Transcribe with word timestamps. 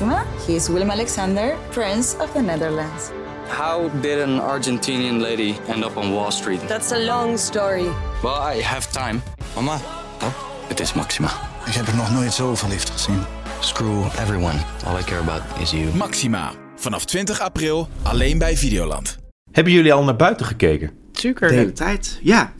Maxima. 0.00 0.24
He 0.46 0.54
is 0.54 0.68
Willem 0.68 0.90
Alexander, 0.90 1.56
Prince 1.70 2.16
of 2.20 2.32
the 2.32 2.40
Netherlands. 2.40 3.10
How 3.48 3.90
did 4.00 4.18
an 4.20 4.40
Argentinian 4.40 5.20
lady 5.20 5.54
end 5.68 5.84
up 5.84 5.96
on 5.96 6.12
Wall 6.12 6.30
Street? 6.30 6.60
That's 6.68 6.92
a 6.92 6.98
long 6.98 7.38
story. 7.38 7.88
Well, 8.22 8.56
I 8.56 8.62
have 8.62 8.90
time. 8.92 9.22
Mama, 9.54 9.80
Oh, 10.22 10.32
it 10.70 10.80
is 10.80 10.92
Maxima. 10.94 11.28
ik 11.66 11.72
heb 11.74 11.86
er 11.86 11.94
nog 11.96 12.12
nooit 12.12 12.32
zo 12.32 12.54
verliefd 12.54 12.90
gezien. 12.90 13.18
Screw 13.60 14.04
everyone. 14.20 14.58
All 14.86 14.98
I 14.98 15.02
care 15.04 15.20
about 15.20 15.42
is 15.60 15.70
you. 15.70 15.94
Maxima. 15.94 16.52
Vanaf 16.76 17.04
20 17.04 17.40
april 17.40 17.88
alleen 18.02 18.38
bij 18.38 18.56
Videoland. 18.56 19.18
Hebben 19.52 19.72
jullie 19.72 19.92
al 19.92 20.04
naar 20.04 20.16
buiten 20.16 20.46
gekeken? 20.46 20.90
De 21.12 21.34
hele 21.38 21.72
tijd. 21.72 22.18
Ja, 22.22 22.52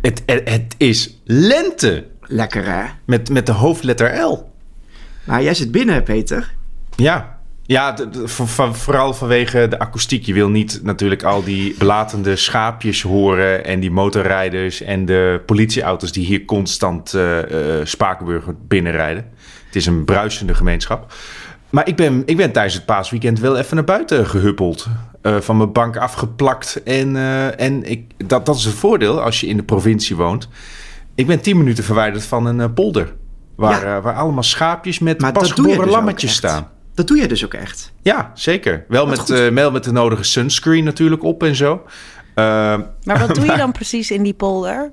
Het, 0.00 0.22
het, 0.26 0.48
het 0.48 0.74
is 0.78 1.20
lente. 1.24 2.06
lekker 2.20 2.64
hè. 2.64 2.84
Met, 3.06 3.28
met 3.30 3.46
de 3.46 3.52
hoofdletter 3.52 4.20
L. 4.20 4.50
Maar 5.24 5.42
jij 5.42 5.54
zit 5.54 5.70
binnen, 5.70 6.02
Peter. 6.02 6.54
Ja. 6.96 7.40
Ja, 7.66 7.94
vooral 8.72 9.14
vanwege 9.14 9.68
de 9.68 9.78
akoestiek. 9.78 10.24
Je 10.24 10.32
wil 10.32 10.48
niet 10.48 10.80
natuurlijk 10.82 11.22
al 11.22 11.44
die 11.44 11.74
belatende 11.78 12.36
schaapjes 12.36 13.02
horen... 13.02 13.64
en 13.64 13.80
die 13.80 13.90
motorrijders 13.90 14.80
en 14.80 15.04
de 15.04 15.42
politieauto's... 15.46 16.12
die 16.12 16.26
hier 16.26 16.44
constant 16.44 17.14
eh, 17.14 17.38
Spakenburg 17.82 18.44
binnenrijden. 18.68 19.24
Het 19.66 19.76
is 19.76 19.86
een 19.86 20.04
bruisende 20.04 20.54
gemeenschap. 20.54 21.14
Maar 21.70 21.88
ik 21.88 21.96
ben, 21.96 22.22
ik 22.26 22.36
ben 22.36 22.52
tijdens 22.52 22.74
het 22.74 22.84
paasweekend 22.84 23.40
wel 23.40 23.56
even 23.56 23.76
naar 23.76 23.84
buiten 23.84 24.26
gehuppeld. 24.26 24.86
Eh, 25.22 25.36
van 25.40 25.56
mijn 25.56 25.72
bank 25.72 25.96
afgeplakt. 25.96 26.82
En, 26.82 27.16
en 27.56 27.90
ik, 27.90 28.28
dat, 28.28 28.46
dat 28.46 28.56
is 28.56 28.64
het 28.64 28.74
voordeel 28.74 29.20
als 29.22 29.40
je 29.40 29.46
in 29.46 29.56
de 29.56 29.62
provincie 29.62 30.16
woont. 30.16 30.48
Ik 31.14 31.26
ben 31.26 31.40
tien 31.40 31.56
minuten 31.58 31.84
verwijderd 31.84 32.24
van 32.24 32.46
een 32.46 32.72
polder. 32.72 33.12
Waar, 33.56 33.86
Ja. 33.86 34.00
waar 34.00 34.14
allemaal 34.14 34.42
schaapjes 34.42 34.98
met 34.98 35.20
Maar 35.20 35.32
pasgeboren 35.32 35.84
dus 35.84 35.90
lammetjes 35.94 36.34
staan. 36.34 36.68
Dat 36.94 37.06
doe 37.06 37.16
je 37.16 37.28
dus 37.28 37.44
ook 37.44 37.54
echt. 37.54 37.92
Ja, 38.02 38.30
zeker. 38.34 38.84
Wel 38.88 39.06
met, 39.06 39.30
eh, 39.30 39.48
wel 39.48 39.70
met 39.70 39.84
de 39.84 39.92
nodige 39.92 40.22
sunscreen 40.22 40.84
natuurlijk 40.84 41.22
op 41.22 41.42
en 41.42 41.54
zo. 41.54 41.82
Eh, 42.34 42.44
Maar 43.04 43.18
wat 43.18 43.34
doe 43.34 43.46
je 43.46 43.56
dan 43.64 43.72
precies 43.72 44.10
in 44.10 44.22
die 44.22 44.34
polder? 44.34 44.92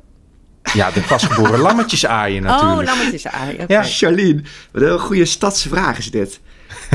ja, 0.74 0.92
de 0.92 1.02
pasgeboren 1.02 1.60
lammetjes 1.60 2.06
aaien 2.06 2.44
natuurlijk. 2.44 2.90
Oh, 2.90 2.96
lammetjes 2.96 3.28
aaien. 3.28 3.66
Ja. 3.68 3.84
Charlene, 3.84 4.42
wat 4.72 4.82
een 4.82 5.00
goede 5.00 5.26
stadse 5.26 5.70
vraag 5.70 5.98
is 5.98 6.12
dit. 6.12 6.40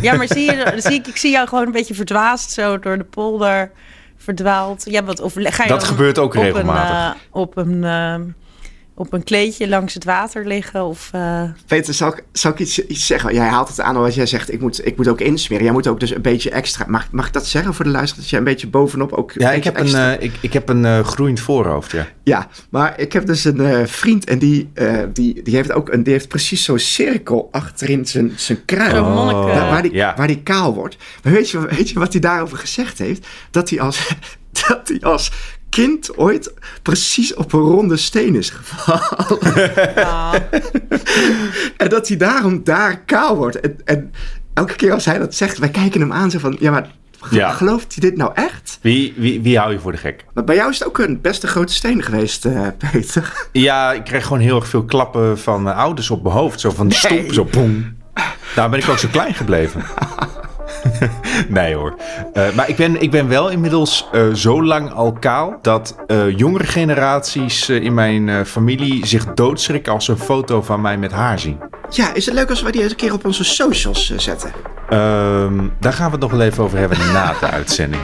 Ja, 0.00 0.14
maar 0.16 0.28
zie 0.28 0.44
je, 0.50 0.72
zie 0.86 0.94
ik, 0.94 1.06
ik 1.06 1.16
zie 1.16 1.30
jou 1.30 1.48
gewoon 1.48 1.66
een 1.66 1.72
beetje 1.72 1.94
verdwaasd 1.94 2.50
zo 2.50 2.78
door 2.78 2.98
de 2.98 3.04
polder 3.04 3.70
verdwaald. 4.16 4.84
Ja, 4.90 5.04
wat, 5.04 5.20
of 5.20 5.32
ga 5.36 5.62
je 5.62 5.68
Dat 5.68 5.84
gebeurt 5.84 6.18
ook 6.18 6.34
op 6.34 6.42
regelmatig. 6.42 7.22
Een, 7.22 7.28
op, 7.30 7.56
een, 7.56 7.84
eh, 7.84 8.14
op 8.96 9.12
een 9.12 9.24
kleedje 9.24 9.68
langs 9.68 9.94
het 9.94 10.04
water 10.04 10.46
liggen 10.46 10.84
of... 10.84 11.08
eh, 11.12 11.42
Peter, 11.66 11.94
zal 11.94 12.08
ik, 12.08 12.24
zal 12.32 12.50
ik 12.52 12.58
iets, 12.58 12.86
iets 12.86 13.06
zeggen? 13.06 13.34
Jij 13.34 13.46
haalt 13.48 13.68
het 13.68 13.80
aan 13.80 13.96
als 13.96 14.14
jij 14.14 14.26
zegt, 14.26 14.52
ik 14.52 14.60
moet, 14.60 14.86
ik 14.86 14.96
moet 14.96 15.08
ook 15.08 15.20
insmeren. 15.20 15.64
Jij 15.64 15.72
moet 15.72 15.86
ook 15.86 16.00
dus 16.00 16.14
een 16.14 16.22
beetje 16.22 16.50
extra... 16.50 16.84
Mag, 16.88 17.10
mag 17.10 17.26
ik 17.26 17.32
dat 17.32 17.46
zeggen 17.46 17.74
voor 17.74 17.84
de 17.84 17.90
luisteraar? 17.90 18.20
Dat 18.22 18.30
jij 18.30 18.38
een 18.38 18.44
beetje 18.44 18.66
bovenop 18.68 19.12
ook 19.12 19.32
Ja, 19.32 19.52
ik 19.52 19.64
heb 19.64 19.78
een, 19.78 19.94
eh, 19.94 20.12
ik, 20.22 20.32
ik 20.40 20.52
heb 20.52 20.68
een 20.68 20.84
eh, 20.84 21.00
groeiend 21.04 21.40
voorhoofd, 21.40 21.90
ja. 21.90 22.06
Ja, 22.22 22.48
maar 22.70 23.00
ik 23.00 23.12
heb 23.12 23.26
dus 23.26 23.44
een 23.44 23.60
eh, 23.60 23.86
vriend 23.86 24.24
en 24.24 24.38
die, 24.38 24.70
eh, 24.74 24.98
die, 25.12 25.42
die 25.42 25.54
heeft 25.56 25.72
ook 25.72 25.88
een, 25.92 26.02
die 26.02 26.12
heeft 26.12 26.28
precies 26.28 26.64
zo'n 26.64 26.78
cirkel 26.78 27.48
achterin 27.52 28.06
zijn, 28.06 28.32
zijn 28.36 28.64
kruin. 28.64 29.02
Monniken- 29.04 29.42
Waar, 29.54 29.82
die, 29.82 29.90
Oh, 29.90 29.96
ja. 29.96 30.14
waar 30.16 30.26
die 30.26 30.42
kaal 30.42 30.74
wordt. 30.74 30.96
Maar 31.22 31.32
weet 31.32 31.50
je, 31.50 31.66
weet 31.66 31.88
je 31.90 31.98
wat 31.98 32.12
hij 32.12 32.20
daarover 32.20 32.58
gezegd 32.58 32.98
heeft? 32.98 33.26
Dat 33.50 33.70
hij 33.70 33.80
als, 33.80 34.08
dat 34.68 34.88
hij 34.88 35.00
als 35.00 35.32
kind 35.74 36.18
ooit 36.18 36.52
precies 36.82 37.34
op 37.34 37.52
een 37.52 37.60
ronde 37.60 37.96
steen 37.96 38.34
is 38.34 38.50
gevallen. 38.50 39.54
en 41.76 41.88
dat 41.88 42.08
hij 42.08 42.16
daarom 42.16 42.64
daar 42.64 43.00
kaal 43.00 43.36
wordt. 43.36 43.60
En, 43.60 43.76
en 43.84 44.12
elke 44.54 44.74
keer 44.74 44.92
als 44.92 45.04
hij 45.04 45.18
dat 45.18 45.34
zegt, 45.34 45.58
wij 45.58 45.68
kijken 45.70 46.00
hem 46.00 46.12
aan 46.12 46.30
zo 46.30 46.38
van... 46.38 46.56
Ja, 46.60 46.70
maar 46.70 46.90
Ja. 47.30 47.50
gelooft 47.50 47.94
hij 47.94 48.08
dit 48.10 48.18
nou 48.18 48.30
echt? 48.34 48.78
Wie, 48.82 49.14
wie, 49.16 49.40
wie 49.42 49.58
hou 49.58 49.72
je 49.72 49.78
voor 49.78 49.92
de 49.92 49.98
gek? 49.98 50.24
Maar 50.34 50.44
bij 50.44 50.54
jou 50.56 50.70
is 50.70 50.78
het 50.78 50.88
ook 50.88 50.98
een 50.98 51.20
best 51.20 51.42
een 51.42 51.48
grote 51.48 51.72
steen 51.74 52.02
geweest, 52.02 52.44
eh, 52.44 52.66
Peter. 52.92 53.46
Ja, 53.52 53.92
ik 53.92 54.04
kreeg 54.04 54.22
gewoon 54.22 54.38
heel 54.42 54.56
erg 54.56 54.68
veel 54.68 54.84
klappen 54.84 55.38
van 55.38 55.68
eh, 55.68 55.76
ouders 55.76 56.10
op 56.10 56.22
mijn 56.22 56.34
hoofd. 56.34 56.60
Zo 56.60 56.70
van 56.70 56.86
Nee. 56.86 56.96
stop, 56.96 57.32
zo 57.32 57.44
boem. 57.44 57.96
Daar 58.54 58.70
ben 58.70 58.78
ik 58.78 58.88
ook 58.88 58.98
zo 58.98 59.08
klein 59.10 59.34
gebleven. 59.34 59.82
nee 61.48 61.74
hoor. 61.74 61.94
Eh, 62.32 62.54
maar 62.54 62.68
ik 62.68 62.76
ben, 62.76 63.02
ik 63.02 63.10
ben 63.10 63.28
wel 63.28 63.50
inmiddels 63.50 64.08
eh, 64.12 64.32
zo 64.32 64.64
lang 64.64 64.92
al 64.92 65.12
kaal... 65.12 65.58
dat 65.62 65.96
eh, 66.06 66.38
jongere 66.38 66.66
generaties 66.66 67.68
in 67.68 67.94
mijn 67.94 68.46
familie 68.46 69.06
zich 69.06 69.24
doodschrikken... 69.34 69.92
als 69.92 70.04
ze 70.04 70.12
een 70.12 70.18
foto 70.18 70.62
van 70.62 70.80
mij 70.80 70.98
met 70.98 71.12
haar 71.12 71.38
zien. 71.38 71.60
Ja, 71.90 72.14
is 72.14 72.26
het 72.26 72.34
leuk 72.34 72.50
als 72.50 72.62
we 72.62 72.72
die 72.72 72.82
eens 72.82 72.90
een 72.90 72.96
keer 72.96 73.12
op 73.12 73.24
onze 73.24 73.44
socials 73.44 74.16
zetten? 74.16 74.52
Ehm, 74.88 75.68
daar 75.80 75.92
gaan 75.92 76.06
we 76.06 76.12
het 76.12 76.20
nog 76.20 76.30
wel 76.30 76.40
even 76.40 76.64
over 76.64 76.78
hebben 76.78 76.98
na 77.12 77.34
de 77.40 77.46
uitzending. 77.46 78.02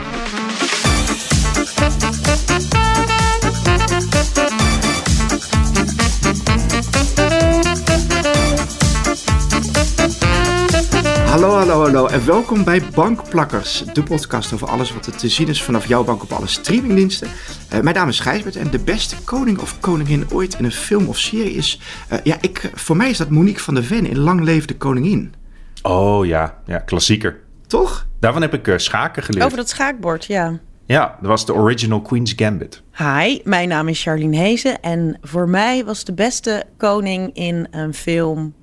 Hallo, 11.31 11.49
hallo, 11.49 11.81
hallo 11.81 12.07
en 12.07 12.25
welkom 12.25 12.63
bij 12.63 12.81
Bankplakkers, 12.95 13.83
de 13.93 14.03
podcast 14.03 14.53
over 14.53 14.67
alles 14.67 14.93
wat 14.93 15.05
er 15.05 15.15
te 15.15 15.29
zien 15.29 15.47
is 15.47 15.63
vanaf 15.63 15.85
jouw 15.87 16.03
bank 16.03 16.23
op 16.23 16.31
alle 16.31 16.47
streamingdiensten. 16.47 17.27
Eh, 17.69 17.79
mijn 17.79 17.95
naam 17.95 18.07
is 18.07 18.19
Gijsbert 18.19 18.55
en 18.55 18.69
de 18.71 18.79
beste 18.79 19.15
koning 19.23 19.59
of 19.59 19.79
koningin 19.79 20.25
ooit 20.31 20.55
in 20.55 20.65
een 20.65 20.71
film 20.71 21.07
of 21.07 21.17
serie 21.17 21.53
is, 21.53 21.79
eh, 22.09 22.19
ja, 22.23 22.37
ik, 22.41 22.71
voor 22.73 22.95
mij 22.95 23.09
is 23.09 23.17
dat 23.17 23.29
Monique 23.29 23.63
van 23.63 23.73
der 23.73 23.83
Ven 23.83 24.05
in 24.05 24.17
Lang 24.17 24.41
Leef 24.41 24.65
de 24.65 24.77
Koningin. 24.77 25.33
Oh 25.81 26.25
ja, 26.25 26.57
ja 26.65 26.77
klassieker. 26.77 27.39
Toch? 27.67 28.07
Daarvan 28.19 28.41
heb 28.41 28.53
ik 28.53 28.67
eh, 28.67 28.77
schaken 28.77 29.23
geleerd. 29.23 29.45
over 29.45 29.57
dat 29.57 29.69
schaakbord, 29.69 30.25
ja. 30.25 30.59
Ja, 30.85 31.17
dat 31.19 31.29
was 31.29 31.45
de 31.45 31.53
original 31.53 32.01
Queen's 32.01 32.33
Gambit. 32.35 32.81
Hi, 32.97 33.39
mijn 33.43 33.67
naam 33.67 33.87
is 33.87 34.03
Charlene 34.03 34.37
Hezen 34.37 34.81
en 34.81 35.17
voor 35.21 35.49
mij 35.49 35.85
was 35.85 36.03
de 36.03 36.13
beste 36.13 36.63
koning 36.77 37.35
in 37.35 37.67
een 37.71 37.93
film 37.93 38.53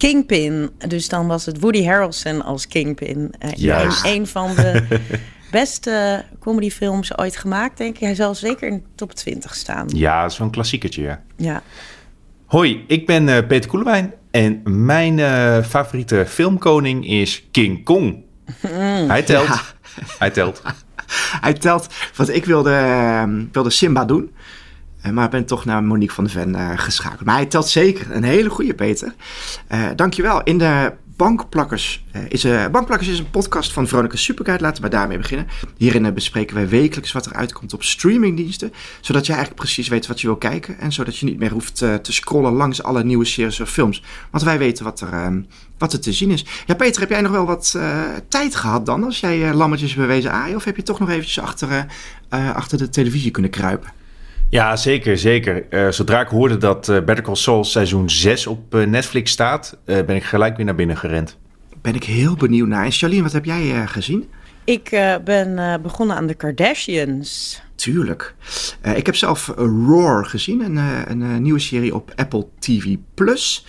Kingpin. 0.00 0.70
Dus 0.88 1.08
dan 1.08 1.26
was 1.26 1.46
het 1.46 1.60
Woody 1.60 1.84
Harrelson 1.84 2.42
als 2.42 2.68
Kingpin. 2.68 3.34
Eh, 3.38 3.50
Juist. 3.54 4.04
in 4.04 4.10
een 4.12 4.26
van 4.26 4.54
de 4.54 4.82
beste 5.50 6.24
comedyfilms 6.38 7.18
ooit 7.18 7.36
gemaakt, 7.36 7.78
denk 7.78 7.94
ik. 7.94 8.00
Hij 8.00 8.14
zal 8.14 8.34
zeker 8.34 8.68
in 8.68 8.74
de 8.76 8.82
top 8.94 9.12
20 9.12 9.54
staan. 9.54 9.88
Ja, 9.94 10.28
zo'n 10.28 10.50
klassiekertje, 10.50 11.02
ja. 11.02 11.22
Ja. 11.36 11.62
Hoi, 12.46 12.84
ik 12.86 13.06
ben 13.06 13.28
eh, 13.28 13.46
Peter 13.46 13.70
Koelewijn 13.70 14.14
en 14.30 14.60
mijn 14.86 15.18
eh, 15.18 15.62
favoriete 15.62 16.24
filmkoning 16.28 17.06
is 17.08 17.48
King 17.50 17.84
Kong. 17.84 18.16
Hij 19.06 19.22
telt. 19.22 19.46
Ja. 19.46 19.60
Hij 20.18 20.30
telt. 20.30 20.62
Hij 21.40 21.52
telt, 21.52 21.86
want 22.16 22.34
ik 22.34 22.44
wilde, 22.44 22.72
eh, 22.72 23.24
wilde 23.52 23.70
Simba 23.70 24.04
doen, 24.04 24.30
maar 25.12 25.28
ben 25.28 25.44
toch 25.44 25.64
naar 25.64 25.82
Monique 25.84 26.14
van 26.14 26.24
der 26.24 26.32
Ven 26.32 26.54
eh, 26.54 26.70
geschakeld. 26.74 27.24
Maar 27.24 27.34
hij 27.34 27.46
telt 27.46 27.68
zeker, 27.68 28.10
een 28.10 28.22
hele 28.22 28.50
goede 28.50 28.74
Peter. 28.74 29.14
Eh 29.66 29.84
dankjewel. 29.96 30.42
In 30.42 30.58
de 30.58 30.92
Bankplakkers, 31.16 32.04
eh, 32.12 32.22
is, 32.28 32.44
eh, 32.44 32.66
Bankplakkers 32.66 33.08
is 33.08 33.18
een 33.18 33.30
podcast 33.30 33.72
van 33.72 33.88
Veronica 33.88 34.16
Superguide. 34.16 34.62
Laten 34.64 34.82
we 34.82 34.88
daarmee 34.88 35.18
beginnen. 35.18 35.46
Hierin 35.76 36.06
eh, 36.06 36.12
bespreken 36.12 36.54
wij 36.54 36.68
wekelijks 36.68 37.12
wat 37.12 37.26
er 37.26 37.34
uitkomt 37.34 37.72
op 37.74 37.82
streamingdiensten. 37.82 38.72
Zodat 39.00 39.26
je 39.26 39.32
eigenlijk 39.32 39.62
precies 39.62 39.88
weet 39.88 40.06
wat 40.06 40.20
je 40.20 40.26
wil 40.26 40.36
kijken. 40.36 40.78
En 40.78 40.92
zodat 40.92 41.16
je 41.16 41.26
niet 41.26 41.38
meer 41.38 41.50
hoeft 41.50 41.82
eh, 41.82 41.94
te 41.94 42.12
scrollen 42.12 42.52
langs 42.52 42.82
alle 42.82 43.04
nieuwe 43.04 43.24
series 43.24 43.60
of 43.60 43.70
films. 43.70 44.02
Want 44.30 44.44
wij 44.44 44.58
weten 44.58 44.84
wat 44.84 45.00
er, 45.00 45.12
eh, 45.12 45.28
wat 45.78 45.92
er 45.92 46.00
te 46.00 46.12
zien 46.12 46.30
is. 46.30 46.44
Ja, 46.66 46.74
Peter, 46.74 47.00
heb 47.00 47.10
jij 47.10 47.20
nog 47.20 47.32
wel 47.32 47.46
wat 47.46 47.74
eh, 47.76 48.00
tijd 48.28 48.56
gehad 48.56 48.86
dan? 48.86 49.04
Als 49.04 49.20
jij 49.20 49.48
eh, 49.48 49.54
lammetjes 49.54 49.94
bewezen 49.94 50.32
aaien? 50.32 50.56
Of 50.56 50.64
heb 50.64 50.76
je 50.76 50.82
toch 50.82 50.98
nog 50.98 51.08
eventjes 51.10 51.38
achter, 51.40 51.70
eh, 51.70 51.82
eh, 52.28 52.54
achter 52.56 52.78
de 52.78 52.88
televisie 52.88 53.30
kunnen 53.30 53.50
kruipen? 53.50 53.99
Ja, 54.50 54.76
zeker, 54.76 55.18
zeker. 55.18 55.68
Eh, 55.68 55.88
zodra 55.88 56.20
ik 56.20 56.28
hoorde 56.28 56.56
dat 56.56 56.88
eh, 56.88 56.96
Better 57.04 57.24
Call 57.24 57.34
Saul 57.34 57.64
seizoen 57.64 58.10
6 58.10 58.46
op 58.46 58.74
eh, 58.74 58.86
Netflix 58.86 59.30
staat, 59.30 59.78
eh, 59.84 60.04
ben 60.04 60.16
ik 60.16 60.24
gelijk 60.24 60.56
weer 60.56 60.66
naar 60.66 60.74
binnen 60.74 60.96
gerend. 60.96 61.36
Ben 61.82 61.94
ik 61.94 62.04
heel 62.04 62.34
benieuwd 62.36 62.68
naar. 62.68 62.84
En 62.84 62.92
Charlene, 62.92 63.22
wat 63.22 63.32
heb 63.32 63.44
jij 63.44 63.74
eh, 63.74 63.86
gezien? 63.86 64.28
Ik 64.64 64.90
eh, 64.90 65.14
ben 65.24 65.58
eh, 65.58 65.74
begonnen 65.82 66.16
aan 66.16 66.26
de 66.26 66.34
Kardashians. 66.34 67.62
Tuurlijk. 67.74 68.34
Eh, 68.80 68.96
ik 68.96 69.06
heb 69.06 69.16
zelf 69.16 69.52
Roar 69.56 70.26
gezien, 70.26 70.60
een, 70.60 70.76
eh, 70.76 70.84
een 71.06 71.22
eh, 71.22 71.36
nieuwe 71.36 71.58
serie 71.58 71.94
op 71.94 72.12
Apple 72.16 72.46
TV 72.58 72.96
Plus. 73.14 73.64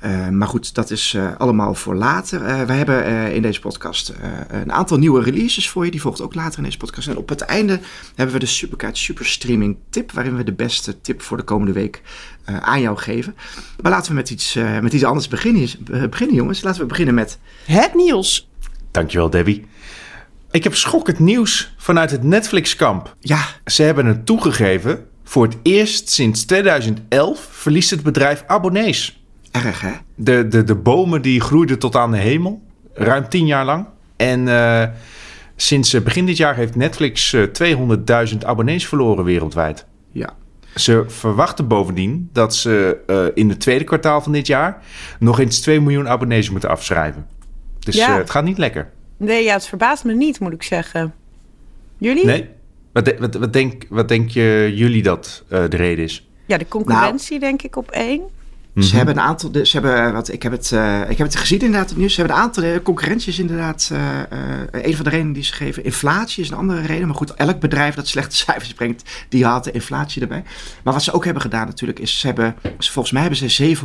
Eh, 0.00 0.28
maar 0.28 0.48
goed, 0.48 0.74
dat 0.74 0.90
is 0.90 1.14
eh, 1.14 1.28
allemaal 1.38 1.74
voor 1.74 1.94
later. 1.94 2.44
Eh, 2.44 2.62
we 2.62 2.72
hebben 2.72 3.04
eh, 3.04 3.34
in 3.34 3.42
deze 3.42 3.60
podcast 3.60 4.08
eh, 4.08 4.30
een 4.48 4.72
aantal 4.72 4.98
nieuwe 4.98 5.22
releases 5.22 5.68
voor 5.68 5.84
je. 5.84 5.90
Die 5.90 6.00
volgt 6.00 6.20
ook 6.20 6.34
later 6.34 6.58
in 6.58 6.64
deze 6.64 6.76
podcast. 6.76 7.08
En 7.08 7.16
op 7.16 7.28
het 7.28 7.40
einde 7.40 7.80
hebben 8.14 8.34
we 8.34 8.40
de 8.40 8.46
Superkaart 8.46 8.98
Super 8.98 9.26
Streaming 9.26 9.76
tip. 9.90 10.12
Waarin 10.12 10.36
we 10.36 10.44
de 10.44 10.52
beste 10.52 11.00
tip 11.00 11.22
voor 11.22 11.36
de 11.36 11.42
komende 11.42 11.72
week 11.72 12.02
eh, 12.44 12.56
aan 12.56 12.80
jou 12.80 12.98
geven. 12.98 13.34
Maar 13.82 13.92
laten 13.92 14.10
we 14.10 14.16
met 14.16 14.30
iets, 14.30 14.56
eh, 14.56 14.78
met 14.78 14.92
iets 14.92 15.04
anders 15.04 15.28
beginnen, 15.28 15.68
beginnen, 16.10 16.36
jongens. 16.36 16.62
Laten 16.62 16.80
we 16.80 16.86
beginnen 16.86 17.14
met 17.14 17.38
Het 17.64 17.94
nieuws. 17.94 18.48
Dankjewel, 18.90 19.30
Debbie. 19.30 19.66
Ik 20.50 20.64
heb 20.64 20.74
schokkend 20.74 21.18
nieuws 21.18 21.74
vanuit 21.76 22.10
het 22.10 22.22
Netflix-kamp. 22.22 23.16
Ja, 23.20 23.44
Ze 23.64 23.82
hebben 23.82 24.06
het 24.06 24.26
toegegeven. 24.26 25.04
Voor 25.24 25.42
het 25.44 25.56
eerst 25.62 26.08
sinds 26.10 26.44
2011 26.44 27.48
verliest 27.50 27.90
het 27.90 28.02
bedrijf 28.02 28.44
abonnees. 28.46 29.19
Erg 29.50 29.80
hè? 29.80 29.92
De, 30.14 30.48
de, 30.48 30.64
de 30.64 30.74
bomen 30.74 31.22
die 31.22 31.40
groeiden 31.40 31.78
tot 31.78 31.96
aan 31.96 32.10
de 32.10 32.18
hemel. 32.18 32.62
ruim 32.94 33.28
tien 33.28 33.46
jaar 33.46 33.64
lang. 33.64 33.86
En 34.16 34.46
uh, 34.46 34.84
sinds 35.56 36.02
begin 36.02 36.26
dit 36.26 36.36
jaar 36.36 36.56
heeft 36.56 36.76
Netflix 36.76 37.32
uh, 37.32 37.46
200.000 38.32 38.38
abonnees 38.38 38.86
verloren 38.86 39.24
wereldwijd. 39.24 39.86
Ja. 40.12 40.30
Ze 40.74 41.04
verwachten 41.06 41.68
bovendien 41.68 42.28
dat 42.32 42.54
ze 42.54 42.98
uh, 43.06 43.24
in 43.34 43.48
het 43.48 43.60
tweede 43.60 43.84
kwartaal 43.84 44.20
van 44.20 44.32
dit 44.32 44.46
jaar 44.46 44.82
nog 45.18 45.40
eens 45.40 45.60
2 45.60 45.80
miljoen 45.80 46.08
abonnees 46.08 46.50
moeten 46.50 46.70
afschrijven. 46.70 47.26
Dus 47.78 47.96
ja. 47.96 48.16
het 48.16 48.30
gaat 48.30 48.44
niet 48.44 48.58
lekker. 48.58 48.90
Nee, 49.16 49.44
ja, 49.44 49.52
het 49.52 49.66
verbaast 49.66 50.04
me 50.04 50.12
niet, 50.12 50.40
moet 50.40 50.52
ik 50.52 50.62
zeggen. 50.62 51.14
Jullie? 51.98 52.24
Nee. 52.24 52.48
Wat, 52.92 53.04
de, 53.04 53.16
wat, 53.18 53.34
wat, 53.34 53.52
denk, 53.52 53.86
wat 53.88 54.08
denk 54.08 54.30
je 54.30 54.72
jullie 54.74 55.02
dat 55.02 55.44
uh, 55.48 55.64
de 55.68 55.76
reden 55.76 56.04
is? 56.04 56.28
Ja, 56.46 56.58
de 56.58 56.68
concurrentie 56.68 57.38
nou, 57.38 57.50
denk 57.50 57.62
ik 57.62 57.76
op 57.76 57.90
één. 57.90 58.20
Ze 58.74 58.80
mm-hmm. 58.80 58.96
hebben 58.96 59.16
een 59.16 59.22
aantal, 59.22 59.50
ze 59.52 59.80
hebben, 59.80 60.12
wat, 60.12 60.32
ik, 60.32 60.42
heb 60.42 60.52
het, 60.52 60.70
uh, 60.70 61.10
ik 61.10 61.18
heb 61.18 61.26
het 61.26 61.36
gezien 61.36 61.60
inderdaad 61.60 61.90
op 61.90 61.96
nieuws. 61.96 62.14
Ze 62.14 62.20
hebben 62.20 62.38
een 62.38 62.42
aantal 62.42 62.82
concurrenties 62.82 63.38
inderdaad. 63.38 63.90
Uh, 63.92 63.98
een 64.70 64.94
van 64.94 65.04
de 65.04 65.10
redenen 65.10 65.32
die 65.32 65.42
ze 65.42 65.52
geven. 65.52 65.84
Inflatie 65.84 66.42
is 66.42 66.50
een 66.50 66.56
andere 66.56 66.80
reden. 66.80 67.06
Maar 67.06 67.16
goed, 67.16 67.34
elk 67.34 67.60
bedrijf 67.60 67.94
dat 67.94 68.08
slechte 68.08 68.36
cijfers 68.46 68.74
brengt, 68.74 69.10
die 69.28 69.44
haalt 69.44 69.64
de 69.64 69.70
inflatie 69.70 70.22
erbij. 70.22 70.42
Maar 70.84 70.92
wat 70.92 71.02
ze 71.02 71.12
ook 71.12 71.24
hebben 71.24 71.42
gedaan 71.42 71.66
natuurlijk 71.66 71.98
is, 71.98 72.18
ze 72.18 72.26
hebben, 72.26 72.56
volgens 72.78 73.12
mij 73.12 73.22
hebben 73.22 73.50
ze 73.50 73.76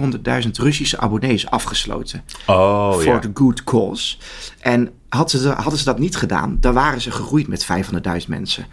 700.000 0.44 0.50
Russische 0.52 1.00
abonnees 1.00 1.50
afgesloten. 1.50 2.24
Oh, 2.46 2.94
Voor 2.94 3.04
ja. 3.04 3.20
de 3.20 3.32
good 3.34 3.64
cause. 3.64 4.18
En 4.60 4.90
hadden 5.10 5.40
ze, 5.40 5.50
hadden 5.50 5.78
ze 5.80 5.86
dat 5.86 6.00
niet 6.00 6.16
gedaan, 6.16 6.58
dan 6.60 6.74
waren 6.74 7.02
ze 7.02 7.12
gegroeid 7.12 7.48
met 7.48 7.66
500.000 7.66 8.28
mensen. 8.28 8.66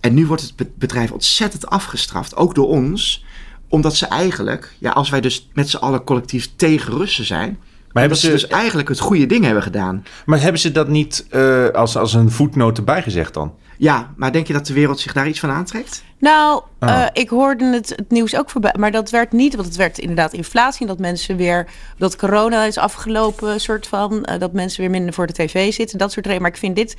En 0.00 0.14
nu 0.14 0.26
wordt 0.26 0.52
het 0.56 0.76
bedrijf 0.76 1.10
ontzettend 1.10 1.66
afgestraft, 1.66 2.36
ook 2.36 2.54
door 2.54 2.68
ons 2.68 3.24
omdat 3.72 3.96
ze 3.96 4.06
eigenlijk, 4.06 4.72
ja, 4.78 4.90
als 4.90 5.10
wij 5.10 5.20
dus 5.20 5.48
met 5.52 5.70
z'n 5.70 5.76
allen 5.76 6.04
collectief 6.04 6.50
tegen 6.56 6.92
Russen 6.92 7.24
zijn. 7.24 7.58
Maar 7.92 8.02
hebben 8.02 8.20
ze 8.20 8.30
dus 8.30 8.46
eigenlijk 8.46 8.88
het 8.88 8.98
goede 8.98 9.26
ding 9.26 9.44
hebben 9.44 9.62
gedaan. 9.62 10.04
Maar 10.24 10.40
hebben 10.40 10.60
ze 10.60 10.72
dat 10.72 10.88
niet 10.88 11.26
uh, 11.30 11.68
als, 11.68 11.96
als 11.96 12.14
een 12.14 12.30
voetnoot 12.30 12.78
erbij 12.78 13.02
gezegd 13.02 13.34
dan? 13.34 13.54
Ja, 13.78 14.12
maar 14.16 14.32
denk 14.32 14.46
je 14.46 14.52
dat 14.52 14.66
de 14.66 14.72
wereld 14.72 15.00
zich 15.00 15.12
daar 15.12 15.28
iets 15.28 15.40
van 15.40 15.50
aantrekt? 15.50 16.04
Nou, 16.18 16.62
oh. 16.80 16.88
uh, 16.88 17.06
ik 17.12 17.28
hoorde 17.28 17.64
het, 17.64 17.88
het, 17.88 18.10
nieuws 18.10 18.36
ook 18.36 18.50
voorbij. 18.50 18.74
Maar 18.78 18.90
dat 18.90 19.10
werd 19.10 19.32
niet, 19.32 19.54
want 19.54 19.66
het 19.66 19.76
werd 19.76 19.98
inderdaad 19.98 20.32
inflatie. 20.32 20.80
En 20.80 20.86
dat 20.86 20.98
mensen 20.98 21.36
weer, 21.36 21.66
dat 21.98 22.16
corona 22.16 22.64
is 22.64 22.78
afgelopen, 22.78 23.60
soort 23.60 23.86
van. 23.86 24.12
Uh, 24.30 24.38
dat 24.38 24.52
mensen 24.52 24.80
weer 24.80 24.90
minder 24.90 25.14
voor 25.14 25.26
de 25.26 25.32
tv 25.32 25.72
zitten. 25.72 25.98
Dat 25.98 26.12
soort 26.12 26.26
redenen. 26.26 26.42
Maar 26.42 26.52
ik 26.52 26.64
vind 26.64 26.76
dit 26.76 26.96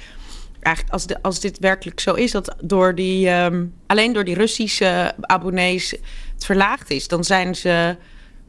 eigenlijk, 0.63 0.93
als, 0.93 1.07
de, 1.07 1.21
als 1.21 1.39
dit 1.39 1.59
werkelijk 1.59 1.99
zo 1.99 2.13
is, 2.13 2.31
dat 2.31 2.55
door 2.61 2.95
die, 2.95 3.29
um, 3.29 3.73
alleen 3.87 4.13
door 4.13 4.23
die 4.23 4.35
Russische 4.35 5.13
abonnees 5.21 5.95
het 6.43 6.57
verlaagd 6.57 6.89
is, 6.89 7.07
dan 7.07 7.23
zijn 7.23 7.55
ze, 7.55 7.95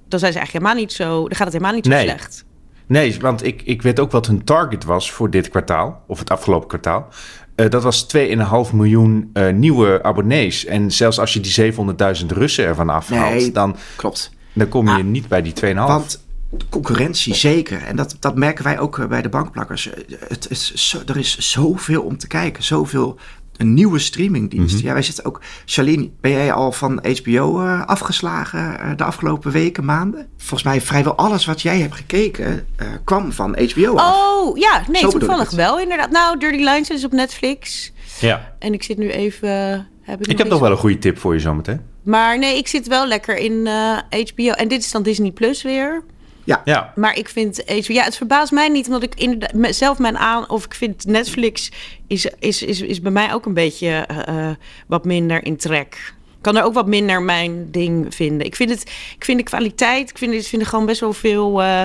dan 0.09 0.19
zijn 0.19 0.33
ze 0.33 0.39
eigenlijk 0.39 0.53
helemaal 0.53 0.75
niet 0.75 0.93
zo, 0.93 1.29
dan 1.29 1.37
gaat 1.37 1.47
het 1.47 1.53
helemaal 1.53 1.75
niet 1.75 1.87
zo 1.87 1.91
nee. 1.91 2.05
slecht. 2.05 2.45
Nee, 2.87 3.21
want 3.21 3.45
ik, 3.45 3.63
ik 3.63 3.83
weet 3.83 4.01
ook 4.01 4.11
wat 4.11 4.27
hun 4.27 4.45
target 4.45 4.85
was 4.85 5.13
voor 5.13 5.31
dit 5.31 5.49
kwartaal, 5.49 6.03
of 6.07 6.19
het 6.19 6.31
afgelopen 6.31 6.69
kwartaal. 6.69 7.09
Uh, 7.57 7.71
dat 7.71 7.83
was 7.83 8.07
2,5 8.17 8.75
miljoen 8.75 9.31
uh, 9.35 9.53
nieuwe 9.53 10.03
abonnees. 10.03 10.65
En 10.65 10.91
zelfs 10.91 11.21
als 11.21 11.33
je 11.33 11.41
die 11.41 11.73
700.000 12.21 12.27
Russen 12.27 12.65
ervan 12.65 12.89
afhaalt, 12.89 13.35
nee, 13.35 13.53
dan, 13.53 13.77
klopt. 13.97 14.31
dan 14.53 14.69
kom 14.69 14.87
je 14.87 14.95
ah, 14.95 15.05
niet 15.05 15.29
bij 15.29 15.43
die 15.43 15.53
2,5. 15.65 15.75
Want 15.75 16.23
concurrentie 16.71 17.35
zeker. 17.35 17.83
En 17.83 17.97
dat, 17.97 18.17
dat 18.21 18.37
merken 18.37 18.65
wij 18.65 18.79
ook 18.79 19.09
bij 19.09 19.23
de 19.23 19.29
bankplakkers. 19.29 19.91
Het 20.19 20.51
is 20.51 20.75
zo, 20.75 20.99
er 21.07 21.17
is 21.17 21.39
zoveel 21.39 22.03
om 22.03 22.19
te 22.19 22.27
kijken. 22.27 22.63
Zoveel 22.63 23.19
een 23.57 23.75
nieuwe 23.75 23.99
streamingdienst. 23.99 24.73
Mm 24.73 24.79
-hmm. 24.79 24.87
Ja, 24.87 24.93
wij 24.93 25.03
zitten 25.03 25.25
ook. 25.25 25.41
Charlene, 25.65 26.11
ben 26.21 26.31
jij 26.31 26.53
al 26.53 26.73
van 26.73 27.05
HBO 27.23 27.61
uh, 27.61 27.87
afgeslagen 27.87 28.77
uh, 28.81 28.91
de 28.97 29.05
afgelopen 29.05 29.53
weken, 29.53 29.85
maanden? 29.85 30.27
Volgens 30.37 30.63
mij 30.63 30.81
vrijwel 30.81 31.15
alles 31.15 31.45
wat 31.45 31.63
jij 31.63 31.79
hebt 31.79 31.95
gekeken 31.95 32.67
uh, 32.83 32.89
kwam 33.05 33.33
van 33.33 33.59
HBO 33.73 33.97
af. 33.97 34.17
Oh 34.17 34.57
ja, 34.57 34.83
nee, 34.91 35.01
Zo 35.01 35.11
toevallig 35.11 35.51
wel 35.51 35.81
inderdaad. 35.81 36.11
Nou, 36.11 36.39
Dirty 36.39 36.57
Lines 36.57 36.91
is 36.91 37.05
op 37.05 37.13
Netflix. 37.13 37.93
Ja. 38.21 38.55
En 38.59 38.73
ik 38.73 38.83
zit 38.83 38.99
nu 38.99 39.11
even. 39.11 39.89
Heb 40.03 40.21
ik 40.21 40.27
ik 40.27 40.39
heb 40.39 40.49
nog 40.49 40.61
wel 40.61 40.71
een 40.71 40.77
goede 40.77 40.99
tip 40.99 41.19
voor 41.19 41.35
je 41.35 41.41
zometeen. 41.41 41.81
Maar 42.03 42.39
nee, 42.39 42.57
ik 42.57 42.69
zit 42.69 42.87
wel 42.87 43.07
lekker 43.07 43.37
in 43.37 43.67
HBO. 44.09 44.51
En 44.51 44.69
dit 44.69 44.81
is 44.81 44.91
dan 44.91 45.03
Disney 45.03 45.31
Plus 45.31 45.63
weer. 45.63 46.03
Ja. 46.45 46.63
ja. 46.65 46.93
Maar 46.95 47.17
ik 47.17 47.29
vind 47.29 47.63
HBO, 47.67 47.93
ja, 47.93 48.05
het 48.05 48.17
verbaast 48.17 48.53
mij 48.53 48.69
niet, 48.69 48.87
omdat 48.87 49.03
ik 49.03 49.15
inderdaad 49.15 49.75
zelf 49.75 49.99
mijn 49.99 50.19
aan, 50.19 50.51
of 50.51 50.65
ik 50.65 50.75
vind 50.75 51.07
Netflix 51.07 51.71
is, 52.07 52.29
is, 52.39 52.63
is, 52.63 52.81
is 52.81 53.01
bij 53.01 53.13
mij 53.13 53.33
ook 53.33 53.47
een 53.47 53.55
beetje 53.55 54.09
uh, 54.29 54.51
wat 54.87 55.05
minder 55.05 55.45
in 55.45 55.57
trek. 55.57 56.15
Ik 56.37 56.53
kan 56.53 56.57
er 56.57 56.67
ook 56.67 56.75
wat 56.75 56.87
minder 56.87 57.23
mijn 57.23 57.71
ding 57.71 58.15
vinden. 58.15 58.47
Ik 58.47 58.57
vind 58.57 58.71
het, 58.71 58.83
ik 59.17 59.25
vind 59.25 59.39
de 59.39 59.45
kwaliteit, 59.45 60.11
ik 60.11 60.19
vind, 60.19 60.33
ik 60.33 60.45
vind 60.45 60.63
er 60.63 60.69
gewoon 60.69 60.87
best 60.87 61.01
wel 61.01 61.13
veel 61.13 61.63
uh, 61.63 61.85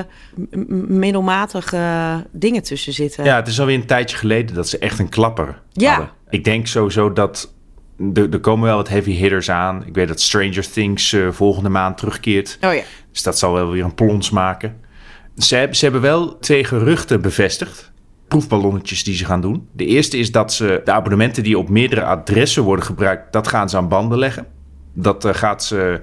middelmatige 0.87 2.25
dingen 2.31 2.63
tussen 2.63 2.93
zitten. 2.93 3.23
Ja, 3.23 3.35
het 3.35 3.47
is 3.47 3.59
alweer 3.59 3.75
een 3.75 3.85
tijdje 3.85 4.17
geleden 4.17 4.55
dat 4.55 4.67
ze 4.67 4.77
echt 4.77 4.99
een 4.99 5.09
klapper 5.09 5.61
ja. 5.71 5.89
hadden. 5.89 6.11
Ik 6.29 6.43
denk 6.43 6.67
sowieso 6.67 7.13
dat 7.13 7.53
er, 8.13 8.29
er 8.29 8.39
komen 8.39 8.65
wel 8.65 8.75
wat 8.75 8.89
heavy 8.89 9.11
hitters 9.11 9.49
aan. 9.49 9.85
Ik 9.85 9.93
weet 9.93 10.07
dat 10.07 10.21
Stranger 10.21 10.71
Things 10.71 11.11
uh, 11.11 11.31
volgende 11.31 11.69
maand 11.69 11.97
terugkeert. 11.97 12.57
Oh 12.61 12.73
ja. 12.73 12.81
Dus 13.11 13.23
dat 13.23 13.37
zal 13.37 13.53
wel 13.53 13.71
weer 13.71 13.83
een 13.83 13.93
plons 13.93 14.29
maken. 14.29 14.75
Ze, 15.37 15.67
ze 15.71 15.83
hebben 15.83 16.01
wel 16.01 16.39
twee 16.39 16.63
geruchten 16.63 17.21
bevestigd. 17.21 17.91
Proefballonnetjes 18.27 19.03
die 19.03 19.15
ze 19.15 19.25
gaan 19.25 19.41
doen. 19.41 19.67
De 19.71 19.85
eerste 19.85 20.17
is 20.17 20.31
dat 20.31 20.53
ze 20.53 20.81
de 20.83 20.91
abonnementen 20.91 21.43
die 21.43 21.57
op 21.57 21.69
meerdere 21.69 22.03
adressen 22.03 22.63
worden 22.63 22.85
gebruikt, 22.85 23.33
dat 23.33 23.47
gaan 23.47 23.69
ze 23.69 23.77
aan 23.77 23.87
banden 23.87 24.17
leggen. 24.17 24.45
Dat 24.93 25.25
uh, 25.25 25.33
gaat 25.33 25.63
ze 25.63 26.01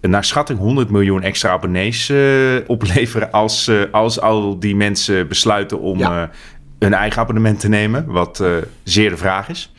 naar 0.00 0.24
schatting 0.24 0.58
100 0.58 0.90
miljoen 0.90 1.22
extra 1.22 1.50
abonnees 1.50 2.08
uh, 2.08 2.56
opleveren 2.66 3.30
als, 3.30 3.68
uh, 3.68 3.82
als 3.92 4.20
al 4.20 4.58
die 4.58 4.76
mensen 4.76 5.28
besluiten 5.28 5.80
om 5.80 5.98
ja 5.98 6.30
hun 6.78 6.94
eigen 6.94 7.22
abonnement 7.22 7.60
te 7.60 7.68
nemen, 7.68 8.06
wat 8.06 8.40
uh, 8.40 8.56
zeer 8.82 9.10
de 9.10 9.16
vraag 9.16 9.48
is. 9.48 9.72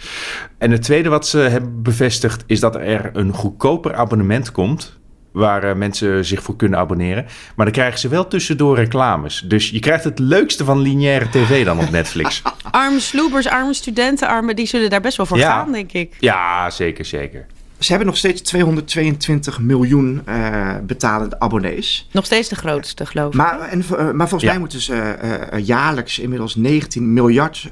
En 0.57 0.72
het 0.72 0.81
tweede 0.81 1.10
wat 1.10 1.28
ze 1.28 1.38
hebben 1.38 1.81
bevestigd 1.81 2.44
is 2.48 2.60
dat 2.60 2.75
er 2.75 3.10
een 3.13 3.34
goedkoper 3.34 3.96
abonnement 3.96 4.51
komt. 4.51 4.98
Waar 5.31 5.63
uh, 5.63 5.74
mensen 5.74 6.25
zich 6.25 6.44
voor 6.44 6.56
kunnen 6.56 6.80
abonneren. 6.80 7.25
Maar 7.56 7.66
dan 7.66 7.75
krijgen 7.75 8.00
ze 8.00 8.07
wel 8.07 8.28
tussendoor 8.28 8.75
reclames. 8.75 9.44
Dus 9.48 9.69
je 9.69 9.80
krijgt 9.80 10.04
het 10.04 10.19
leukste 10.19 10.66
van 10.66 10.80
lineaire 10.80 11.30
tv 11.30 11.66
dan 11.66 11.80
op 11.80 11.90
Netflix. 11.90 12.42
arme 12.72 13.00
sloebers, 13.00 13.48
arme 13.48 13.74
studentenarmen, 13.74 14.56
die 14.56 14.66
zullen 14.66 14.90
daar 14.90 15.02
best 15.02 15.18
wel 15.18 15.25
voor 15.25 15.38
ja. 15.38 15.52
gaan, 15.52 15.72
denk 15.72 15.92
ik. 15.92 16.16
Ja, 16.19 16.69
zeker, 16.69 17.06
zeker. 17.06 17.45
Ze 17.80 17.90
hebben 17.90 18.08
nog 18.08 18.18
steeds 18.18 18.42
222 18.42 19.60
miljoen 19.60 20.22
uh, 20.30 20.76
betalende 20.84 21.40
abonnees. 21.40 22.08
Nog 22.12 22.26
steeds 22.26 22.50
de 22.50 22.56
grootste, 22.56 23.06
geloof 23.06 23.28
ik. 23.28 23.34
Maar, 23.34 23.60
en, 23.60 23.80
uh, 23.80 24.12
maar 24.12 24.30
volgens 24.30 24.44
ja. 24.44 24.50
mij 24.50 24.60
moeten 24.60 24.81
ze 24.81 25.18
uh, 25.54 25.66
jaarlijks 25.66 26.20
inmiddels 26.20 26.56
19 26.56 27.14
miljard 27.14 27.72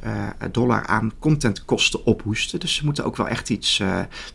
dollar 0.51 0.85
aan 0.85 1.11
contentkosten 1.19 2.05
ophoesten. 2.05 2.59
Dus 2.59 2.75
ze 2.75 2.85
moeten 2.85 3.05
ook 3.05 3.17
wel 3.17 3.27
echt 3.27 3.49
iets. 3.49 3.81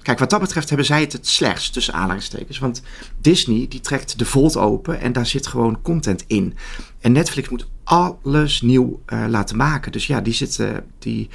Kijk, 0.03 0.19
wat 0.19 0.31
dat 0.31 0.41
betreft 0.41 0.69
hebben 0.69 0.87
zij 0.87 1.01
het 1.01 1.13
het 1.13 1.29
slechtst 1.29 1.73
tussen 1.73 1.95
aanhalingstekens. 1.95 2.59
Want 2.59 2.83
Disney 3.21 3.67
die 3.69 3.81
trekt 3.81 4.19
de 4.19 4.25
Volt 4.25 4.57
open 4.57 5.01
en 5.01 5.13
daar 5.13 5.27
zit 5.27 5.47
gewoon 5.47 5.83
content 5.83 6.25
in. 6.27 6.57
En 7.01 7.13
Netflix 7.13 7.49
moet 7.49 7.67
alles 7.85 8.61
nieuw 8.61 9.01
uh, 9.13 9.25
laten 9.29 9.57
maken. 9.57 9.93
Dus 9.93 10.07
ja, 10.07 10.21
die 10.21 10.33
zitten. 10.33 10.85
Die, 10.99 11.29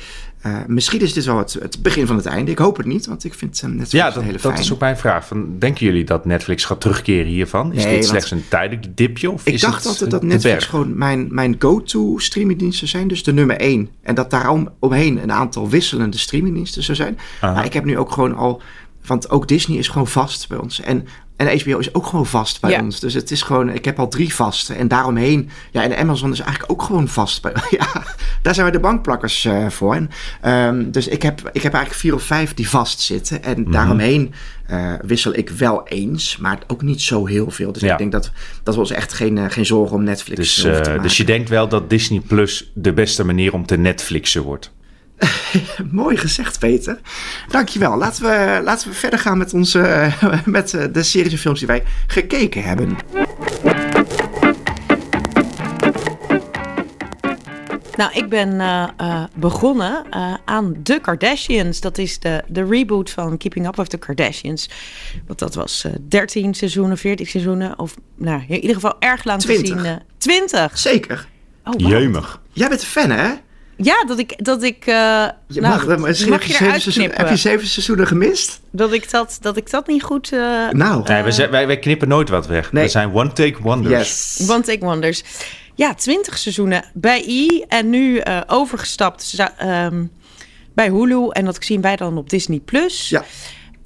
uh, 0.47 0.57
misschien 0.67 0.99
is 0.99 1.13
dit 1.13 1.25
wel 1.25 1.37
het, 1.37 1.53
het, 1.53 1.81
begin 1.81 2.07
van 2.07 2.15
het 2.15 2.25
einde. 2.25 2.51
Ik 2.51 2.57
hoop 2.57 2.77
het 2.77 2.85
niet, 2.85 3.05
want 3.05 3.23
ik 3.23 3.33
vind 3.33 3.61
uh, 3.63 3.69
Netflix 3.69 3.91
ja, 3.91 4.05
dat, 4.05 4.15
een 4.15 4.23
hele 4.23 4.37
dat 4.41 4.59
is 4.59 4.73
ook 4.73 4.79
mijn 4.79 4.97
vraag. 4.97 5.27
Van, 5.27 5.55
denken 5.59 5.85
jullie 5.85 6.03
dat 6.03 6.25
Netflix 6.25 6.65
gaat 6.65 6.81
terugkeren 6.81 7.25
hiervan? 7.25 7.73
Is 7.73 7.83
Nee, 7.83 7.95
dit 7.95 8.05
slechts 8.05 8.31
een 8.31 8.43
tijdelijk 8.49 8.97
dipje? 8.97 9.31
Of 9.31 9.45
Ik 9.45 9.53
is 9.53 9.61
dacht 9.61 9.75
het 9.75 9.85
altijd 9.85 10.11
dat 10.11 10.23
Netflix 10.23 10.65
gewoon 10.65 10.97
mijn, 10.97 11.27
mijn 11.31 11.55
go-to 11.59 12.17
streamingdiensten 12.17 12.87
zijn. 12.87 13.07
Dus 13.07 13.23
de 13.23 13.33
nummer 13.33 13.57
één. 13.57 13.89
En 14.01 14.15
dat 14.15 14.29
daarom 14.29 14.69
omheen 14.79 15.23
een 15.23 15.31
aantal 15.31 15.69
wisselende 15.69 16.17
streamingdiensten 16.17 16.83
zou 16.83 16.97
zijn. 16.97 17.17
Maar 17.41 17.65
ik 17.65 17.73
heb 17.73 17.85
nu 17.85 17.97
ook 17.97 18.11
gewoon 18.11 18.35
al... 18.35 18.61
Want 19.07 19.29
ook 19.29 19.47
Disney 19.47 19.77
is 19.77 19.87
gewoon 19.87 20.07
vast 20.07 20.47
bij 20.47 20.57
ons. 20.57 20.81
En, 20.81 21.07
en 21.35 21.59
HBO 21.59 21.77
is 21.77 21.93
ook 21.93 22.05
gewoon 22.05 22.25
vast 22.25 22.61
bij 22.61 22.71
Ja. 22.71 22.81
ons. 22.81 22.99
Dus 22.99 23.13
het 23.13 23.31
is 23.31 23.41
gewoon... 23.41 23.69
Ik 23.69 23.85
heb 23.85 23.99
al 23.99 24.07
drie 24.07 24.33
vaste. 24.33 24.73
En 24.73 24.87
daaromheen... 24.87 25.49
Ja, 25.71 25.83
en 25.83 25.97
Amazon 25.97 26.31
is 26.31 26.39
eigenlijk 26.39 26.71
ook 26.71 26.81
gewoon 26.81 27.07
vast 27.07 27.41
bij... 27.41 27.53
Ja, 27.77 27.87
daar 28.41 28.53
zijn 28.53 28.65
we 28.65 28.71
de 28.71 28.79
bankplakkers 28.79 29.45
eh, 29.45 29.69
voor. 29.69 29.95
En, 29.95 30.09
ehm, 30.41 30.91
dus 30.91 31.07
ik 31.07 31.21
heb, 31.21 31.39
ik 31.53 31.61
heb 31.61 31.73
eigenlijk 31.73 31.93
vier 32.03 32.13
of 32.13 32.23
vijf 32.23 32.53
die 32.53 32.69
vast 32.69 32.99
zitten. 32.99 33.43
En 33.43 33.61
Mhm. 33.61 33.71
daaromheen 33.71 34.33
eh, 34.67 34.93
wissel 35.01 35.35
ik 35.37 35.49
wel 35.49 35.87
eens. 35.87 36.37
Maar 36.37 36.59
ook 36.67 36.81
niet 36.81 37.01
zo 37.01 37.25
heel 37.25 37.51
veel. 37.51 37.71
Dus 37.71 37.81
Ja. 37.81 37.91
ik 37.91 37.97
denk 37.97 38.11
dat 38.11 38.31
dat 38.63 38.75
was 38.75 38.91
echt 38.91 39.13
geen, 39.13 39.37
eh, 39.37 39.45
geen 39.49 39.65
zorgen 39.65 39.95
om 39.95 40.03
Netflix 40.03 40.39
Dus, 40.39 40.55
te 40.55 40.69
eh, 40.71 40.85
maken. 40.85 41.01
dus 41.01 41.17
je 41.17 41.23
denkt 41.23 41.49
wel 41.49 41.67
dat 41.67 41.89
Disney 41.89 42.19
Plus 42.19 42.71
de 42.73 42.93
beste 42.93 43.23
manier 43.23 43.53
om 43.53 43.65
te 43.65 43.77
Netflixen 43.77 44.41
wordt. 44.43 44.71
Mooi 45.91 46.17
gezegd, 46.17 46.59
Peter. 46.59 46.99
Dankjewel. 47.49 47.97
Laten 47.97 48.23
we, 48.23 48.61
laten 48.63 48.89
we 48.89 48.95
verder 48.95 49.19
gaan 49.19 49.37
met, 49.37 49.53
onze, 49.53 50.11
met 50.45 50.73
eh, 50.73 50.83
de 50.91 51.03
series 51.03 51.31
en 51.31 51.37
films 51.37 51.59
die 51.59 51.67
wij 51.67 51.83
gekeken 52.07 52.63
hebben. 52.63 52.97
Nou, 57.97 58.11
ik 58.13 58.29
ben 58.29 58.59
eh, 58.61 58.87
eh, 58.97 59.23
begonnen 59.35 60.05
eh, 60.09 60.33
aan 60.45 60.75
The 60.83 60.99
Kardashians. 61.01 61.81
Dat 61.81 61.97
is 61.97 62.19
de, 62.19 62.43
de 62.47 62.65
reboot 62.65 63.09
van 63.09 63.37
Keeping 63.37 63.67
Up 63.67 63.75
with 63.75 63.89
the 63.89 63.97
Kardashians. 63.97 64.69
Want 65.27 65.39
dat 65.39 65.55
was 65.55 65.83
eh 65.83 65.91
13 66.07 66.53
seizoenen, 66.53 66.97
14 66.97 67.25
seizoenen. 67.25 67.79
Of 67.79 67.95
nou, 68.15 68.41
in 68.47 68.55
ieder 68.59 68.75
geval 68.75 68.95
erg 68.99 69.23
lang 69.23 69.41
20. 69.41 69.65
te 69.65 69.73
zien. 69.73 69.85
eh 69.85 69.95
20! 70.17 70.77
Zeker. 70.77 71.27
Oh, 71.63 71.73
wow. 71.73 71.89
Jeumig. 71.89 72.41
Jij 72.51 72.69
bent 72.69 72.81
een 72.81 72.87
fan, 72.87 73.09
hè? 73.09 73.33
Ja, 73.77 74.03
dat 74.05 74.19
ik... 74.19 74.45
Dat 74.45 74.63
ik 74.63 74.87
uh, 74.87 74.93
je 75.47 75.61
nou, 75.61 75.73
mag, 75.73 75.83
goed, 75.83 75.97
misschien 75.97 76.29
mag 76.29 76.39
heb, 76.39 76.57
je 76.57 76.65
je 76.65 76.79
zeven 76.79 76.91
knippen. 76.91 77.17
heb 77.17 77.29
je 77.29 77.35
zeven 77.35 77.67
seizoenen 77.67 78.07
gemist? 78.07 78.59
Dat 78.71 78.93
ik 78.93 79.11
dat, 79.11 79.37
dat, 79.41 79.57
ik 79.57 79.69
dat 79.69 79.87
niet 79.87 80.03
goed... 80.03 80.31
Uh, 80.31 80.69
nou. 80.69 81.03
Nee, 81.07 81.23
wij, 81.23 81.31
zijn- 81.31 81.49
wij, 81.51 81.67
wij 81.67 81.79
knippen 81.79 82.07
nooit 82.07 82.29
wat 82.29 82.47
weg. 82.47 82.71
Nee. 82.71 82.83
We 82.83 82.89
zijn 82.89 83.13
one-take 83.13 83.61
wonders. 83.61 84.09
Yes. 84.37 84.49
One 84.49 84.61
Take 84.61 84.85
Wonders. 84.85 85.23
Ja, 85.75 85.93
20 85.93 86.37
seizoenen 86.37 86.83
bij 86.93 87.23
I 87.27 87.65
en 87.67 87.89
nu 87.89 88.17
eh, 88.17 88.41
overgestapt 88.47 89.35
ehm, 89.57 90.03
bij 90.73 90.89
Hulu. 90.89 91.29
En 91.29 91.45
dat 91.45 91.57
zien 91.59 91.81
wij 91.81 91.95
dan 91.95 92.17
op 92.17 92.29
Disney 92.29 92.59
Plus. 92.59 93.09
Ja. 93.09 93.25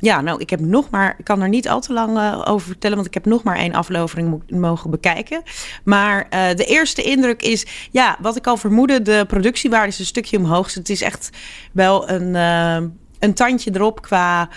Ja, 0.02 0.22
nou, 0.22 0.40
ik 0.40 0.50
heb 0.50 0.60
nog 0.60 0.90
maar, 0.90 1.16
ik 1.18 1.26
kan 1.26 1.42
er 1.42 1.50
niet 1.50 1.70
al 1.70 1.82
te 1.82 1.94
lang 1.94 2.18
eh, 2.18 2.42
over 2.46 2.68
vertellen, 2.68 2.96
want 2.96 3.08
ik 3.08 3.14
heb 3.14 3.26
nog 3.26 3.44
maar 3.44 3.56
één 3.58 3.74
aflevering 3.74 4.30
mo- 4.30 4.58
mogen 4.60 4.90
bekijken. 4.90 5.42
Maar 5.84 6.26
eh, 6.30 6.56
de 6.56 6.66
eerste 6.66 7.02
indruk 7.02 7.42
is, 7.42 7.66
ja, 7.92 8.18
wat 8.22 8.36
ik 8.36 8.48
al 8.48 8.58
vermoedde, 8.58 9.02
de 9.02 9.26
productiewaarde 9.28 9.88
is 9.88 10.00
een 10.00 10.06
stukje 10.06 10.38
omhoog. 10.38 10.66
Dus 10.66 10.76
het 10.76 10.90
is 10.90 11.02
echt 11.02 11.30
wel 11.72 12.10
een, 12.10 12.36
eh, 12.36 12.88
een 13.20 13.34
tandje 13.34 13.72
erop 13.74 14.02
qua 14.02 14.50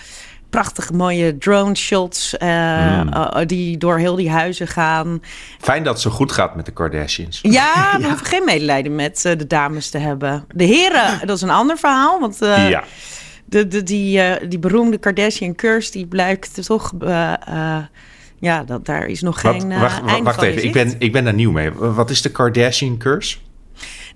prachtige 0.49 0.93
mooie 0.93 1.37
drone 1.37 1.75
shots 1.75 2.37
eh, 2.37 2.99
eh, 2.99 3.31
die 3.45 3.77
door 3.77 3.97
heel 3.97 4.15
die 4.15 4.29
huizen 4.29 4.67
gaan. 4.67 5.21
Fijn 5.59 5.83
dat 5.83 5.93
het 5.93 6.01
zo 6.01 6.09
goed 6.09 6.31
gaat 6.31 6.55
met 6.55 6.65
de 6.65 6.71
Kardashians. 6.71 7.39
Ja, 7.41 7.73
we 7.99 8.07
hoeven 8.07 8.25
geen 8.25 8.45
medelijden 8.45 8.95
met 8.95 9.21
de 9.21 9.47
dames 9.47 9.89
te 9.89 9.97
hebben. 9.97 10.45
De 10.53 10.63
heren, 10.63 11.27
dat 11.27 11.35
is 11.35 11.41
een 11.41 11.49
ander 11.49 11.77
verhaal. 11.77 12.19
Want 12.19 12.37
ja. 12.39 12.83
De, 13.45 13.67
de, 13.67 13.83
die, 13.83 14.19
eh, 14.21 14.49
die 14.49 14.59
beroemde 14.59 14.97
Kardashian 14.97 15.55
curse, 15.55 15.91
die 15.91 16.05
blijkt 16.05 16.65
toch... 16.65 16.93
eh, 16.99 17.33
eh, 17.47 17.83
ja, 18.39 18.63
dat, 18.63 18.85
daar 18.85 19.05
is 19.05 19.21
nog 19.21 19.41
Wat, 19.41 19.53
geen 19.55 19.79
wacht, 19.79 20.01
wacht 20.23 20.41
in 20.43 20.49
even, 20.49 20.63
ik 20.63 20.73
ben, 20.73 20.95
ik 20.99 21.11
ben 21.11 21.23
daar 21.23 21.33
nieuw 21.33 21.51
mee. 21.51 21.71
Wat 21.71 22.09
is 22.09 22.21
de 22.21 22.31
Kardashian 22.31 22.97
curse? 22.97 23.37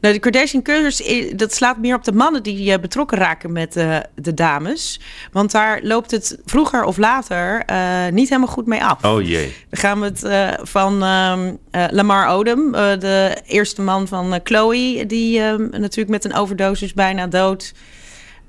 Nou, 0.02 0.14
de 0.14 0.20
Kardashian 0.20 0.62
curse, 0.64 1.12
i- 1.16 1.36
dat 1.36 1.54
slaat 1.54 1.78
meer 1.78 1.96
op 1.96 2.04
de 2.04 2.12
mannen 2.12 2.44
die 2.44 2.80
betrokken 2.80 3.18
raken 3.18 3.52
met 3.52 3.74
de 4.16 4.34
dames. 4.34 5.00
Want 5.32 5.52
daar 5.52 5.80
loopt 5.84 6.12
het 6.12 6.40
vroeger 6.46 6.84
of 6.84 6.98
later 6.98 7.64
niet 8.12 8.30
helemaal 8.30 8.54
goed 8.54 8.66
mee 8.66 8.84
af. 8.84 9.06
Oh 9.06 9.22
jee. 9.28 9.54
Dan 9.70 9.80
gaan 9.80 10.00
we 10.00 10.06
het 10.06 10.60
van 10.70 11.04
ehm, 11.04 11.54
eh, 11.72 11.86
Lamar 11.90 12.28
Odom, 12.28 12.72
de 13.00 13.38
eerste 13.46 13.82
man 13.82 14.08
van 14.08 14.40
Chloe, 14.44 15.06
die 15.06 15.40
ehm, 15.42 15.68
natuurlijk 15.70 16.10
met 16.10 16.26
een 16.26 16.34
overdosis 16.34 16.94
bijna 16.94 17.28
dood. 17.28 17.74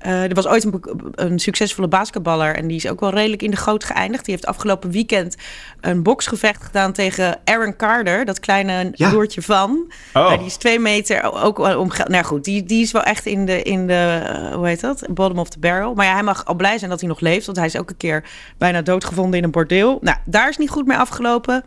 Eh, 0.01 0.23
er 0.23 0.33
was 0.33 0.47
ooit 0.47 0.63
een, 0.63 0.81
een 1.11 1.39
succesvolle 1.39 1.87
basketballer 1.87 2.55
en 2.55 2.67
die 2.67 2.77
is 2.77 2.87
ook 2.87 2.99
wel 2.99 3.09
redelijk 3.09 3.41
in 3.41 3.51
de 3.51 3.57
goot 3.57 3.83
geëindigd. 3.83 4.25
Die 4.25 4.33
heeft 4.33 4.45
afgelopen 4.47 4.91
weekend 4.91 5.35
een 5.81 6.03
boksgevecht 6.03 6.63
gedaan 6.63 6.91
tegen 6.93 7.39
Aaron 7.45 7.75
Carter, 7.75 8.25
dat 8.25 8.39
kleine 8.39 8.91
Ja. 8.93 9.09
broertje 9.09 9.41
van. 9.41 9.91
Oh. 10.13 10.37
Die 10.37 10.45
is 10.45 10.55
twee 10.57 10.79
meter 10.79 11.43
ook 11.43 11.57
wel 11.57 11.79
om. 11.79 11.91
Nou 12.07 12.23
goed, 12.23 12.43
die, 12.43 12.63
die 12.63 12.81
is 12.81 12.91
wel 12.91 13.03
echt 13.03 13.25
in 13.25 13.45
de, 13.45 13.61
in 13.61 13.87
de 13.87 14.21
eh, 14.27 14.55
hoe 14.55 14.67
heet 14.67 14.81
dat? 14.81 15.05
Bottom 15.09 15.39
of 15.39 15.49
the 15.49 15.59
barrel. 15.59 15.93
Maar 15.93 16.05
ja, 16.05 16.13
hij 16.13 16.23
mag 16.23 16.45
al 16.45 16.55
blij 16.55 16.77
zijn 16.77 16.89
dat 16.89 16.99
hij 16.99 17.09
nog 17.09 17.19
leeft, 17.19 17.45
want 17.45 17.57
hij 17.57 17.67
is 17.67 17.77
ook 17.77 17.89
een 17.89 17.97
keer 17.97 18.23
bijna 18.57 18.81
doodgevonden 18.81 19.37
in 19.37 19.43
een 19.43 19.51
bordeel. 19.51 19.97
Nou, 20.01 20.17
daar 20.25 20.49
is 20.49 20.57
niet 20.57 20.69
goed 20.69 20.85
mee 20.87 20.97
afgelopen. 20.97 21.63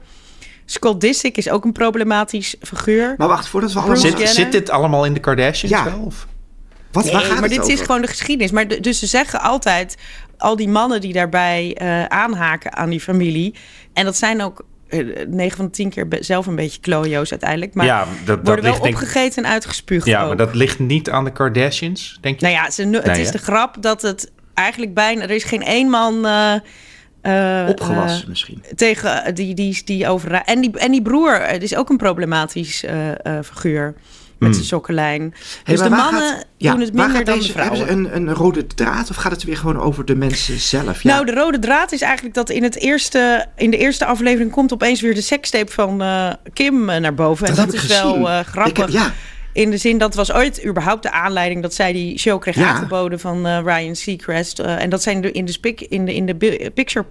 Scott 0.66 1.00
Disick 1.00 1.36
is 1.36 1.48
ook 1.50 1.64
een 1.64 1.72
problematisch 1.72 2.56
figuur. 2.60 3.14
Maar 3.16 3.28
wacht, 3.28 3.48
voordat 3.48 3.72
we 3.72 3.78
allemaal... 3.78 3.96
Zit, 3.96 4.28
zit 4.28 4.52
dit 4.52 4.70
allemaal 4.70 5.04
in 5.04 5.12
de 5.14 5.20
Kardashians 5.20 5.74
Ja. 5.74 5.84
wel? 5.84 6.00
Of? 6.04 6.26
Wat, 6.94 7.04
waar 7.04 7.14
Nee, 7.14 7.22
gaat 7.30 7.32
maar 7.40 7.42
het 7.42 7.50
dit 7.50 7.60
over? 7.60 7.72
is 7.72 7.80
gewoon 7.80 8.00
de 8.00 8.06
geschiedenis. 8.08 8.52
Maar 8.52 8.68
de- 8.68 8.80
dus 8.80 8.98
ze 8.98 9.06
zeggen 9.06 9.40
altijd, 9.40 9.96
al 10.38 10.56
die 10.56 10.68
mannen 10.68 11.00
die 11.00 11.12
daarbij 11.12 11.74
eh, 11.78 12.04
aanhaken 12.04 12.76
aan 12.76 12.90
die 12.90 13.00
familie. 13.00 13.54
En 13.92 14.04
dat 14.04 14.16
zijn 14.16 14.42
ook 14.42 14.64
eh, 14.88 15.06
9 15.28 15.56
van 15.56 15.64
de 15.64 15.70
10 15.70 15.90
keer 15.90 16.06
zelf 16.20 16.46
een 16.46 16.56
beetje 16.56 16.80
klojo's 16.80 17.30
uiteindelijk. 17.30 17.74
Maar 17.74 17.86
ja, 17.86 17.98
dat, 18.04 18.26
dat 18.26 18.46
worden 18.46 18.64
wel 18.64 18.72
ligt 18.72 18.82
denk 18.84 18.94
opgegeten 18.94 19.44
en 19.44 19.50
uitgespuugd 19.50 20.06
Ja, 20.06 20.20
ook. 20.22 20.26
maar 20.28 20.36
dat 20.36 20.54
ligt 20.54 20.78
niet 20.78 21.10
aan 21.10 21.24
de 21.24 21.32
Kardashians, 21.32 22.18
denk 22.20 22.40
je? 22.40 22.46
Nou 22.46 22.58
ja, 22.58 22.70
ze, 22.70 22.82
het 22.82 23.04
Nee, 23.06 23.20
is 23.20 23.26
hè? 23.26 23.32
de 23.32 23.38
grap 23.38 23.76
dat 23.82 24.02
het 24.02 24.30
eigenlijk 24.54 24.94
bijna... 24.94 25.22
Er 25.22 25.30
is 25.30 25.44
geen 25.44 25.62
één 25.62 25.90
man... 25.90 26.26
eh, 26.26 26.54
eh, 27.22 27.68
Opgewassen 27.68 28.22
eh, 28.22 28.28
misschien. 28.28 28.62
tegen 28.76 29.24
eh, 29.24 29.34
die, 29.34 29.54
die, 29.54 29.82
die 29.84 30.08
over 30.08 30.32
en 30.32 30.60
die 30.60 30.78
en 30.78 30.90
die 30.92 31.02
broer 31.02 31.34
eh, 31.40 31.60
is 31.60 31.76
ook 31.76 31.90
een 31.90 31.96
problematisch 31.96 32.84
eh, 32.84 33.10
eh, 33.10 33.44
figuur 33.44 33.94
met 34.38 34.54
zijn 34.54 34.66
sokkenlijn. 34.66 35.20
Hey, 35.64 35.74
dus 35.74 35.84
de 35.84 35.90
mannen 35.90 36.22
gaat- 36.22 36.46
ja, 36.56 36.70
doen 36.70 36.80
het 36.80 36.92
minder 36.94 37.24
dan 37.24 37.38
de 37.38 37.44
vrouwen. 37.44 37.78
Hebben 37.78 37.96
ze 38.06 38.12
een, 38.12 38.16
een 38.28 38.34
rode 38.34 38.66
draad 38.66 39.10
of 39.10 39.16
gaat 39.16 39.32
het 39.32 39.44
weer 39.44 39.56
gewoon 39.56 39.80
over 39.80 40.04
de 40.04 40.14
mensen 40.14 40.58
zelf? 40.60 41.02
Ja. 41.02 41.12
Nou, 41.14 41.26
de 41.26 41.32
rode 41.32 41.58
draad 41.58 41.92
is 41.92 42.00
eigenlijk 42.00 42.34
dat 42.34 42.50
in, 42.50 42.62
het 42.62 42.76
eerste, 42.78 43.46
in 43.56 43.70
de 43.70 43.76
eerste 43.76 44.04
aflevering 44.04 44.50
komt 44.50 44.72
opeens 44.72 45.00
weer 45.00 45.14
de 45.14 45.20
sekstape 45.20 45.72
van 45.72 46.02
eh, 46.02 46.32
Kim 46.52 46.88
eh, 46.90 47.00
naar 47.00 47.14
boven. 47.14 47.46
En 47.46 47.54
Dat 47.54 47.72
is 47.72 47.80
gezien. 47.80 47.96
wel 48.02 48.30
eh, 48.30 48.40
grappig. 48.40 48.76
heb- 48.76 48.88
ja. 48.88 49.12
In 49.52 49.70
de 49.70 49.76
zin, 49.76 49.98
dat 49.98 50.14
was 50.14 50.32
ooit 50.32 50.64
überhaupt 50.66 51.02
de 51.02 51.10
aanleiding 51.10 51.62
dat 51.62 51.74
zij 51.74 51.92
die 51.92 52.18
show 52.18 52.40
kreeg 52.40 52.54
Ja. 52.56 52.68
aangeboden 52.68 53.20
van 53.20 53.46
Ryan 53.46 53.94
Seacrest. 53.96 54.58
En 54.58 54.90
dat 54.90 55.02
zijn 55.02 55.20
de, 55.20 55.30
in 55.32 55.44
de, 55.44 55.52
spik, 55.52 55.80
in 55.80 56.04
de, 56.04 56.14
in 56.14 56.26
de 56.26 56.34
picture 56.74 57.06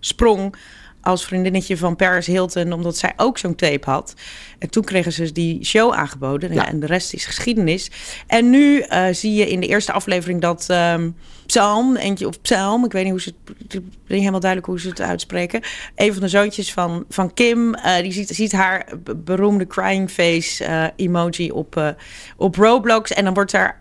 sprong 0.00 0.54
als 1.02 1.24
vriendinnetje 1.24 1.76
van 1.76 1.96
Paris 1.96 2.26
Hilton, 2.26 2.72
omdat 2.72 2.96
zij 2.96 3.12
ook 3.16 3.38
zo'n 3.38 3.54
tape 3.54 3.90
had. 3.90 4.14
En 4.58 4.70
toen 4.70 4.84
kregen 4.84 5.12
ze 5.12 5.32
die 5.32 5.64
show 5.64 5.92
aangeboden. 5.92 6.54
Ja. 6.54 6.68
En 6.68 6.80
de 6.80 6.86
rest 6.86 7.12
is 7.12 7.24
geschiedenis. 7.24 7.90
En 8.26 8.50
nu 8.50 8.80
eh, 8.80 9.06
zie 9.10 9.34
je 9.34 9.50
in 9.50 9.60
de 9.60 9.66
eerste 9.66 9.92
aflevering 9.92 10.40
dat 10.40 10.64
ehm, 10.68 11.10
Psalm, 11.46 11.96
eentje 11.96 12.26
of 12.26 12.40
Psalm, 12.40 12.84
ik 12.84 12.92
weet 12.92 13.02
niet 13.02 13.12
hoe 13.12 13.20
ze 13.20 13.34
het, 13.46 13.74
is 13.74 13.80
niet 14.06 14.18
helemaal 14.18 14.40
duidelijk 14.40 14.70
hoe 14.70 14.80
ze 14.80 14.88
het 14.88 15.00
uitspreken. 15.00 15.62
Een 15.94 16.12
van 16.12 16.22
de 16.22 16.28
zoontjes 16.28 16.72
van, 16.72 17.04
van 17.08 17.34
Kim, 17.34 17.74
eh, 17.74 18.02
die 18.02 18.12
ziet, 18.12 18.28
ziet 18.28 18.52
haar 18.52 18.88
beroemde 19.16 19.66
crying 19.66 20.10
face 20.10 20.64
eh, 20.64 20.86
emoji 20.96 21.50
op, 21.50 21.94
op 22.36 22.56
Roblox. 22.56 23.12
En 23.12 23.24
dan 23.24 23.34
wordt 23.34 23.52
er, 23.52 23.76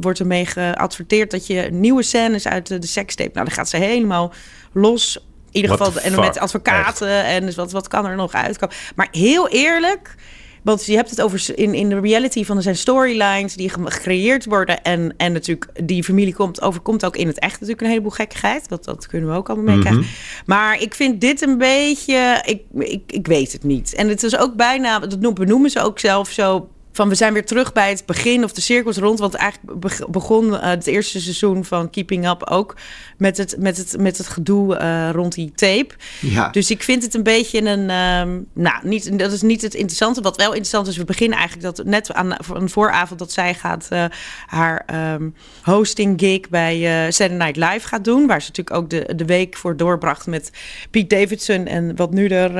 wordt 0.00 0.18
er 0.18 0.26
mee 0.26 0.46
geadverteerd 0.46 1.30
dat 1.30 1.46
je 1.46 1.68
nieuwe 1.70 2.02
scènes 2.02 2.46
uit 2.46 2.66
de, 2.66 2.78
de 2.78 2.86
sekstape. 2.86 3.30
Nou, 3.32 3.46
dan 3.46 3.54
gaat 3.54 3.68
ze 3.68 3.76
helemaal 3.76 4.32
los. 4.72 5.29
In 5.52 5.60
ieder 5.60 5.70
geval, 5.76 6.00
en 6.02 6.12
met 6.20 6.38
advocaten 6.38 7.24
en 7.24 7.46
dus 7.46 7.54
wat, 7.54 7.72
wat 7.72 7.88
kan 7.88 8.06
er 8.06 8.16
nog 8.16 8.32
uitkomen. 8.32 8.76
Maar 8.94 9.08
heel 9.10 9.48
eerlijk, 9.48 10.14
want 10.62 10.86
je 10.86 10.94
hebt 10.94 11.10
het 11.10 11.20
over 11.20 11.42
in, 11.54 11.74
in 11.74 11.88
de 11.88 12.00
reality 12.00 12.44
van 12.44 12.56
er 12.56 12.62
zijn 12.62 12.76
storylines 12.76 13.54
die 13.54 13.68
ge- 13.70 13.90
gecreëerd 13.90 14.44
worden. 14.44 14.82
En, 14.82 15.14
en 15.16 15.32
natuurlijk, 15.32 15.70
die 15.84 16.04
familie 16.04 16.34
komt, 16.34 16.62
overkomt 16.62 17.04
ook 17.04 17.16
in 17.16 17.26
het 17.26 17.38
echt 17.38 17.52
natuurlijk 17.52 17.80
een 17.80 17.88
heleboel 17.88 18.10
gekkigheid. 18.10 18.68
Dat, 18.68 18.84
dat 18.84 19.06
kunnen 19.06 19.30
we 19.30 19.36
ook 19.36 19.48
allemaal 19.48 19.74
meekrijgen. 19.74 20.02
Maar 20.46 20.80
ik 20.82 20.94
vind 20.94 21.20
dit 21.20 21.42
een 21.42 21.58
beetje, 21.58 22.42
ik, 22.44 22.62
ik, 22.78 23.02
ik 23.06 23.26
weet 23.26 23.52
het 23.52 23.62
niet. 23.64 23.94
En 23.94 24.08
het 24.08 24.22
is 24.22 24.36
ook 24.38 24.54
bijna, 24.56 24.98
dat 24.98 25.20
noem- 25.20 25.34
benoemen 25.34 25.70
ze 25.70 25.80
ook 25.82 25.98
zelf 25.98 26.30
zo. 26.30 26.68
Van 26.92 27.08
we 27.08 27.14
zijn 27.14 27.32
weer 27.32 27.46
terug 27.46 27.72
bij 27.72 27.88
het 27.90 28.06
begin 28.06 28.44
of 28.44 28.52
de 28.52 28.60
cirkels 28.60 28.96
rond. 28.96 29.18
Want 29.18 29.34
eigenlijk 29.34 29.80
beg- 29.80 30.08
begon 30.08 30.58
eh, 30.58 30.68
het 30.68 30.86
eerste 30.86 31.20
seizoen 31.20 31.64
van 31.64 31.90
Keeping 31.90 32.28
Up 32.28 32.44
ook 32.44 32.76
met 33.16 33.36
het, 33.36 33.56
met 33.58 33.76
het, 33.76 33.96
met 33.98 34.18
het 34.18 34.26
gedoe 34.28 34.76
eh, 34.76 35.08
rond 35.12 35.34
die 35.34 35.52
tape. 35.54 35.94
Ja. 36.20 36.48
Dus 36.48 36.70
ik 36.70 36.82
vind 36.82 37.02
het 37.02 37.14
een 37.14 37.22
beetje 37.22 37.58
een. 37.62 37.90
ehm, 37.90 38.38
nou, 38.52 38.88
niet, 38.88 39.18
dat 39.18 39.32
is 39.32 39.42
niet 39.42 39.62
het 39.62 39.74
interessante. 39.74 40.20
Wat 40.20 40.36
wel 40.36 40.48
interessant 40.48 40.86
is, 40.86 40.96
we 40.96 41.04
beginnen 41.04 41.38
eigenlijk 41.38 41.76
dat 41.76 41.86
net 41.86 42.12
aan 42.12 42.36
een 42.54 42.70
vooravond 42.70 43.18
dat 43.18 43.32
zij 43.32 43.54
gaat 43.54 43.86
eh, 43.90 44.04
haar 44.46 44.82
ehm, 44.86 45.28
hosting 45.62 46.20
gig 46.20 46.48
bij 46.48 46.80
Saturday 47.12 47.46
Night 47.50 47.72
Live 47.72 47.88
gaat 47.88 48.04
doen. 48.04 48.26
Waar 48.26 48.42
ze 48.42 48.48
natuurlijk 48.48 48.76
ook 48.76 48.90
de, 48.90 49.14
de 49.16 49.24
week 49.24 49.56
voor 49.56 49.76
doorbracht 49.76 50.26
met 50.26 50.50
Pete 50.90 51.16
Davidson 51.16 51.66
en 51.66 51.96
wat 51.96 52.12
nu 52.12 52.28
er, 52.28 52.56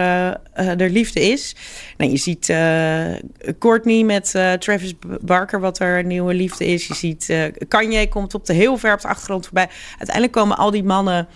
er 0.52 0.90
liefde 0.90 1.20
is. 1.20 1.54
Nou, 1.96 2.10
je 2.10 2.16
ziet 2.16 2.52
Courtney 3.58 4.04
met 4.04 4.19
eh, 4.28 4.52
Travis 4.52 4.94
Barker, 5.20 5.60
wat 5.60 5.78
er 5.78 6.04
nieuwe 6.04 6.34
liefde 6.34 6.66
is. 6.66 6.86
Je 6.86 6.94
ziet 6.94 7.28
eh, 7.28 7.42
Kanye 7.68 8.08
komt 8.08 8.34
op 8.34 8.46
de 8.46 8.52
heel 8.52 8.76
ver 8.76 8.92
op 8.92 9.00
de 9.00 9.08
achtergrond 9.08 9.44
voorbij. 9.44 9.68
Uiteindelijk 9.90 10.32
komen 10.32 10.56
al 10.56 10.70
die 10.70 10.84
mannen 10.84 11.28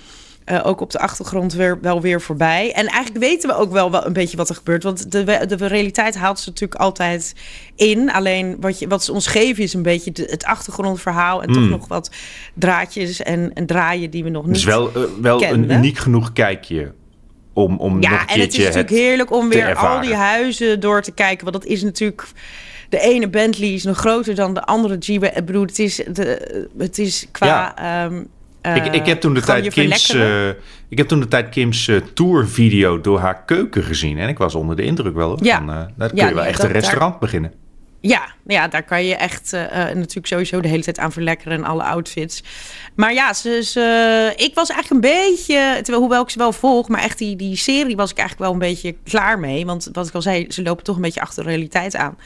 eh, 0.44 0.60
ook 0.66 0.80
op 0.80 0.90
de 0.90 0.98
achtergrond 0.98 1.52
weer, 1.52 1.80
wel 1.80 2.00
weer 2.00 2.20
voorbij. 2.20 2.72
En 2.72 2.86
eigenlijk 2.86 3.24
weten 3.24 3.48
we 3.48 3.56
ook 3.56 3.72
wel, 3.72 3.90
wel 3.90 4.06
een 4.06 4.12
beetje 4.12 4.36
wat 4.36 4.48
er 4.48 4.54
gebeurt. 4.54 4.82
Want 4.82 5.12
de, 5.12 5.24
de 5.46 5.66
realiteit 5.66 6.14
haalt 6.16 6.40
ze 6.40 6.48
natuurlijk 6.48 6.80
altijd 6.80 7.34
in. 7.76 8.12
Alleen 8.12 8.56
wat, 8.60 8.78
je, 8.78 8.88
wat 8.88 9.04
ze 9.04 9.12
ons 9.12 9.26
geven 9.26 9.62
is 9.62 9.74
een 9.74 9.82
beetje 9.82 10.12
de- 10.12 10.28
het 10.30 10.44
achtergrondverhaal. 10.44 11.42
En 11.42 11.52
toch 11.52 11.68
nog 11.68 11.88
wat 11.88 12.10
draadjes 12.54 13.22
en, 13.22 13.52
en 13.54 13.66
draaien 13.66 14.10
die 14.10 14.24
we 14.24 14.30
nog 14.30 14.42
niet 14.46 14.50
Het 14.50 14.60
is 14.60 14.64
wel, 14.74 14.90
wel 15.20 15.42
een 15.42 15.70
uniek 15.72 15.98
genoeg 15.98 16.32
kijkje 16.32 16.92
om, 17.52 17.78
om 17.78 17.94
nog 17.94 18.10
Ja, 18.10 18.22
een 18.22 18.28
en 18.28 18.40
het 18.40 18.52
is 18.52 18.58
natuurlijk 18.58 18.88
het 18.88 18.98
heerlijk 18.98 19.32
om 19.32 19.48
weer 19.48 19.74
al 19.74 20.00
die 20.00 20.14
huizen 20.14 20.80
door 20.80 21.02
te 21.02 21.12
kijken. 21.12 21.44
Want 21.50 21.62
dat 21.62 21.72
is 21.72 21.82
natuurlijk... 21.82 22.26
De 22.94 23.00
ene 23.00 23.28
Bentley 23.28 23.68
is 23.72 23.84
nog 23.84 23.98
groter 23.98 24.34
dan 24.34 24.54
de 24.54 24.62
andere 24.62 24.98
Jeep. 24.98 25.24
Ik 25.24 25.44
bedoel, 25.44 25.62
het 25.62 25.78
is, 25.78 25.96
de, 26.12 26.68
het 26.78 26.98
is 26.98 27.26
qua... 27.30 27.46
Ja. 27.46 27.76
ehm, 28.04 28.18
Ik, 28.76 28.86
eh, 28.86 28.92
ik 28.94 29.06
heb 29.06 29.20
toen 29.20 29.34
de 29.34 29.40
tijd 29.40 29.68
Kim's, 29.72 30.06
verlekkeren. 30.06 30.54
eh, 30.56 30.62
ik 30.88 30.98
heb 30.98 31.08
toen 31.08 31.20
de 31.20 31.28
tijd 31.28 31.48
Kim's 31.48 31.88
eh, 31.88 31.96
tourvideo 32.14 33.00
door 33.00 33.18
haar 33.18 33.44
keuken 33.44 33.82
gezien. 33.82 34.18
En 34.18 34.28
ik 34.28 34.38
was 34.38 34.54
onder 34.54 34.76
de 34.76 34.82
indruk 34.82 35.14
wel. 35.14 35.28
Hoor. 35.28 35.44
Ja. 35.44 35.56
Van, 35.56 35.70
eh, 35.70 35.76
daar 35.96 36.08
kun 36.08 36.16
Ja, 36.18 36.28
je 36.28 36.34
wel 36.34 36.42
nee, 36.42 36.52
echt 36.52 36.62
een 36.62 36.72
restaurant 36.72 37.18
beginnen. 37.18 37.52
Ja, 38.00 38.22
ja, 38.46 38.68
daar 38.68 38.82
kan 38.82 39.04
je 39.04 39.14
echt 39.14 39.52
eh, 39.52 39.88
eh, 39.88 39.96
natuurlijk 39.96 40.26
sowieso 40.26 40.60
de 40.60 40.68
hele 40.68 40.82
tijd 40.82 40.98
aan 40.98 41.12
verlekkeren 41.12 41.58
en 41.58 41.64
alle 41.64 41.82
outfits. 41.82 42.42
Maar 42.94 43.12
ja, 43.14 43.32
ze, 43.32 43.62
ze, 43.64 44.32
ik 44.36 44.54
was 44.54 44.68
eigenlijk 44.70 45.04
een 45.04 45.10
beetje, 45.26 45.72
terwijl, 45.74 45.98
hoewel 46.00 46.22
ik 46.22 46.30
ze 46.30 46.38
wel 46.38 46.52
volg, 46.52 46.88
maar 46.88 47.02
echt 47.02 47.18
die, 47.18 47.36
die 47.36 47.56
serie 47.56 47.96
was 47.96 48.10
ik 48.10 48.18
eigenlijk 48.18 48.50
wel 48.50 48.60
een 48.60 48.68
beetje 48.72 48.94
klaar 49.04 49.38
mee. 49.38 49.66
Want 49.66 49.88
wat 49.92 50.08
ik 50.08 50.14
al 50.14 50.22
zei, 50.22 50.46
ze 50.48 50.62
lopen 50.62 50.84
toch 50.84 50.96
een 50.96 51.02
beetje 51.02 51.20
achter 51.20 51.42
de 51.44 51.48
realiteit 51.50 51.96
aan. 51.96 52.16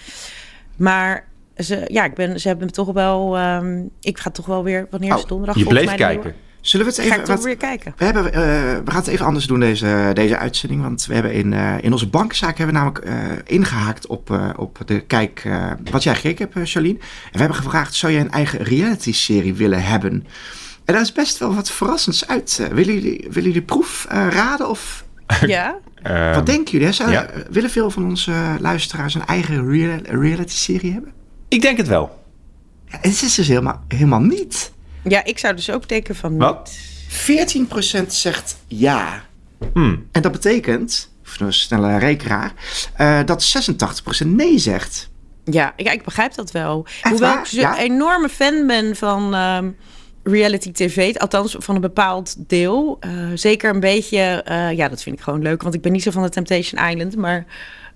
Maar 0.78 1.25
ze, 1.56 1.85
ja, 1.87 2.04
ik 2.04 2.14
ben, 2.14 2.40
ze 2.40 2.49
hebben 2.49 2.66
me 2.66 2.73
toch 2.73 2.92
wel. 2.92 3.37
ehm, 3.37 3.82
ik 4.00 4.18
ga 4.18 4.30
toch 4.30 4.47
wel 4.47 4.64
weer 4.64 4.87
wanneer 4.90 5.14
is 5.14 5.23
Oh, 5.23 5.28
donderdag? 5.28 5.56
Je 5.56 5.62
volgens 5.62 5.85
bleef 5.85 5.97
kijken. 5.97 6.35
Zullen 6.61 6.87
we 6.87 6.92
het 6.92 7.00
Ga 7.00 7.06
even... 7.06 7.18
ik 7.18 7.25
toch 7.25 7.35
wat- 7.37 7.44
weer 7.44 7.56
kijken? 7.56 7.92
We, 7.97 8.04
hebben, 8.04 8.25
eh, 8.32 8.40
we 8.85 8.90
gaan 8.90 8.97
het 9.00 9.06
even 9.06 9.26
anders 9.26 9.47
doen, 9.47 9.61
deze, 9.61 10.11
deze 10.14 10.37
uitzending. 10.37 10.82
Want 10.82 11.06
we 11.06 11.14
hebben 11.14 11.32
in, 11.32 11.52
eh, 11.52 11.75
in 11.80 11.92
onze 11.92 12.08
bankzaak 12.08 12.58
hebben 12.58 12.75
we 12.75 12.80
namelijk 12.80 13.04
eh, 13.04 13.14
ingehaakt 13.56 14.06
op, 14.06 14.30
eh, 14.30 14.50
op 14.56 14.78
de 14.87 15.00
kijk 15.00 15.42
eh, 15.44 15.70
wat 15.90 16.02
jij 16.02 16.14
gekeken 16.14 16.49
hebt, 16.52 16.70
Charlene. 16.70 16.99
En 16.99 17.04
we 17.32 17.38
hebben 17.38 17.56
gevraagd, 17.56 17.94
zou 17.94 18.12
je 18.12 18.18
een 18.18 18.30
eigen 18.30 18.62
reality-serie 18.62 19.54
willen 19.54 19.82
hebben? 19.82 20.12
En 20.85 20.94
daar 20.94 21.00
is 21.02 21.12
best 21.12 21.38
wel 21.38 21.54
wat 21.54 21.70
verrassends 21.70 22.26
uit. 22.26 22.68
Willen, 22.73 22.94
jullie, 22.94 23.26
willen 23.30 23.49
jullie 23.50 23.62
proef 23.62 24.06
eh, 24.08 24.26
raden 24.30 24.68
of 24.68 25.04
Ja. 25.47 25.76
Ehm, 26.02 26.35
wat 26.35 26.47
denken 26.47 26.73
jullie? 26.73 26.87
Hè? 26.87 26.93
Zou, 26.93 27.11
ja. 27.11 27.25
eh, 27.26 27.40
Willen 27.50 27.71
veel 27.71 27.90
van 27.90 28.05
onze 28.05 28.57
luisteraars 28.61 29.14
een 29.14 29.26
eigen 29.26 29.69
rea- 29.71 30.00
reality-serie 30.02 30.93
hebben? 30.93 31.12
Ik 31.49 31.62
denk 31.62 31.76
het 31.76 31.88
wel. 31.88 32.25
Ja, 32.87 32.99
het 33.00 33.23
is 33.23 33.35
dus 33.35 33.49
helemaal, 33.49 33.85
helemaal 33.88 34.21
niet. 34.21 34.73
ja, 35.02 35.25
ik 35.25 35.38
zou 35.38 35.55
dus 35.55 35.71
ook 35.71 35.88
denken 35.88 36.14
van. 36.17 36.37
Wat? 36.37 36.76
niet. 37.28 37.67
14% 37.69 38.07
zegt 38.07 38.57
ja. 38.67 39.23
Hmm. 39.73 40.07
En 40.12 40.23
dat 40.23 40.33
betekent, 40.33 41.11
of 41.25 41.40
een 41.40 41.52
snelle 41.52 41.99
rekenaar, 41.99 42.52
eh, 42.97 43.21
dat 43.25 43.43
86% 44.23 44.26
nee 44.26 44.59
zegt. 44.59 45.11
Ja, 45.45 45.73
ja, 45.76 45.90
ik 45.90 46.02
begrijp 46.05 46.35
dat 46.35 46.50
wel. 46.50 46.85
Echt 46.87 47.00
Hoewel 47.11 47.28
waar? 47.28 47.38
ik 47.38 47.47
zo'n 47.47 47.61
Ja? 47.61 47.78
enorme 47.78 48.28
fan 48.28 48.67
ben 48.67 48.97
van 48.97 49.35
ehm, 49.35 49.71
reality 50.30 50.73
tv, 50.73 51.16
althans 51.16 51.56
van 51.58 51.75
een 51.75 51.80
bepaald 51.80 52.35
deel. 52.49 52.97
Eh, 53.00 53.11
zeker 53.35 53.70
een 53.75 53.80
beetje, 53.80 54.18
eh, 54.44 54.73
ja, 54.73 54.88
dat 54.88 55.02
vind 55.02 55.16
ik 55.18 55.23
gewoon 55.23 55.42
leuk, 55.42 55.62
want 55.62 55.75
ik 55.75 55.80
ben 55.82 55.92
niet 55.92 56.02
zo 56.02 56.11
van 56.11 56.23
de 56.23 56.28
Temptation 56.28 56.88
Island, 56.90 57.16
maar 57.16 57.44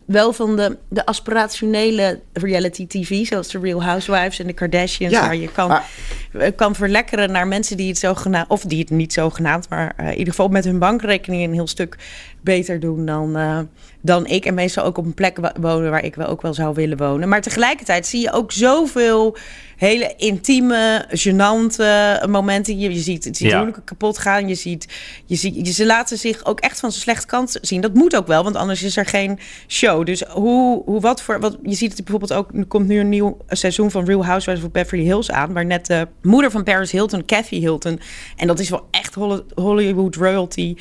wel 0.04 0.32
van 0.32 0.56
de, 0.56 0.76
de 0.88 1.06
aspirationele 1.06 2.20
reality 2.32 2.86
tv, 2.86 3.26
zoals 3.26 3.48
de 3.48 3.58
Real 3.58 3.82
Housewives 3.82 4.38
en 4.38 4.46
de 4.46 4.52
Kardashians, 4.52 5.12
Ja, 5.12 5.20
waar 5.20 5.36
je 5.36 5.48
kan, 5.52 5.68
maar- 5.68 5.88
eh, 6.32 6.50
kan 6.56 6.74
verlekkeren 6.74 7.30
naar 7.32 7.46
mensen 7.46 7.76
die 7.76 7.88
het 7.88 7.98
zogenaamd, 7.98 8.48
of 8.48 8.62
die 8.62 8.78
het 8.78 8.90
niet 8.90 9.12
zogenaamd, 9.12 9.68
maar 9.68 9.94
in 9.98 10.10
ieder 10.10 10.26
geval 10.34 10.48
met 10.48 10.64
hun 10.64 10.78
bankrekening 10.78 11.44
een 11.44 11.52
heel 11.52 11.66
stuk 11.66 11.96
beter 12.42 12.80
doen 12.80 13.06
dan, 13.06 13.37
eh, 13.37 13.58
dan 14.00 14.26
ik. 14.26 14.44
En 14.46 14.54
meestal 14.54 14.84
ook 14.84 14.99
op 14.99 15.04
een 15.04 15.14
plek 15.14 15.38
wonen 15.61 15.90
waar 15.90 16.04
ik 16.04 16.14
wel 16.14 16.26
ook 16.26 16.42
wel 16.42 16.54
zou 16.54 16.75
willen 16.75 16.96
wonen. 16.99 17.28
Maar 17.28 17.40
tegelijkertijd 17.40 18.06
zie 18.06 18.20
je 18.20 18.32
ook 18.32 18.52
zoveel 18.52 19.37
hele 19.76 20.14
intieme, 20.16 21.04
gênante 21.08 22.28
momenten. 22.30 22.78
Je, 22.78 22.92
je 22.92 22.99
ziet 23.00 23.25
het 23.25 23.37
ziet 23.37 23.46
Ja. 23.46 23.52
huwelijken 23.54 23.84
kapot 23.84 24.18
gaan. 24.18 24.49
Je 24.49 24.54
ziet, 24.54 24.88
je 25.26 25.34
ziet, 25.37 25.68
ze 25.68 25.87
laten 25.87 26.18
zich 26.18 26.44
ook 26.44 26.61
echt 26.61 26.80
van 26.80 26.90
zijn 26.90 27.02
slechte 27.02 27.26
kant 27.26 27.58
zien. 27.61 27.80
Dat 27.80 27.94
moet 27.94 28.16
ook 28.16 28.26
wel, 28.26 28.42
want 28.44 28.56
anders 28.56 28.82
is 28.82 28.96
er 28.96 29.06
geen 29.06 29.38
show. 29.68 30.06
Dus 30.06 30.22
hoe, 30.28 30.82
hoe 30.84 31.00
wat 31.00 31.22
voor. 31.22 31.40
Wat, 31.40 31.58
je 31.62 31.75
ziet 31.75 31.92
het 31.92 32.04
bijvoorbeeld 32.04 32.32
ook. 32.32 32.50
Er 32.54 32.66
komt 32.66 32.88
nu 32.88 32.99
een 33.00 33.08
nieuw 33.08 33.37
seizoen 33.49 33.90
van 33.90 34.04
Real 34.04 34.25
Housewives 34.25 34.64
of 34.64 34.70
Beverly 34.72 35.04
Hills 35.04 35.30
aan. 35.30 35.52
Waar 35.52 35.66
net 35.66 35.87
de 35.87 36.08
moeder 36.22 36.50
van 36.50 36.62
Paris 36.64 36.90
Hilton, 36.92 37.25
Kathy 37.25 37.58
Hilton. 37.61 38.00
En 38.37 38.46
dat 38.46 38.58
is 38.58 38.68
wel 38.70 38.87
echt 38.90 39.14
Holly- 39.14 39.42
Hollywood 39.54 40.14
royalty. 40.16 40.75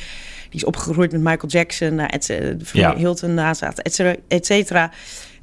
Die 0.52 0.60
is 0.60 0.66
opgegroeid 0.66 1.12
met 1.12 1.22
Michael 1.22 1.50
Jackson, 1.50 2.00
uh, 2.00 2.06
et. 2.08 2.24
Hilton 2.98 3.38
et 3.38 3.94
cetera, 3.94 4.16
et 4.28 4.46
cetera. 4.46 4.92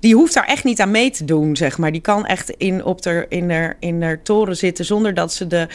Die 0.00 0.14
hoeft 0.14 0.34
daar 0.34 0.44
echt 0.46 0.64
niet 0.64 0.80
aan 0.80 0.90
mee 0.90 1.10
te 1.10 1.24
doen, 1.24 1.56
zeg 1.56 1.78
maar. 1.78 1.92
Die 1.92 2.00
kan 2.00 2.26
echt 2.26 2.50
in, 2.50 2.84
op 2.84 3.06
in, 3.28 3.48
der, 3.48 3.76
in 3.80 4.00
der 4.00 4.22
toren 4.22 4.56
zitten 4.56 4.84
zonder 4.84 5.14
dat 5.14 5.32
ze 5.32 5.46
de... 5.46 5.68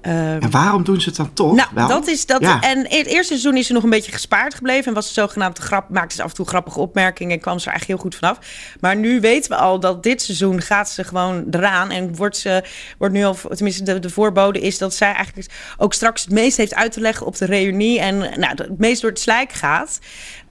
eh, 0.00 0.32
En 0.34 0.50
waarom 0.50 0.84
doen 0.84 1.00
ze 1.00 1.08
het 1.08 1.16
dan 1.16 1.32
toch? 1.32 1.54
nou, 1.54 1.68
wel? 1.74 1.88
dat 1.88 2.06
is 2.08 2.26
dat. 2.26 2.40
Ja. 2.40 2.60
En 2.60 2.76
in 2.90 2.98
het 2.98 3.06
eerste 3.06 3.24
seizoen 3.26 3.56
is 3.56 3.66
ze 3.66 3.72
nog 3.72 3.82
een 3.82 3.90
beetje 3.90 4.12
gespaard 4.12 4.54
gebleven. 4.54 4.84
En 4.86 4.94
was 4.94 5.06
ze 5.06 5.12
zogenaamd 5.12 5.58
grap, 5.58 5.88
maakte 5.88 6.14
ze 6.14 6.22
af 6.22 6.28
en 6.28 6.34
toe 6.34 6.46
grappige 6.46 6.80
opmerkingen. 6.80 7.32
En 7.32 7.40
kwam 7.40 7.58
ze 7.58 7.64
er 7.66 7.70
eigenlijk 7.70 8.00
heel 8.02 8.10
goed 8.10 8.20
vanaf. 8.20 8.38
Maar 8.80 8.96
nu 8.96 9.20
weten 9.20 9.50
we 9.50 9.56
al 9.56 9.80
dat 9.80 10.02
dit 10.02 10.22
seizoen 10.22 10.60
gaat 10.60 10.90
ze 10.90 11.04
gewoon 11.04 11.44
eraan. 11.50 11.90
En 11.90 12.16
wordt 12.16 12.36
ze, 12.36 12.64
wordt 12.98 13.14
nu 13.14 13.24
al, 13.24 13.36
tenminste, 13.54 13.82
de, 13.82 13.98
de 13.98 14.10
voorbode 14.10 14.60
is 14.60 14.78
dat 14.78 14.94
zij 14.94 15.12
eigenlijk 15.12 15.48
ook 15.76 15.92
straks 15.94 16.22
het 16.22 16.32
meest 16.32 16.56
heeft 16.56 16.74
uit 16.74 16.92
te 16.92 17.00
leggen 17.00 17.26
op 17.26 17.36
de 17.36 17.44
reunie. 17.44 18.00
En 18.00 18.18
nou, 18.18 18.54
het 18.56 18.78
meest 18.78 19.00
door 19.00 19.10
het 19.10 19.20
slijk 19.20 19.52
gaat. 19.52 19.98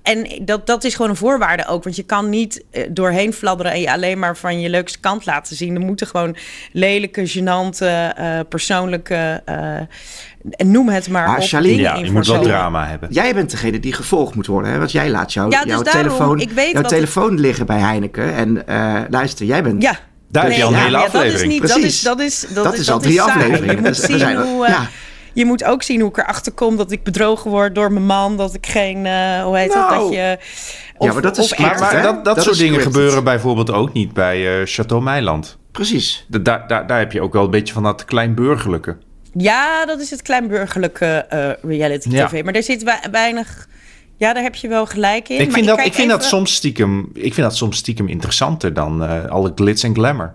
En 0.10 0.46
dat, 0.46 0.68
dat 0.68 0.84
is 0.84 0.96
gewoon 0.96 1.10
een 1.10 1.16
voorwaarde 1.18 1.68
ook. 1.68 1.84
Want 1.84 1.96
je 1.96 2.04
kan 2.04 2.30
niet 2.30 2.64
eh, 2.72 2.84
doorheen 2.90 3.34
fladderen 3.34 3.72
en 3.72 3.82
je 3.82 3.92
alleen 3.92 4.20
maar 4.20 4.38
van 4.38 4.60
je 4.60 4.70
leukste 4.70 5.00
kant 5.00 5.26
laten 5.26 5.56
zien. 5.56 5.76
Er 5.76 5.82
moeten 5.82 6.08
gewoon 6.08 6.36
lelijke, 6.72 7.30
gênante, 7.30 7.86
eh, 8.16 8.40
persoonlijke, 8.50 9.42
eh, 9.46 9.56
en 10.52 10.72
noem 10.72 10.90
het 10.90 11.10
maar, 11.10 11.28
Maar 11.28 11.38
op, 11.38 11.44
Charlene, 11.44 11.76
dingen 11.76 11.92
Ja, 11.92 11.98
in 11.98 12.06
je 12.06 12.12
moet 12.12 12.28
wel 12.28 12.42
drama 12.42 12.88
hebben. 12.88 13.10
Jij 13.12 13.34
bent 13.34 13.52
degene 13.52 13.80
die 13.80 13.94
gevolgd 13.94 14.36
moet 14.36 14.48
worden. 14.48 14.72
Hè? 14.72 14.78
Want 14.78 14.92
jij 14.92 15.10
laat 15.10 15.34
jou, 15.34 15.52
Ja, 15.52 15.62
dus 15.62 15.72
jouw, 15.72 15.82
daarom, 15.84 16.04
telefoon, 16.04 16.40
ik 16.40 16.52
weet 16.52 16.72
jouw 16.72 16.82
telefoon 16.82 17.40
liggen 17.40 17.66
bij 17.66 17.80
Heineken. 17.80 18.34
En 18.34 18.68
eh, 18.68 18.96
luister, 19.10 19.46
jij 19.46 19.64
bent... 19.64 19.82
Ja. 19.82 20.00
Daar 20.32 20.44
heb 20.44 20.54
je 20.54 20.64
al 20.64 20.70
een 20.72 20.78
ja, 20.78 20.84
hele 20.84 20.98
ja, 20.98 21.04
Dat 21.04 21.14
is 21.14 21.20
aflevering. 21.20 21.52
niet, 21.52 21.68
dat 21.68 21.78
is, 21.78 22.02
dat 22.02 22.20
is, 22.20 22.46
dat, 22.54 22.64
Dat 22.64 22.74
is, 22.74 22.80
is 22.80 22.92
al 22.92 23.00
drie 23.00 23.22
afleveringen. 23.22 23.76
Je 23.76 23.76
moet, 23.76 23.86
Dus 23.86 24.00
we 24.00 24.06
zien 24.06 24.20
zijn 24.20 24.38
er- 24.38 24.44
hoe, 24.44 24.66
eh, 24.66 24.72
ja. 24.72 24.88
Je 25.34 25.46
moet 25.46 25.64
ook 25.64 25.84
zien 25.84 26.00
hoe 26.02 26.10
ik 26.10 26.18
erachter 26.18 26.52
kom 26.52 26.78
dat 26.78 26.92
ik 26.92 27.04
bedrogen 27.04 27.52
word 27.52 27.76
door 27.76 27.92
mijn 27.92 28.06
man. 28.06 28.38
Dat 28.38 28.54
ik 28.54 28.66
geen, 28.66 29.06
eh, 29.06 29.44
hoe 29.44 29.58
heet 29.58 29.74
dat, 29.74 29.90
Nou. 29.90 30.02
dat 30.04 30.12
je... 30.14 30.38
Ja, 31.00 31.14
maar 31.14 31.22
dat 31.22 31.38
is 31.38 31.58
Maar, 31.58 31.80
maar 31.80 32.02
dat, 32.02 32.26
dat, 32.26 32.36
Dat 32.36 32.44
soort 32.44 32.58
dingen 32.58 32.74
scripted. 32.74 32.94
gebeuren 32.96 33.24
bijvoorbeeld 33.24 33.72
ook 33.72 33.94
niet 33.94 34.14
bij 34.14 34.60
eh 34.62 34.66
Chateau 34.66 35.04
Meiland. 35.04 35.58
Precies. 35.72 36.26
Da- 36.28 36.40
Daar, 36.40 36.68
daar, 36.68 36.88
daar 36.88 37.00
heb 37.00 37.12
je 37.12 37.22
ook 37.22 37.34
wel 37.34 37.44
een 37.44 37.52
beetje 37.52 37.74
van 37.74 37.84
dat 37.84 38.06
kleinburgerlijke. 38.06 38.98
Ja, 39.34 39.86
dat 39.86 40.00
is 40.00 40.10
het 40.10 40.22
kleinburgerlijke 40.22 41.06
eh 41.06 41.50
reality 41.70 42.10
Ja. 42.10 42.28
tv. 42.28 42.44
Maar 42.44 42.54
daar 42.54 42.64
zit 42.64 42.84
wei- 42.84 43.00
weinig... 43.12 43.68
Ja, 44.18 44.34
daar 44.34 44.44
heb 44.44 44.56
je 44.56 44.68
wel 44.68 44.86
gelijk 44.86 45.30
in. 45.30 45.40
Ik 45.40 45.46
maar 45.46 45.54
vind, 45.54 45.66
dat, 45.68 45.80
ik, 45.86 45.94
vind 45.94 46.10
dat 46.10 46.24
soms 46.24 46.54
stiekem, 46.56 47.10
ik 47.14 47.34
vind 47.34 47.48
dat 47.48 47.56
soms 47.56 47.78
stiekem 47.78 48.08
interessanter 48.08 48.74
dan 48.74 49.04
eh, 49.04 49.26
alle 49.26 49.52
glitz 49.56 49.84
en 49.84 49.94
glamour. 49.94 50.34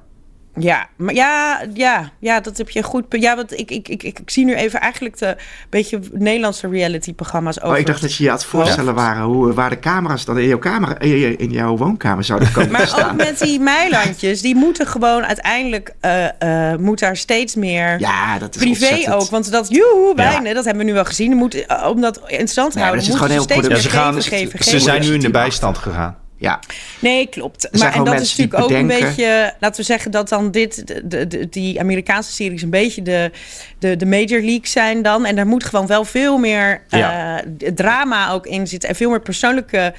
Ja, 0.59 0.87
maar 0.97 1.15
ja, 1.15 1.63
ja, 1.75 2.11
ja, 2.19 2.41
dat 2.41 2.57
heb 2.57 2.71
je 2.71 2.83
goed. 2.83 3.05
Ja, 3.09 3.37
want 3.37 3.59
ik, 3.59 3.71
ik, 3.71 3.89
ik, 3.89 4.03
ik, 4.03 4.21
zie 4.27 4.45
nu 4.45 4.55
even 4.55 4.81
eigenlijk 4.81 5.19
de 5.19 5.37
beetje 5.71 6.01
Nederlandse 6.13 6.69
reality-programma's 6.69 7.59
over. 7.61 7.71
Oh, 7.73 7.79
ik 7.79 7.87
dacht 7.87 8.01
dat 8.01 8.15
je 8.15 8.23
je 8.25 8.31
aan 8.31 8.37
het 8.37 8.45
voorstellen 8.45 8.95
waren 8.95 9.23
hoe, 9.23 9.53
waar 9.53 9.71
de 9.71 9.79
camera's 9.79 10.25
dan 10.25 10.39
in 10.39 10.47
jouw, 10.49 10.59
camera, 10.59 10.99
in 10.99 11.51
jouw 11.51 11.77
woonkamer 11.77 12.25
zouden 12.25 12.53
komen 12.53 12.71
Maar 12.71 13.05
ook 13.11 13.17
met 13.17 13.39
die 13.39 13.61
meilandjes, 13.61 14.41
die 14.41 14.55
moeten 14.55 14.87
gewoon 14.87 15.25
uiteindelijk, 15.25 15.95
eh, 16.01 16.71
eh, 16.73 16.79
moet 16.79 16.99
daar 16.99 17.17
steeds 17.17 17.55
meer 17.55 18.01
Ja, 18.01 18.39
dat 18.39 18.55
is 18.55 18.63
privé 18.63 18.85
ontzettend. 18.89 19.15
ook. 19.15 19.31
Want 19.31 19.51
dat, 19.51 19.69
joehoe, 19.69 20.09
Ja. 20.09 20.15
bijna, 20.15 20.55
dat 20.55 20.65
hebben 20.65 20.85
we 20.85 20.89
nu 20.89 20.95
wel 20.95 21.05
gezien. 21.05 21.37
Moet, 21.37 21.67
eh, 21.67 21.89
om 21.89 22.01
dat 22.01 22.21
in 22.27 22.49
stand 22.49 22.73
te 22.73 22.79
houden, 22.79 23.05
dat 23.05 23.11
zit 23.11 23.21
moeten 23.21 23.37
gewoon 23.37 23.47
ze 23.47 23.55
heel 23.55 23.63
steeds 23.63 23.69
meer 23.69 23.77
Ja, 23.77 23.83
geven, 23.83 24.31
gaan, 24.31 24.39
geven, 24.39 24.65
ze 24.65 24.71
geven. 24.71 24.81
zijn 24.81 25.03
nu 25.03 25.15
in 25.15 25.21
de 25.21 25.31
bijstand 25.31 25.79
gegaan. 25.79 26.17
Ja, 26.45 26.61
Nee, 26.99 27.27
klopt. 27.27 27.69
Maar 27.79 27.95
en 27.95 28.05
dat 28.05 28.21
is 28.21 28.37
natuurlijk 28.37 28.63
ook 28.63 28.71
een 28.79 28.87
beetje, 28.87 29.55
laten 29.61 29.81
we 29.81 29.87
zeggen 29.87 30.11
dat 30.11 30.29
dan 30.29 30.51
dit, 30.51 30.85
de, 31.05 31.47
die 31.51 31.81
Amerikaanse 31.81 32.33
series 32.33 32.63
een 32.63 32.71
beetje 32.71 33.03
de, 33.03 33.31
de, 33.79 33.97
de 33.97 34.07
major 34.07 34.41
leagues 34.43 34.71
zijn 34.71 35.03
dan. 35.03 35.25
En 35.25 35.37
daar 35.37 35.47
moet 35.47 35.65
gewoon 35.65 35.87
wel 35.87 36.05
veel 36.05 36.39
meer 36.39 36.83
Ja. 36.89 37.43
eh, 37.43 37.73
drama 37.75 38.31
ook 38.31 38.47
in 38.47 38.67
zitten 38.67 38.89
en 38.89 38.95
veel 38.95 39.11
meer 39.11 39.21
persoonlijke 39.21 39.95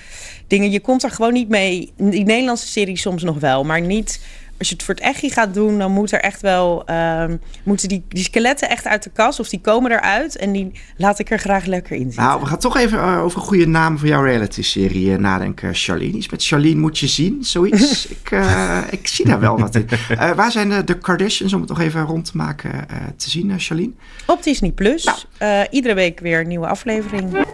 dingen. 0.47 0.71
Je 0.71 0.79
komt 0.79 1.03
er 1.03 1.11
gewoon 1.11 1.33
niet 1.33 1.49
mee. 1.49 1.91
Die 1.97 2.23
Nederlandse 2.25 2.67
series 2.67 3.01
soms 3.01 3.23
nog 3.23 3.39
wel, 3.39 3.63
maar 3.63 3.81
niet. 3.81 4.19
Als 4.57 4.67
je 4.67 4.73
het 4.73 4.83
voor 4.83 4.93
het 4.93 5.03
echtje 5.03 5.29
gaat 5.29 5.53
doen, 5.53 5.77
dan 5.77 5.91
moet 5.91 6.11
er 6.11 6.19
echt 6.19 6.41
wel, 6.41 6.85
ehm, 6.85 7.37
moeten 7.63 7.87
die, 7.87 8.03
die 8.09 8.23
skeletten 8.23 8.69
echt 8.69 8.85
uit 8.87 9.03
de 9.03 9.09
kas 9.09 9.39
of 9.39 9.49
die 9.49 9.61
komen 9.61 9.91
eruit 9.91 10.37
en 10.37 10.51
die 10.51 10.71
laat 10.97 11.19
ik 11.19 11.31
er 11.31 11.39
graag 11.39 11.65
lekker 11.65 11.95
in 11.95 12.03
zitten. 12.03 12.23
nou, 12.23 12.39
we 12.39 12.45
gaan 12.45 12.59
toch 12.59 12.77
even 12.77 12.99
eh, 12.99 13.23
over 13.23 13.39
een 13.39 13.45
goede 13.45 13.67
naam 13.67 13.97
voor 13.97 14.07
jouw 14.07 14.23
reality-serie 14.23 15.13
eh, 15.13 15.19
nadenken, 15.19 15.73
Charlene. 15.73 16.17
Iets 16.17 16.29
met 16.29 16.45
Charlene 16.45 16.79
moet 16.79 16.99
je 16.99 17.07
zien, 17.07 17.43
zoiets. 17.43 18.07
ik, 18.21 18.31
eh, 18.31 18.81
ik 18.89 19.07
zie 19.07 19.25
daar 19.25 19.39
wel 19.39 19.59
wat 19.59 19.75
in. 19.75 19.87
Waar 20.35 20.51
zijn 20.51 20.69
de, 20.69 20.83
de 20.83 20.97
Kardashians, 20.97 21.53
om 21.53 21.59
het 21.59 21.69
nog 21.69 21.79
even 21.79 22.01
rond 22.01 22.25
te 22.25 22.37
maken, 22.37 22.71
te 23.17 23.29
zien, 23.29 23.59
Charlene? 23.59 23.91
Op 24.25 24.43
Disney 24.43 24.71
Plus. 24.71 25.25
Eh, 25.37 25.61
iedere 25.69 25.93
week 25.93 26.19
weer 26.19 26.39
een 26.39 26.47
nieuwe 26.47 26.67
aflevering. 26.67 27.45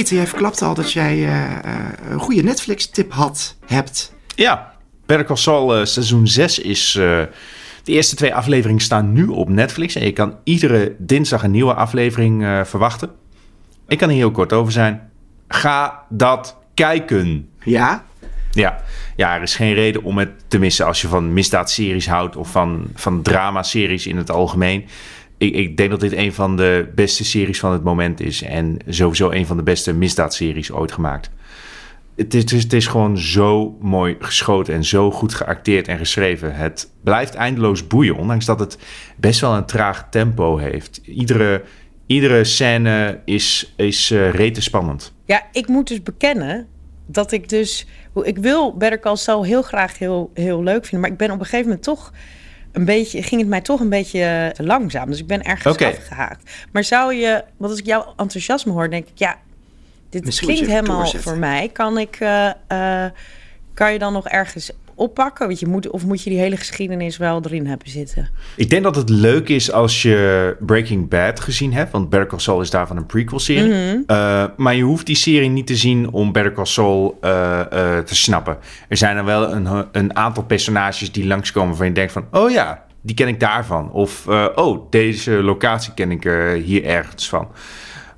Peter, 0.00 0.16
jij 0.16 0.26
verklapte 0.26 0.64
al 0.64 0.74
dat 0.74 0.92
jij 0.92 1.12
eh, 1.12 1.44
eh, 1.44 1.74
een 2.10 2.18
goede 2.18 2.42
Netflix-tip 2.42 3.12
had, 3.12 3.56
hebt. 3.66 4.14
Ja, 4.34 4.72
Better 5.06 5.26
Call 5.26 5.36
Saul 5.36 5.76
eh, 5.76 5.84
seizoen 5.84 6.26
6 6.26 6.58
is... 6.58 6.92
de 6.92 7.28
eerste 7.84 8.16
twee 8.16 8.34
afleveringen 8.34 8.80
staan 8.80 9.12
nu 9.12 9.26
op 9.26 9.48
Netflix. 9.48 9.94
En 9.94 10.04
je 10.04 10.12
kan 10.12 10.36
iedere 10.44 10.94
dinsdag 10.98 11.42
een 11.42 11.50
nieuwe 11.50 11.74
aflevering 11.74 12.62
verwachten. 12.64 13.10
Ik 13.88 13.98
kan 13.98 14.08
er 14.08 14.14
heel 14.14 14.30
kort 14.30 14.52
over 14.52 14.72
zijn. 14.72 15.10
Ga 15.48 16.04
dat 16.08 16.56
kijken. 16.74 17.48
Ja? 17.64 18.04
Ja. 18.50 18.82
ja, 19.16 19.34
er 19.34 19.42
is 19.42 19.56
geen 19.56 19.74
reden 19.74 20.02
om 20.02 20.18
het 20.18 20.30
te 20.48 20.58
missen 20.58 20.86
als 20.86 21.00
je 21.00 21.08
van 21.08 21.32
misdaadseries 21.32 22.08
houdt 22.08 22.36
of 22.36 22.50
van, 22.50 22.86
van 22.94 23.22
dramaseries 23.22 24.06
in 24.06 24.16
het 24.16 24.30
algemeen. 24.30 24.86
Ik, 25.40 25.54
ik 25.54 25.76
denk 25.76 25.90
dat 25.90 26.00
dit 26.00 26.12
een 26.12 26.32
van 26.32 26.56
de 26.56 26.88
beste 26.94 27.24
series 27.24 27.60
van 27.60 27.72
het 27.72 27.82
moment 27.82 28.20
is. 28.20 28.42
En 28.42 28.76
sowieso 28.88 29.30
een 29.30 29.46
van 29.46 29.56
de 29.56 29.62
beste 29.62 29.92
misdaadseries 29.92 30.72
ooit 30.72 30.92
gemaakt. 30.92 31.30
Het 32.16 32.34
is, 32.34 32.62
het 32.62 32.72
is, 32.72 32.86
gewoon 32.86 33.18
zo 33.18 33.76
mooi 33.80 34.16
geschoten 34.18 34.74
en 34.74 34.84
zo 34.84 35.10
goed 35.10 35.34
geacteerd 35.34 35.88
en 35.88 35.98
geschreven. 35.98 36.54
Het 36.54 36.90
blijft 37.02 37.34
eindeloos 37.34 37.86
boeien, 37.86 38.16
ondanks 38.16 38.44
dat 38.44 38.60
het 38.60 38.78
best 39.16 39.40
wel 39.40 39.54
een 39.54 39.66
traag 39.66 40.06
tempo 40.10 40.56
heeft. 40.56 41.00
Iedere, 41.04 41.62
iedere 42.06 42.44
scène 42.44 43.20
is, 43.24 43.72
is 43.76 44.10
eh 44.10 44.30
rete 44.30 44.62
spannend. 44.62 45.12
Ja, 45.24 45.42
ik 45.52 45.68
moet 45.68 45.88
dus 45.88 46.02
bekennen 46.02 46.66
dat 47.06 47.32
ik 47.32 47.48
dus 47.48 47.86
ik 48.22 48.38
wil 48.38 48.76
Better 48.76 49.00
Call 49.00 49.16
Saul 49.16 49.44
heel 49.44 49.62
graag 49.62 49.98
heel, 49.98 50.30
heel 50.34 50.62
leuk 50.62 50.82
vinden. 50.82 51.00
Maar 51.00 51.10
ik 51.10 51.16
ben 51.16 51.30
op 51.30 51.38
een 51.38 51.44
gegeven 51.44 51.66
moment 51.66 51.82
toch 51.82 52.12
een 52.72 52.84
beetje, 52.84 53.22
ging 53.22 53.40
het 53.40 53.50
mij 53.50 53.60
toch 53.60 53.80
een 53.80 53.88
beetje 53.88 54.50
te 54.54 54.64
langzaam. 54.64 55.10
Dus 55.10 55.18
ik 55.18 55.26
ben 55.26 55.42
ergens 55.42 55.74
Oké. 55.74 55.86
afgehaakt. 55.86 56.50
Maar 56.72 56.84
zou 56.84 57.14
je, 57.14 57.44
want 57.56 57.70
als 57.70 57.80
ik 57.80 57.86
jouw 57.86 58.12
enthousiasme 58.16 58.72
hoor, 58.72 58.90
denk 58.90 59.08
ik, 59.08 59.18
ja, 59.18 59.38
dit 60.10 60.24
Misschien 60.24 60.48
klinkt 60.48 60.66
helemaal 60.68 60.96
doorzetten. 60.96 61.30
voor 61.30 61.38
mij. 61.38 61.68
Kan 61.68 61.98
ik, 61.98 62.16
eh, 62.20 62.50
eh, 62.66 63.10
kan 63.74 63.92
je 63.92 63.98
dan 63.98 64.12
nog 64.12 64.28
ergens 64.28 64.70
oppakken? 65.00 65.46
Want 65.46 65.60
je 65.60 65.66
moet, 65.66 65.90
of 65.90 66.06
moet 66.06 66.22
je 66.22 66.30
die 66.30 66.38
hele 66.38 66.56
geschiedenis 66.56 67.16
wel 67.16 67.40
erin 67.44 67.66
hebben 67.66 67.90
zitten? 67.90 68.28
Ik 68.56 68.70
denk 68.70 68.82
dat 68.82 68.96
het 68.96 69.08
leuk 69.08 69.48
is 69.48 69.72
als 69.72 70.02
je 70.02 70.56
Breaking 70.60 71.08
Bad 71.08 71.40
gezien 71.40 71.72
hebt. 71.72 71.92
Want 71.92 72.10
Better 72.10 72.28
Call 72.28 72.38
Saul 72.38 72.60
is 72.60 72.70
daarvan 72.70 72.96
een 72.96 73.06
prequel-serie. 73.06 74.02
Eh, 74.06 74.44
maar 74.56 74.74
je 74.74 74.82
hoeft 74.82 75.06
die 75.06 75.16
serie 75.16 75.48
niet 75.48 75.66
te 75.66 75.76
zien 75.76 76.10
om 76.10 76.32
Better 76.32 76.52
Call 76.52 76.64
Saul 76.64 77.18
eh, 77.20 77.60
eh, 77.60 78.04
te 78.04 78.14
snappen. 78.14 78.58
Er 78.88 78.96
zijn 78.96 79.16
er 79.16 79.24
wel 79.24 79.52
een, 79.52 79.86
een 79.92 80.16
aantal 80.16 80.42
personages 80.42 81.12
die 81.12 81.26
langskomen 81.26 81.68
waarvan 81.68 81.86
je 81.86 81.92
denkt 81.92 82.12
van... 82.12 82.24
Oh 82.30 82.50
ja, 82.50 82.84
die 83.00 83.14
ken 83.14 83.28
ik 83.28 83.40
daarvan. 83.40 83.92
Of 83.92 84.26
oh, 84.54 84.90
deze 84.90 85.30
locatie 85.30 85.94
ken 85.94 86.10
ik 86.10 86.22
hier 86.64 86.84
ergens 86.84 87.28
van. 87.28 87.48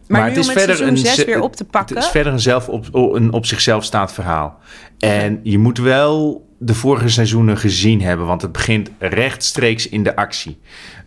Maar, 0.08 0.32
met 0.32 0.44
seizoen 0.44 0.96
zes 0.96 1.14
ze- 1.14 1.24
weer 1.24 1.40
op 1.40 1.56
te 1.56 1.64
pakken. 1.64 1.96
Het 1.96 2.04
is 2.04 2.10
verder 2.10 2.32
een, 2.32 2.40
zelf 2.40 2.68
op, 2.68 2.86
een 2.92 3.32
op 3.32 3.46
zichzelf 3.46 3.84
staand 3.84 4.12
verhaal. 4.12 4.58
En 4.98 5.40
je 5.42 5.58
moet 5.58 5.78
wel 5.78 6.46
de 6.64 6.74
vorige 6.74 7.08
seizoenen 7.08 7.58
gezien 7.58 8.02
hebben, 8.02 8.26
want 8.26 8.42
het 8.42 8.52
begint 8.52 8.90
rechtstreeks 8.98 9.88
in 9.88 10.02
de 10.02 10.16
actie. 10.16 10.58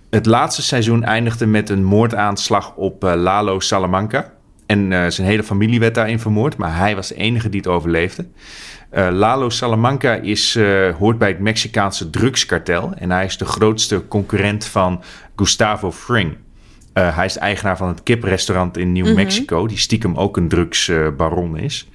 Het 0.10 0.26
laatste 0.26 0.62
seizoen 0.62 1.04
eindigde 1.04 1.46
met 1.46 1.70
een 1.70 1.84
moordaanslag 1.84 2.76
op 2.76 3.04
eh, 3.04 3.14
Lalo 3.16 3.60
Salamanca. 3.60 4.34
En 4.66 4.92
eh, 4.92 5.10
zijn 5.10 5.28
hele 5.28 5.44
familie 5.44 5.80
werd 5.80 5.96
daarin 5.96 6.20
vermoord, 6.20 6.58
maar 6.58 6.78
hij 6.78 6.96
was 6.96 7.08
de 7.08 7.16
enige 7.16 7.50
die 7.50 7.60
het 7.60 7.70
overleefde. 7.70 8.28
Eh, 8.90 9.08
Lalo 9.12 9.50
Salamanca 9.50 10.14
is, 10.14 10.60
hoort 10.98 11.18
bij 11.18 11.28
het 11.28 11.40
Mexicaanse 11.40 12.10
drugskartel 12.10 12.94
en 12.96 13.12
hij 13.12 13.26
is 13.26 13.38
de 13.38 13.46
grootste 13.46 14.08
concurrent 14.08 14.66
van 14.66 15.04
Gustavo 15.36 15.92
Fring. 15.92 16.38
Hij 16.94 17.26
is 17.26 17.38
eigenaar 17.38 17.78
van 17.78 17.88
het 17.88 18.04
kiprestaurant 18.04 18.78
in 18.78 18.92
New 18.92 19.16
Mexico, 19.16 19.68
die 19.68 19.78
stiekem 19.78 20.16
ook 20.16 20.38
een 20.38 20.48
drugsbaron 20.48 21.58
is. 21.58 21.90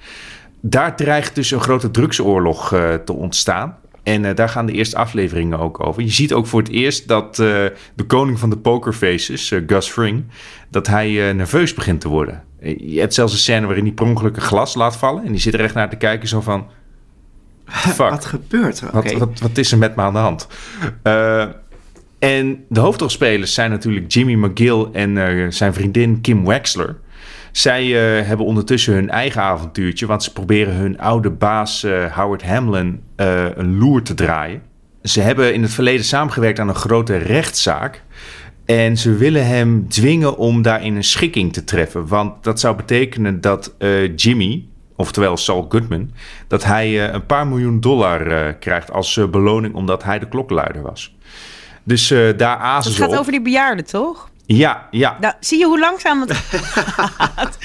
Daar 0.61 0.95
dreigt 0.95 1.35
dus 1.35 1.51
een 1.51 1.61
grote 1.61 1.91
drugsoorlog 1.91 2.73
eh, 2.73 2.93
te 2.93 3.13
ontstaan. 3.13 3.77
En 4.03 4.25
eh, 4.25 4.35
daar 4.35 4.49
gaan 4.49 4.65
de 4.65 4.71
eerste 4.71 4.97
afleveringen 4.97 5.59
ook 5.59 5.85
over. 5.85 6.01
Je 6.01 6.11
ziet 6.11 6.33
ook 6.33 6.47
voor 6.47 6.61
het 6.61 6.71
eerst 6.71 7.07
dat 7.07 7.39
eh, 7.39 7.47
de 7.95 8.03
koning 8.07 8.39
van 8.39 8.49
de 8.49 8.57
pokerfaces, 8.57 9.53
Gus 9.67 9.87
Fring, 9.87 10.23
dat 10.69 10.87
hij 10.87 11.33
nerveus 11.33 11.73
begint 11.73 12.01
te 12.01 12.07
worden. 12.07 12.43
Je 12.77 12.99
hebt 12.99 13.13
zelfs 13.13 13.33
een 13.33 13.39
scène 13.39 13.65
waarin 13.65 13.83
hij 13.83 13.93
per 13.93 14.05
ongeluk 14.05 14.35
een 14.35 14.41
glas 14.41 14.75
laat 14.75 14.95
vallen. 14.95 15.25
En 15.25 15.31
die 15.31 15.41
zit 15.41 15.53
er 15.53 15.59
echt 15.59 15.73
naar 15.73 15.89
te 15.89 15.95
kijken 15.95 16.27
zo 16.27 16.41
van... 16.41 16.67
Fuck. 17.95 18.09
Wat 18.09 18.25
gebeurt 18.25 18.79
er? 18.79 18.89
Wat, 18.91 19.11
wat, 19.11 19.39
wat 19.39 19.57
is 19.57 19.71
er 19.71 19.77
met 19.77 19.95
me 19.95 20.01
aan 20.01 20.13
de 20.13 20.19
hand? 20.19 20.47
En 22.19 22.65
de 22.69 22.79
hoofdrolspelers 22.79 23.53
zijn 23.53 23.69
natuurlijk 23.69 24.11
Jimmy 24.11 24.33
McGill 24.33 24.87
en 24.93 25.53
zijn 25.53 25.73
vriendin 25.73 26.21
Kim 26.21 26.45
Wexler. 26.45 26.95
Zij 27.51 27.83
eh, 27.83 28.27
hebben 28.27 28.45
ondertussen 28.45 28.93
hun 28.93 29.09
eigen 29.09 29.41
avontuurtje, 29.41 30.05
want 30.05 30.23
ze 30.23 30.33
proberen 30.33 30.73
hun 30.73 30.99
oude 30.99 31.29
baas 31.29 31.83
eh, 31.83 32.15
Howard 32.15 32.43
Hamlin 32.43 33.03
eh, 33.15 33.45
een 33.55 33.77
loer 33.77 34.01
te 34.01 34.13
draaien. 34.13 34.61
Ze 35.03 35.21
hebben 35.21 35.53
in 35.53 35.61
het 35.61 35.73
verleden 35.73 36.05
samengewerkt 36.05 36.59
aan 36.59 36.69
een 36.69 36.75
grote 36.75 37.17
rechtszaak. 37.17 38.03
En 38.65 38.97
ze 38.97 39.15
willen 39.15 39.47
hem 39.47 39.89
dwingen 39.89 40.37
om 40.37 40.61
daarin 40.61 40.95
een 40.95 41.03
schikking 41.03 41.53
te 41.53 41.63
treffen. 41.63 42.07
Want 42.07 42.43
dat 42.43 42.59
zou 42.59 42.75
betekenen 42.75 43.41
dat 43.41 43.75
Jimmy, 44.15 44.65
oftewel 44.95 45.37
Saul 45.37 45.65
Goodman, 45.69 46.11
dat 46.47 46.63
hij 46.63 47.13
een 47.13 47.25
paar 47.25 47.47
miljoen 47.47 47.79
dollar 47.79 48.53
krijgt 48.53 48.91
als 48.91 49.19
beloning 49.31 49.73
omdat 49.73 50.03
hij 50.03 50.19
de 50.19 50.27
klokluider 50.27 50.81
was. 50.81 51.15
Dus 51.83 52.07
daar 52.37 52.57
azen 52.57 52.91
Het 52.91 52.99
ze 52.99 53.03
gaat 53.03 53.13
op. 53.13 53.19
over 53.19 53.31
die 53.31 53.41
bejaarden, 53.41 53.85
toch? 53.85 54.30
Ja, 54.57 54.87
ja. 54.91 55.17
Nou, 55.19 55.33
zie 55.39 55.59
je 55.59 55.65
hoe 55.65 55.79
langzaam 55.79 56.21
het 56.21 56.31
gaat? 56.75 57.57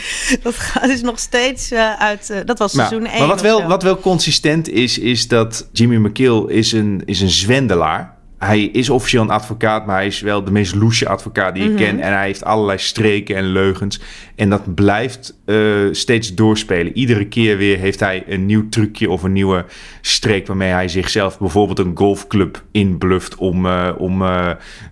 Dat 0.42 0.54
gaat 0.54 0.86
dus 0.86 1.02
nog 1.02 1.18
steeds 1.18 1.70
eh, 1.70 1.92
uit... 1.92 2.30
eh, 2.30 2.38
dat 2.44 2.58
was 2.58 2.72
Nou, 2.72 2.88
seizoen 2.88 3.10
1 3.10 3.18
maar 3.18 3.28
wat 3.28 3.40
wel, 3.40 3.66
wat 3.66 3.82
wel 3.82 3.98
consistent 3.98 4.68
is, 4.68 4.98
is 4.98 5.28
dat 5.28 5.68
Jimmy 5.72 5.96
McKill 5.96 6.44
is 6.46 6.72
een, 6.72 7.02
is 7.04 7.20
een 7.20 7.30
zwendelaar. 7.30 8.15
Hij 8.38 8.62
is 8.62 8.90
officieel 8.90 9.22
een 9.22 9.30
advocaat, 9.30 9.86
maar 9.86 9.96
hij 9.96 10.06
is 10.06 10.20
wel 10.20 10.44
de 10.44 10.50
meest 10.50 10.74
loesje 10.74 11.08
advocaat 11.08 11.54
die 11.54 11.70
ik 11.70 11.76
ken. 11.76 12.00
En 12.00 12.12
hij 12.12 12.26
heeft 12.26 12.44
allerlei 12.44 12.78
streken 12.78 13.36
en 13.36 13.44
leugens. 13.44 14.00
En 14.34 14.50
dat 14.50 14.74
blijft 14.74 15.38
eh, 15.44 15.56
steeds 15.90 16.34
doorspelen. 16.34 16.96
Iedere 16.96 17.26
keer 17.28 17.56
weer 17.56 17.78
heeft 17.78 18.00
hij 18.00 18.24
een 18.26 18.46
nieuw 18.46 18.68
trucje 18.68 19.10
of 19.10 19.22
een 19.22 19.32
nieuwe 19.32 19.64
streek... 20.00 20.46
waarmee 20.46 20.70
hij 20.70 20.88
zichzelf 20.88 21.38
bijvoorbeeld 21.38 21.78
een 21.78 21.96
golfclub 21.96 22.62
inbluft... 22.70 23.34
om, 23.34 23.66
eh, 23.66 23.92
om 23.98 24.22
eh, 24.22 24.50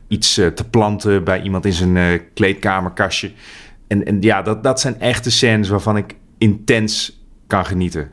iets 0.08 0.34
te 0.34 0.64
planten 0.70 1.24
bij 1.24 1.42
iemand 1.42 1.64
in 1.64 1.72
zijn 1.72 2.20
kleedkamerkastje. 2.34 3.32
En, 3.86 4.04
en 4.04 4.22
ja, 4.22 4.42
dat, 4.42 4.62
dat 4.62 4.80
zijn 4.80 5.00
echte 5.00 5.30
scènes 5.30 5.68
waarvan 5.68 5.96
ik 5.96 6.14
intens 6.38 7.22
kan 7.46 7.66
genieten. 7.66 8.10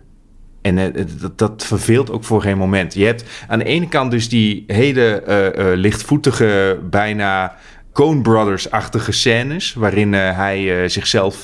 En 0.61 0.77
eh, 0.77 1.05
dat, 1.19 1.37
dat 1.37 1.65
verveelt 1.65 2.11
ook 2.11 2.23
voor 2.23 2.41
geen 2.41 2.57
moment. 2.57 2.93
Je 2.93 3.05
hebt 3.05 3.23
aan 3.47 3.59
de 3.59 3.65
ene 3.65 3.87
kant 3.87 4.11
dus 4.11 4.29
die 4.29 4.63
hele 4.67 5.21
eh, 5.21 5.47
eh, 5.47 5.77
lichtvoetige, 5.77 6.79
bijna 6.89 7.55
Coen 7.93 8.21
Brothers-achtige 8.21 9.11
scènes... 9.11 9.73
waarin 9.73 10.13
hij 10.13 10.89
zichzelf 10.89 11.43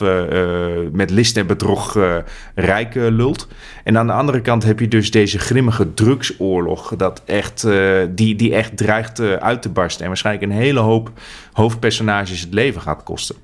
met 0.92 1.10
list 1.10 1.38
en 1.38 1.48
bedrog 1.48 1.98
rijk 2.56 2.94
lult. 2.94 3.48
En 3.84 3.98
aan 3.98 4.08
de 4.08 4.14
andere 4.14 4.42
kant 4.42 4.64
heb 4.64 4.80
je 4.80 4.88
dus 4.88 5.12
deze 5.12 5.40
grimmige 5.40 5.94
drugsoorlog... 5.94 6.96
Dat 6.96 7.22
echt, 7.26 7.68
die, 8.10 8.36
die 8.36 8.56
echt 8.56 8.78
dreigt 8.78 9.20
uit 9.22 9.62
te 9.62 9.70
barsten... 9.70 10.02
en 10.02 10.08
waarschijnlijk 10.08 10.52
een 10.52 10.58
hele 10.58 10.80
hoop 10.80 11.12
hoofdpersonages 11.54 12.42
het 12.42 12.54
leven 12.54 12.82
gaat 12.82 13.04
kosten. 13.04 13.36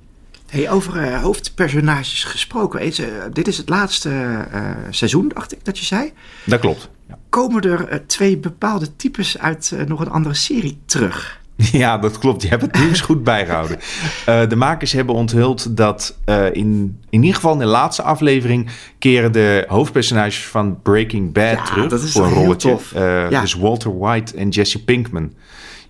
Hey, 0.54 0.70
over 0.70 0.98
eh, 1.04 1.22
hoofdpersonages 1.22 2.24
gesproken. 2.24 2.80
Weet 2.80 2.96
je, 2.96 3.30
dit 3.34 3.48
is 3.48 3.58
het 3.58 3.70
laatste 3.70 4.10
eh, 4.52 4.62
seizoen, 4.90 5.32
dacht 5.34 5.52
ik 5.52 5.66
dat 5.66 5.78
je 5.80 5.86
zei. 5.86 6.12
Dat 6.44 6.60
klopt. 6.60 6.90
Ja. 7.08 7.18
Komen 7.30 7.62
er 7.62 7.88
eh, 7.88 8.00
twee 8.08 8.38
bepaalde 8.38 8.96
types 8.96 9.38
uit 9.40 9.74
eh, 9.78 9.86
nog 9.86 10.00
een 10.00 10.10
andere 10.10 10.36
serie 10.36 10.78
terug? 10.86 11.42
Ja, 11.72 11.98
dat 11.98 12.18
klopt. 12.18 12.42
Je 12.42 12.48
hebt 12.48 12.62
het 12.62 12.80
nieuws 12.80 13.02
goed 13.02 13.24
bijgehouden. 13.24 13.78
Eh, 14.26 14.50
de 14.50 14.56
makers 14.56 14.92
hebben 14.92 15.16
onthuld 15.16 15.78
dat 15.78 16.18
eh, 16.26 16.46
in, 16.46 17.00
in 17.10 17.20
ieder 17.22 17.36
geval 17.36 17.54
in 17.54 17.60
de 17.60 17.66
laatste 17.66 18.02
aflevering 18.02 18.70
keren 19.00 19.32
de 19.32 19.66
hoofdpersonages 19.68 20.46
van 20.46 20.82
Breaking 20.82 21.34
Bad 21.34 21.52
Ja, 21.58 21.64
terug 21.64 21.88
dat 21.90 22.02
is 22.04 22.12
voor 22.12 22.26
een 22.26 22.34
rolletje. 22.34 22.70
tof. 22.70 22.94
Eh, 22.94 23.30
Ja. 23.30 23.42
Dus 23.42 23.54
Walter 23.54 23.98
White 24.00 24.36
en 24.38 24.50
Jesse 24.50 24.84
Pinkman. 24.84 25.34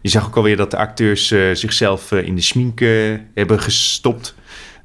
Je 0.02 0.10
zag 0.10 0.26
ook 0.26 0.36
alweer 0.38 0.58
dat 0.58 0.72
de 0.72 0.78
acteurs 0.78 1.32
eh, 1.32 1.40
zichzelf 1.54 2.12
eh, 2.12 2.26
in 2.26 2.36
de 2.36 2.42
smink 2.42 2.82
eh, 2.82 2.90
hebben 3.34 3.60
gestopt. 3.60 4.36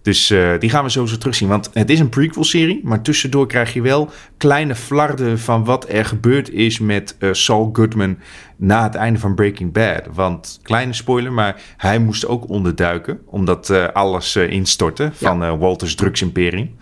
Dus 0.09 0.31
eh, 0.31 0.51
die 0.59 0.71
gaan 0.71 0.85
we 0.85 0.91
sowieso 0.91 1.19
terugzien. 1.19 1.49
Want 1.49 1.71
het 1.73 1.91
is 1.91 2.01
een 2.01 2.09
prequel-serie, 2.09 2.81
maar 2.85 3.03
tussendoor 3.03 3.47
krijg 3.47 3.73
je 3.73 3.83
wel 3.83 4.11
kleine 4.37 4.75
flarden 4.75 5.39
van 5.39 5.65
wat 5.65 5.89
er 5.89 6.05
gebeurd 6.05 6.51
is 6.51 6.79
met 6.79 7.17
eh, 7.19 7.29
Saul 7.33 7.71
Goodman 7.73 8.19
na 8.57 8.83
het 8.83 8.95
einde 8.95 9.19
van 9.19 9.35
Breaking 9.35 9.73
Bad. 9.73 10.03
Want, 10.13 10.61
kleine 10.63 10.93
spoiler, 10.93 11.33
maar 11.33 11.61
hij 11.77 11.99
moest 11.99 12.27
ook 12.27 12.49
onderduiken, 12.49 13.21
omdat 13.27 13.71
eh, 13.71 13.87
alles 13.93 14.37
instortte 14.37 15.11
van 15.13 15.43
eh, 15.43 15.59
Walters 15.59 15.95
drugsimperium. 15.95 16.77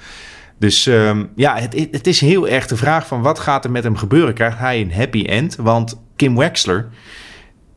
Dus 0.58 0.86
ehm, 0.86 1.24
ja, 1.34 1.56
het, 1.58 1.88
het 1.90 2.06
is 2.06 2.20
heel 2.20 2.48
erg 2.48 2.66
de 2.66 2.76
vraag 2.76 3.06
van 3.06 3.22
wat 3.22 3.38
gaat 3.38 3.64
er 3.64 3.70
met 3.70 3.84
hem 3.84 3.96
gebeuren? 3.96 4.34
Krijgt 4.34 4.58
hij 4.58 4.80
een 4.80 4.92
happy 4.92 5.24
end? 5.24 5.56
Want 5.56 6.00
Kim 6.16 6.36
Wexler, 6.36 6.88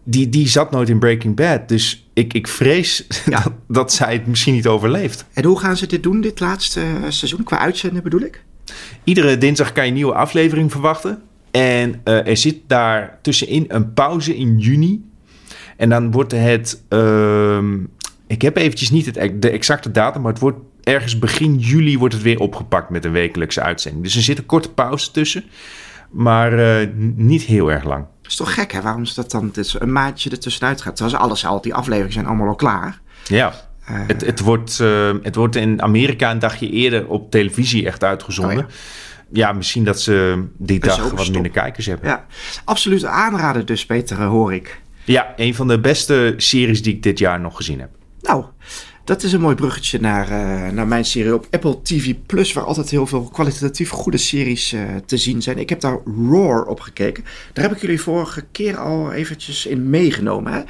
die, 0.03 0.29
die 0.29 0.47
zat 0.47 0.71
nooit 0.71 0.89
in 0.89 0.99
Breaking 0.99 1.35
Bad. 1.35 1.67
Dus 1.67 2.07
ik, 2.13 2.33
ik 2.33 2.47
vrees 2.47 3.07
Ja. 3.25 3.41
dat, 3.43 3.53
dat 3.77 3.93
zij 3.93 4.13
het 4.13 4.27
misschien 4.27 4.53
niet 4.53 4.67
overleeft. 4.67 5.25
En 5.33 5.45
hoe 5.45 5.59
gaan 5.59 5.77
ze 5.77 5.87
dit 5.87 6.03
doen, 6.03 6.21
dit 6.21 6.39
laatste 6.39 6.81
eh, 6.81 7.09
seizoen? 7.09 7.43
Qua 7.43 7.59
uitzenden 7.59 8.03
bedoel 8.03 8.21
ik? 8.21 8.43
Iedere 9.03 9.37
dinsdag 9.37 9.71
kan 9.71 9.83
je 9.83 9.89
een 9.89 9.95
nieuwe 9.95 10.13
aflevering 10.13 10.71
verwachten. 10.71 11.21
En 11.51 12.01
eh, 12.03 12.27
er 12.27 12.37
zit 12.37 12.57
daar 12.67 13.19
tussenin 13.21 13.65
een 13.67 13.93
pauze 13.93 14.37
in 14.37 14.57
juni. 14.57 15.03
En 15.77 15.89
dan 15.89 16.11
wordt 16.11 16.31
het... 16.31 16.83
ehm, 16.89 17.77
ik 18.27 18.41
heb 18.41 18.57
eventjes 18.57 18.89
niet 18.89 19.05
het, 19.05 19.41
de 19.41 19.49
exacte 19.49 19.91
datum, 19.91 20.21
maar 20.21 20.31
het 20.31 20.41
wordt 20.41 20.59
ergens 20.83 21.19
begin 21.19 21.57
juli 21.57 21.97
wordt 21.97 22.13
het 22.13 22.23
weer 22.23 22.39
opgepakt 22.39 22.89
met 22.89 23.05
een 23.05 23.11
wekelijkse 23.11 23.61
uitzending. 23.61 24.03
Dus 24.03 24.15
er 24.15 24.21
zit 24.21 24.37
een 24.37 24.45
korte 24.45 24.71
pauze 24.71 25.11
tussen, 25.11 25.43
maar 26.11 26.79
eh, 26.81 26.87
niet 27.15 27.41
heel 27.41 27.71
erg 27.71 27.83
lang. 27.83 28.05
Dat 28.21 28.31
is 28.31 28.35
toch 28.37 28.53
gek, 28.53 28.71
hè? 28.71 28.81
Waarom 28.81 29.01
is 29.01 29.13
dat 29.13 29.31
dan 29.31 29.49
dus 29.53 29.81
een 29.81 29.91
maandje 29.91 30.29
er 30.29 30.39
tussenuit 30.39 30.81
gaat? 30.81 30.95
Terwijl 30.95 31.17
alles 31.17 31.45
al, 31.45 31.61
die 31.61 31.73
afleveringen 31.73 32.13
zijn 32.13 32.25
allemaal 32.25 32.47
al 32.47 32.55
klaar. 32.55 32.99
Ja. 33.23 33.53
Eh, 33.85 33.95
Het, 34.07 34.25
het, 34.25 34.39
wordt, 34.39 34.79
eh, 34.79 35.11
het 35.21 35.35
wordt 35.35 35.55
in 35.55 35.81
Amerika 35.81 36.31
een 36.31 36.39
dagje 36.39 36.69
eerder 36.69 37.07
op 37.07 37.31
televisie 37.31 37.85
echt 37.85 38.03
uitgezonden. 38.03 38.65
Oh 38.65 38.71
ja. 39.31 39.51
misschien 39.51 39.83
dat 39.83 40.01
ze 40.01 40.45
die 40.57 40.79
dag 40.79 41.11
wat 41.11 41.31
minder 41.31 41.51
kijkers 41.51 41.85
hebben. 41.85 42.09
ja, 42.09 42.25
absoluut 42.65 43.05
aanraden 43.05 43.65
dus, 43.65 43.85
Peter, 43.85 44.23
hoor 44.23 44.53
ik. 44.53 44.81
Ja, 45.03 45.33
een 45.35 45.55
van 45.55 45.67
de 45.67 45.79
beste 45.79 46.33
series 46.37 46.83
die 46.83 46.93
ik 46.93 47.03
dit 47.03 47.19
jaar 47.19 47.39
nog 47.39 47.55
gezien 47.55 47.79
heb. 47.79 47.89
Nou, 48.21 48.45
Dat 49.09 49.23
is 49.23 49.33
een 49.33 49.41
mooi 49.41 49.55
bruggetje 49.55 49.99
naar, 49.99 50.31
uh, 50.31 50.69
naar 50.69 50.87
mijn 50.87 51.05
serie 51.05 51.33
op 51.33 51.47
Apple 51.51 51.81
TV 51.81 52.15
Plus, 52.25 52.53
waar 52.53 52.63
altijd 52.63 52.89
heel 52.89 53.07
veel 53.07 53.23
kwalitatief 53.23 53.89
goede 53.89 54.17
series 54.17 54.73
uh, 54.73 54.81
te 55.05 55.17
zien 55.17 55.41
zijn. 55.41 55.57
Ik 55.57 55.69
heb 55.69 55.79
daar 55.79 55.99
Roar 56.29 56.65
op 56.65 56.79
gekeken. 56.79 57.25
Daar 57.53 57.63
heb 57.63 57.75
ik 57.75 57.81
jullie 57.81 58.01
vorige 58.01 58.45
keer 58.51 58.77
al 58.77 59.11
eventjes 59.11 59.65
in 59.65 59.89
meegenomen. 59.89 60.53
Hè? 60.53 60.61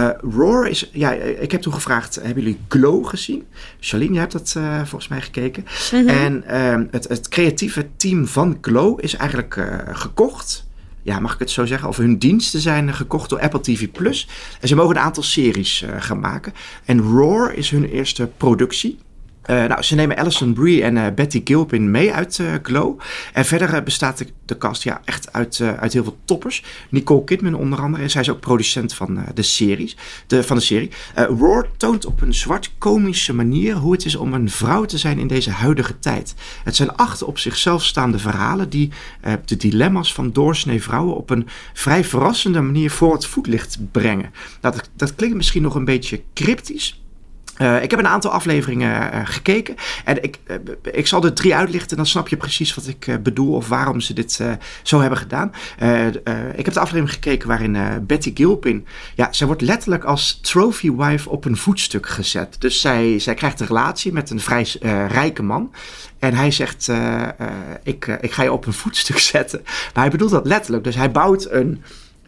Uh, 0.00 0.18
Roar 0.32 0.68
is, 0.68 0.90
ja, 0.92 1.12
ik 1.12 1.52
heb 1.52 1.60
toen 1.60 1.72
gevraagd, 1.72 2.14
hebben 2.14 2.42
jullie 2.42 2.60
Glow 2.68 3.06
gezien? 3.06 3.44
Charlene, 3.80 4.12
je 4.12 4.18
hebt 4.18 4.32
dat 4.32 4.56
volgens 4.76 5.08
mij 5.08 5.20
gekeken. 5.20 5.64
Mm 5.92 5.98
-hmm. 5.98 6.08
En 6.08 6.44
ehm, 6.46 6.86
het, 6.90 7.08
het 7.08 7.28
creatieve 7.28 7.86
team 7.96 8.26
van 8.26 8.58
Glow 8.60 8.98
is 9.02 9.16
eigenlijk 9.16 9.66
gekocht 9.92 10.63
ja, 11.04 11.20
mag 11.20 11.32
ik 11.32 11.38
het 11.38 11.50
zo 11.50 11.66
zeggen, 11.66 11.88
of 11.88 11.96
hun 11.96 12.18
diensten 12.18 12.60
zijn 12.60 12.94
gekocht 12.94 13.30
door 13.30 13.40
Apple 13.40 13.60
TV 13.60 13.90
Plus. 13.90 14.28
En 14.60 14.68
ze 14.68 14.74
mogen 14.74 14.96
een 14.96 15.02
aantal 15.02 15.22
series 15.22 15.82
uh, 15.82 15.90
gaan 15.98 16.20
maken. 16.20 16.52
En 16.84 17.00
Roar 17.00 17.54
is 17.54 17.70
hun 17.70 17.84
eerste 17.84 18.26
productie. 18.36 18.98
Uh, 19.50 19.64
nou, 19.64 19.82
ze 19.82 19.94
nemen 19.94 20.16
Alison 20.16 20.52
Brie 20.52 20.82
en 20.82 20.96
uh, 20.96 21.06
Betty 21.14 21.40
Gilpin 21.44 21.90
mee 21.90 22.12
uit 22.12 22.38
uh, 22.38 22.54
Glow. 22.62 23.00
En 23.32 23.44
verder 23.44 23.82
bestaat 23.82 24.18
de, 24.18 24.26
de, 24.44 24.58
cast 24.58 24.82
ja, 24.82 25.00
echt 25.04 25.32
uit, 25.32 25.60
uit 25.60 25.92
heel 25.92 26.02
veel 26.02 26.18
toppers. 26.24 26.64
Nicole 26.90 27.24
Kidman 27.24 27.54
onder 27.54 27.80
andere. 27.80 28.02
En 28.02 28.10
zij 28.10 28.20
is 28.20 28.30
ook 28.30 28.40
producent 28.40 28.94
van, 28.94 29.24
de, 29.34 29.42
series, 29.42 29.96
de, 30.26 30.42
van 30.42 30.56
de 30.56 30.62
serie. 30.62 30.90
Roar 31.14 31.66
toont 31.76 32.06
op 32.06 32.20
een 32.20 32.34
zwart 32.34 32.72
komische 32.78 33.34
manier 33.34 33.74
hoe 33.74 33.92
het 33.92 34.04
is 34.04 34.16
om 34.16 34.34
een 34.34 34.50
vrouw 34.50 34.84
te 34.84 34.98
zijn 34.98 35.18
in 35.18 35.26
deze 35.26 35.50
huidige 35.50 35.98
tijd. 35.98 36.34
Het 36.64 36.76
zijn 36.76 36.96
acht 36.96 37.22
op 37.22 37.38
zichzelf 37.38 37.84
staande 37.84 38.18
verhalen 38.18 38.68
die 38.68 38.90
de 39.44 39.56
dilemma's 39.56 40.14
van 40.14 40.32
doorsnee 40.32 40.82
vrouwen 40.82 41.16
op 41.16 41.30
een 41.30 41.46
vrij 41.72 42.04
verrassende 42.04 42.60
manier 42.60 42.90
voor 42.90 43.12
het 43.12 43.26
voetlicht 43.26 43.78
brengen. 43.90 44.30
Nou, 44.60 44.74
dat, 44.74 44.90
dat 44.96 45.14
klinkt 45.14 45.36
misschien 45.36 45.62
nog 45.62 45.74
een 45.74 45.84
beetje 45.84 46.22
cryptisch. 46.34 47.03
Uh, 47.58 47.82
ik 47.82 47.90
heb 47.90 48.00
een 48.00 48.06
aantal 48.06 48.30
afleveringen 48.30 49.14
uh, 49.14 49.20
gekeken. 49.24 49.74
En 50.04 50.22
ik, 50.22 50.38
uh, 50.46 50.56
ik 50.92 51.06
zal 51.06 51.24
er 51.24 51.32
drie 51.32 51.54
uitlichten. 51.54 51.96
Dan 51.96 52.06
snap 52.06 52.28
je 52.28 52.36
precies 52.36 52.74
wat 52.74 52.86
ik 52.86 53.22
bedoel. 53.22 53.54
Of 53.54 53.68
waarom 53.68 54.00
ze 54.00 54.12
dit 54.12 54.40
zo 54.82 55.00
hebben 55.00 55.18
gedaan. 55.18 55.52
ik 56.54 56.64
heb 56.64 56.74
de 56.74 56.80
aflevering 56.80 57.12
gekeken 57.12 57.48
waarin 57.48 58.06
Betty 58.06 58.30
Gilpin. 58.34 58.86
Ja, 59.14 59.32
zij 59.32 59.46
wordt 59.46 59.62
letterlijk 59.62 60.04
als 60.04 60.38
trophy 60.42 60.92
wife 60.92 61.30
op 61.30 61.44
een 61.44 61.56
voetstuk 61.56 62.08
gezet. 62.08 62.56
Dus 62.58 62.80
zij, 62.80 63.18
zij 63.18 63.34
krijgt 63.34 63.60
een 63.60 63.66
relatie 63.66 64.12
met 64.12 64.30
een 64.30 64.40
vrij 64.40 64.66
rijke 65.08 65.42
man. 65.42 65.72
En 66.18 66.34
hij 66.34 66.50
zegt: 66.50 66.90
ik, 67.82 68.06
ik 68.20 68.32
ga 68.32 68.42
je 68.42 68.52
op 68.52 68.66
een 68.66 68.72
voetstuk 68.72 69.18
zetten. 69.34 69.60
Maar 69.64 70.02
hij 70.02 70.10
bedoelt 70.10 70.30
dat 70.30 70.46
letterlijk. 70.46 70.84
Dus 70.84 70.94
hij 70.94 71.10
bouwt 71.10 71.50
een. 71.50 71.82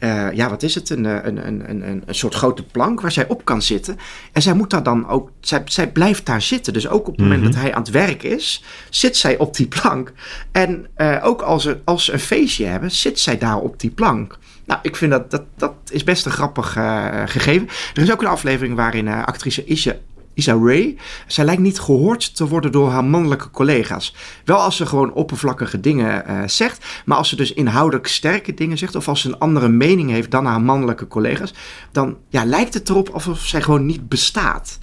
Uh, 0.07 0.33
ja, 0.33 0.49
wat 0.49 0.63
is 0.63 0.75
het? 0.75 0.91
Een, 0.91 1.05
een, 1.05 1.47
een, 1.47 1.71
een, 1.71 2.03
een 2.07 2.15
soort 2.15 2.35
grote 2.35 2.63
plank 2.63 3.01
waar 3.01 3.13
zij 3.13 3.29
op 3.29 3.45
kan 3.45 3.63
zitten. 3.63 3.99
En 4.33 4.43
zij 4.43 4.55
moet 4.55 4.71
daar 4.71 4.83
dan 4.83 5.09
ook, 5.09 5.31
zij, 5.41 5.63
zij 5.65 5.93
blijft 5.93 6.27
daar 6.27 6.43
zitten. 6.43 6.73
Dus 6.73 6.89
ook 6.89 7.09
op 7.09 7.17
het 7.17 7.23
moment 7.23 7.41
mm 7.41 7.45
-hmm. 7.45 7.55
dat 7.55 7.63
hij 7.63 7.75
aan 7.75 7.83
het 7.83 7.91
werk 7.91 8.23
is, 8.23 8.65
zit 8.91 9.17
zij 9.17 9.39
op 9.39 9.57
die 9.57 9.67
plank. 9.67 10.13
En 10.53 10.87
uh, 10.97 11.19
ook 11.23 11.43
als 11.43 11.63
ze, 11.63 11.81
als 11.85 12.05
ze 12.05 12.13
een 12.13 12.19
feestje 12.19 12.67
hebben, 12.67 12.91
zit 12.91 13.21
zij 13.21 13.39
daar 13.39 13.59
op 13.59 13.81
die 13.81 13.91
plank. 13.91 14.39
Nou, 14.65 14.81
ik 14.83 14.97
vind 14.97 15.11
dat, 15.11 15.31
dat, 15.31 15.43
dat 15.57 15.75
is 15.91 16.05
best 16.05 16.27
een 16.27 16.33
grappig 16.33 16.77
uh, 16.77 17.23
gegeven. 17.27 17.69
Er 17.95 18.03
is 18.03 18.13
ook 18.13 18.23
een 18.23 18.29
aflevering 18.29 18.77
waarin 18.77 19.09
actrice 19.09 19.65
Isha 19.65 19.95
Isa 20.37 20.53
Ray. 20.53 20.97
Zij 21.27 21.45
lijkt 21.45 21.63
niet 21.63 21.81
gehoord 21.81 22.37
te 22.37 22.49
worden 22.49 22.73
door 22.73 22.91
haar 22.91 23.05
mannelijke 23.05 23.51
collega's. 23.51 24.15
Wel 24.45 24.57
als 24.57 24.77
ze 24.77 24.87
gewoon 24.87 25.13
oppervlakkige 25.13 25.81
dingen 25.81 26.25
uh, 26.29 26.43
zegt, 26.47 26.85
maar 27.05 27.17
als 27.19 27.29
ze 27.29 27.37
dus 27.37 27.53
inhoudelijk 27.53 28.07
sterke 28.07 28.55
dingen 28.55 28.79
zegt, 28.79 28.95
of 28.95 29.09
als 29.09 29.21
ze 29.21 29.29
een 29.29 29.39
andere 29.39 29.69
mening 29.69 30.11
heeft 30.11 30.31
dan 30.31 30.47
haar 30.47 30.61
mannelijke 30.61 31.07
collega's, 31.07 31.55
dan 31.93 32.17
ja, 32.29 32.45
lijkt 32.45 32.75
het 32.75 32.89
erop 32.89 33.09
alsof 33.09 33.39
zij 33.39 33.63
gewoon 33.63 33.87
niet 33.87 34.09
bestaat. 34.09 34.79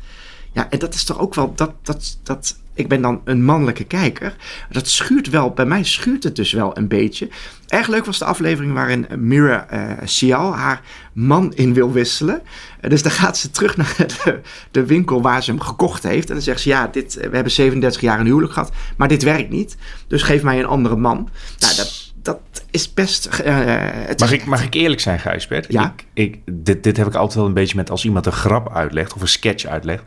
Ja, 0.54 0.70
en 0.70 0.80
dat 0.80 0.94
is 0.94 1.04
toch 1.04 1.20
ook 1.20 1.36
wel, 1.36 1.54
dat, 1.56 1.74
dat, 1.82 2.18
dat, 2.24 2.58
ik 2.74 2.88
ben 2.88 3.02
dan 3.02 3.22
een 3.26 3.46
mannelijke 3.46 3.84
kijker. 3.84 4.36
Dat 4.70 4.88
schuurt 4.88 5.30
wel, 5.30 5.52
bij 5.52 5.66
mij 5.66 5.84
schuurt 5.84 6.24
het 6.24 6.36
dus 6.36 6.52
wel 6.52 6.78
een 6.78 6.88
beetje. 6.88 7.30
Erg 7.68 7.88
leuk 7.88 8.06
was 8.06 8.20
de 8.20 8.26
aflevering 8.26 8.74
waarin 8.74 9.08
Mira 9.18 9.68
uh, 9.74 9.92
Sial 10.04 10.56
haar 10.56 10.82
man 11.14 11.54
in 11.54 11.74
wil 11.74 11.92
wisselen. 11.92 12.42
Uh, 12.82 12.90
dus 12.90 13.02
dan 13.02 13.12
gaat 13.12 13.38
ze 13.38 13.52
terug 13.52 13.78
naar 13.78 13.96
de, 14.24 14.42
de, 14.72 14.86
winkel 14.86 15.22
waar 15.22 15.44
ze 15.44 15.52
hem 15.52 15.60
gekocht 15.60 16.04
heeft. 16.04 16.28
En 16.28 16.34
dan 16.34 16.44
zegt 16.44 16.62
ze, 16.62 16.70
ja, 16.70 16.88
dit, 16.88 17.14
we 17.14 17.36
hebben 17.36 17.52
37 17.52 18.02
jaar 18.02 18.20
een 18.20 18.26
huwelijk 18.26 18.54
gehad, 18.54 18.72
maar 18.98 19.08
dit 19.08 19.24
werkt 19.24 19.50
niet. 19.50 19.78
Dus 20.08 20.22
geef 20.22 20.44
mij 20.44 20.60
een 20.60 20.66
andere 20.66 20.96
man. 20.96 21.30
Nou, 21.60 21.76
dat, 21.76 22.03
dat 22.24 22.40
is 22.72 22.94
best... 22.94 23.26
Uh, 23.26 23.36
het 23.36 24.20
mag, 24.20 24.32
is, 24.32 24.40
ik, 24.40 24.46
mag 24.46 24.64
ik 24.64 24.74
eerlijk 24.74 25.02
zijn, 25.02 25.20
Gijsbert? 25.20 25.66
Ja? 25.70 25.94
Ik, 26.14 26.34
ik, 26.34 26.42
dit, 26.46 26.84
dit 26.84 26.98
heb 26.98 27.08
ik 27.08 27.16
altijd 27.16 27.36
wel 27.36 27.46
een 27.46 27.54
beetje 27.54 27.76
met 27.76 27.90
als 27.90 28.06
iemand 28.06 28.26
een 28.26 28.32
grap 28.32 28.74
uitlegt 28.74 29.14
of 29.14 29.22
een 29.22 29.28
sketch 29.28 29.66
uitlegt. 29.66 30.04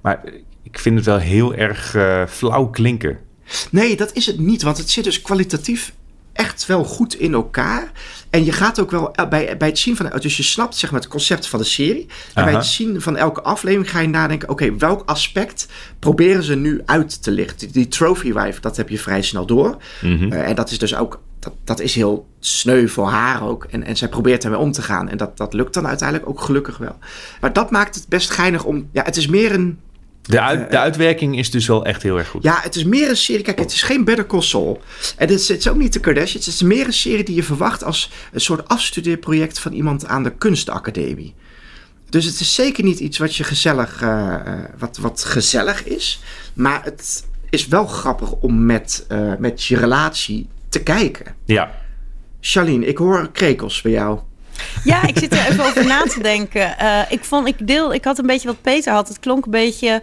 Maar 0.00 0.24
ik 0.62 0.78
vind 0.78 0.96
het 0.96 1.04
wel 1.04 1.18
heel 1.18 1.54
erg 1.54 1.94
uh, 1.94 2.26
flauw 2.26 2.66
klinken. 2.66 3.18
Nee, 3.70 3.96
dat 3.96 4.12
is 4.12 4.26
het 4.26 4.38
niet. 4.38 4.62
Want 4.62 4.78
het 4.78 4.90
zit 4.90 5.04
dus 5.04 5.22
kwalitatief 5.22 5.92
echt 6.32 6.66
wel 6.66 6.84
goed 6.84 7.14
in 7.14 7.32
elkaar. 7.32 7.92
En 8.30 8.44
je 8.44 8.52
gaat 8.52 8.80
ook 8.80 8.90
wel 8.90 9.14
bij, 9.28 9.56
bij 9.56 9.68
het 9.68 9.78
zien 9.78 9.96
van. 9.96 10.12
Dus 10.20 10.36
je 10.36 10.42
snapt 10.42 10.76
zeg 10.76 10.90
maar 10.90 11.00
het 11.00 11.08
concept 11.08 11.46
van 11.46 11.58
de 11.58 11.64
serie. 11.64 12.02
En 12.02 12.42
Aha. 12.42 12.44
bij 12.44 12.54
het 12.54 12.66
zien 12.66 13.00
van 13.00 13.16
elke 13.16 13.42
aflevering 13.42 13.90
ga 13.90 14.00
je 14.00 14.08
nadenken: 14.08 14.48
oké, 14.48 14.64
okay, 14.64 14.78
welk 14.78 15.02
aspect 15.06 15.66
proberen 15.98 16.42
ze 16.42 16.54
nu 16.54 16.82
uit 16.84 17.22
te 17.22 17.30
lichten? 17.30 17.58
Die, 17.58 17.70
die 17.70 17.88
trophy 17.88 18.32
wife, 18.32 18.60
dat 18.60 18.76
heb 18.76 18.88
je 18.88 18.98
vrij 18.98 19.22
snel 19.22 19.46
door. 19.46 19.76
Mm 20.00 20.16
-hmm. 20.18 20.32
uh, 20.32 20.48
en 20.48 20.54
dat 20.54 20.70
is 20.70 20.78
dus 20.78 20.96
ook. 20.96 21.20
Dat, 21.40 21.52
dat 21.64 21.80
is 21.80 21.94
heel 21.94 22.28
sneu 22.40 22.88
voor 22.88 23.08
haar 23.08 23.42
ook. 23.42 23.64
En, 23.64 23.84
en 23.84 23.96
zij 23.96 24.08
probeert 24.08 24.44
ermee 24.44 24.58
om 24.58 24.72
te 24.72 24.82
gaan. 24.82 25.08
En 25.08 25.16
dat, 25.16 25.36
dat 25.36 25.54
lukt 25.54 25.74
dan 25.74 25.86
uiteindelijk 25.86 26.28
ook 26.28 26.40
gelukkig 26.40 26.78
wel. 26.78 26.96
Maar 27.40 27.52
dat 27.52 27.70
maakt 27.70 27.94
het 27.94 28.08
best 28.08 28.30
geinig 28.30 28.64
om. 28.64 28.88
Ja, 28.92 29.02
het 29.02 29.16
is 29.16 29.26
meer 29.26 29.52
een 29.52 29.78
de, 30.22 30.40
uit, 30.40 30.70
de 30.70 30.78
uitwerking 30.78 31.38
is 31.38 31.50
dus 31.50 31.66
wel 31.66 31.84
echt 31.84 32.02
heel 32.02 32.18
erg 32.18 32.28
goed. 32.28 32.42
Ja, 32.42 32.58
het 32.62 32.76
is 32.76 32.84
meer 32.84 33.08
een 33.08 33.16
serie. 33.16 33.42
Kijk, 33.42 33.58
het 33.58 33.72
is 33.72 33.82
geen 33.82 34.04
Better 34.04 34.26
Call 34.26 34.40
Saul. 34.40 34.82
En 35.16 35.28
het 35.28 35.40
is, 35.40 35.48
het 35.48 35.58
is 35.58 35.68
ook 35.68 35.76
niet 35.76 35.92
de 35.92 36.00
Kardashians. 36.00 36.46
Het 36.46 36.54
is 36.54 36.62
meer 36.62 36.86
een 36.86 36.92
serie 36.92 37.24
die 37.24 37.34
je 37.34 37.42
verwacht 37.42 37.84
als 37.84 38.10
een 38.32 38.40
soort 38.40 38.68
afstudeerproject 38.68 39.58
van 39.58 39.72
iemand 39.72 40.06
aan 40.06 40.22
de 40.22 40.32
kunstacademie. 40.32 41.34
Dus 42.08 42.24
het 42.24 42.40
is 42.40 42.54
zeker 42.54 42.84
niet 42.84 43.00
iets 43.00 43.18
wat 43.18 43.36
je 43.36 43.44
gezellig, 43.44 44.02
uh, 44.02 44.36
wat, 44.78 44.96
wat 44.96 45.24
gezellig 45.24 45.84
is. 45.84 46.22
Maar 46.54 46.84
het 46.84 47.24
is 47.50 47.66
wel 47.66 47.86
grappig 47.86 48.32
om 48.32 48.66
met, 48.66 49.06
uh, 49.12 49.32
met 49.38 49.64
je 49.64 49.76
relatie 49.76 50.48
te 50.70 50.82
kijken. 50.82 51.34
Ja. 51.44 51.70
Charlene, 52.40 52.86
ik 52.86 52.98
hoor 52.98 53.30
krekels 53.32 53.82
bij 53.82 53.92
jou. 53.92 54.18
Ja, 54.84 55.06
ik 55.06 55.18
zit 55.18 55.32
er 55.32 55.46
even 55.48 55.64
over 55.64 55.86
na 55.86 56.02
te 56.02 56.22
denken. 56.22 56.74
Uh, 56.82 57.00
ik 57.08 57.24
vond, 57.24 57.48
ik 57.48 57.66
deel, 57.66 57.94
ik 57.94 58.04
had 58.04 58.18
een 58.18 58.26
beetje 58.26 58.48
wat 58.48 58.60
Peter 58.62 58.92
had. 58.92 59.08
Het 59.08 59.18
klonk 59.18 59.44
een 59.44 59.50
beetje 59.50 60.02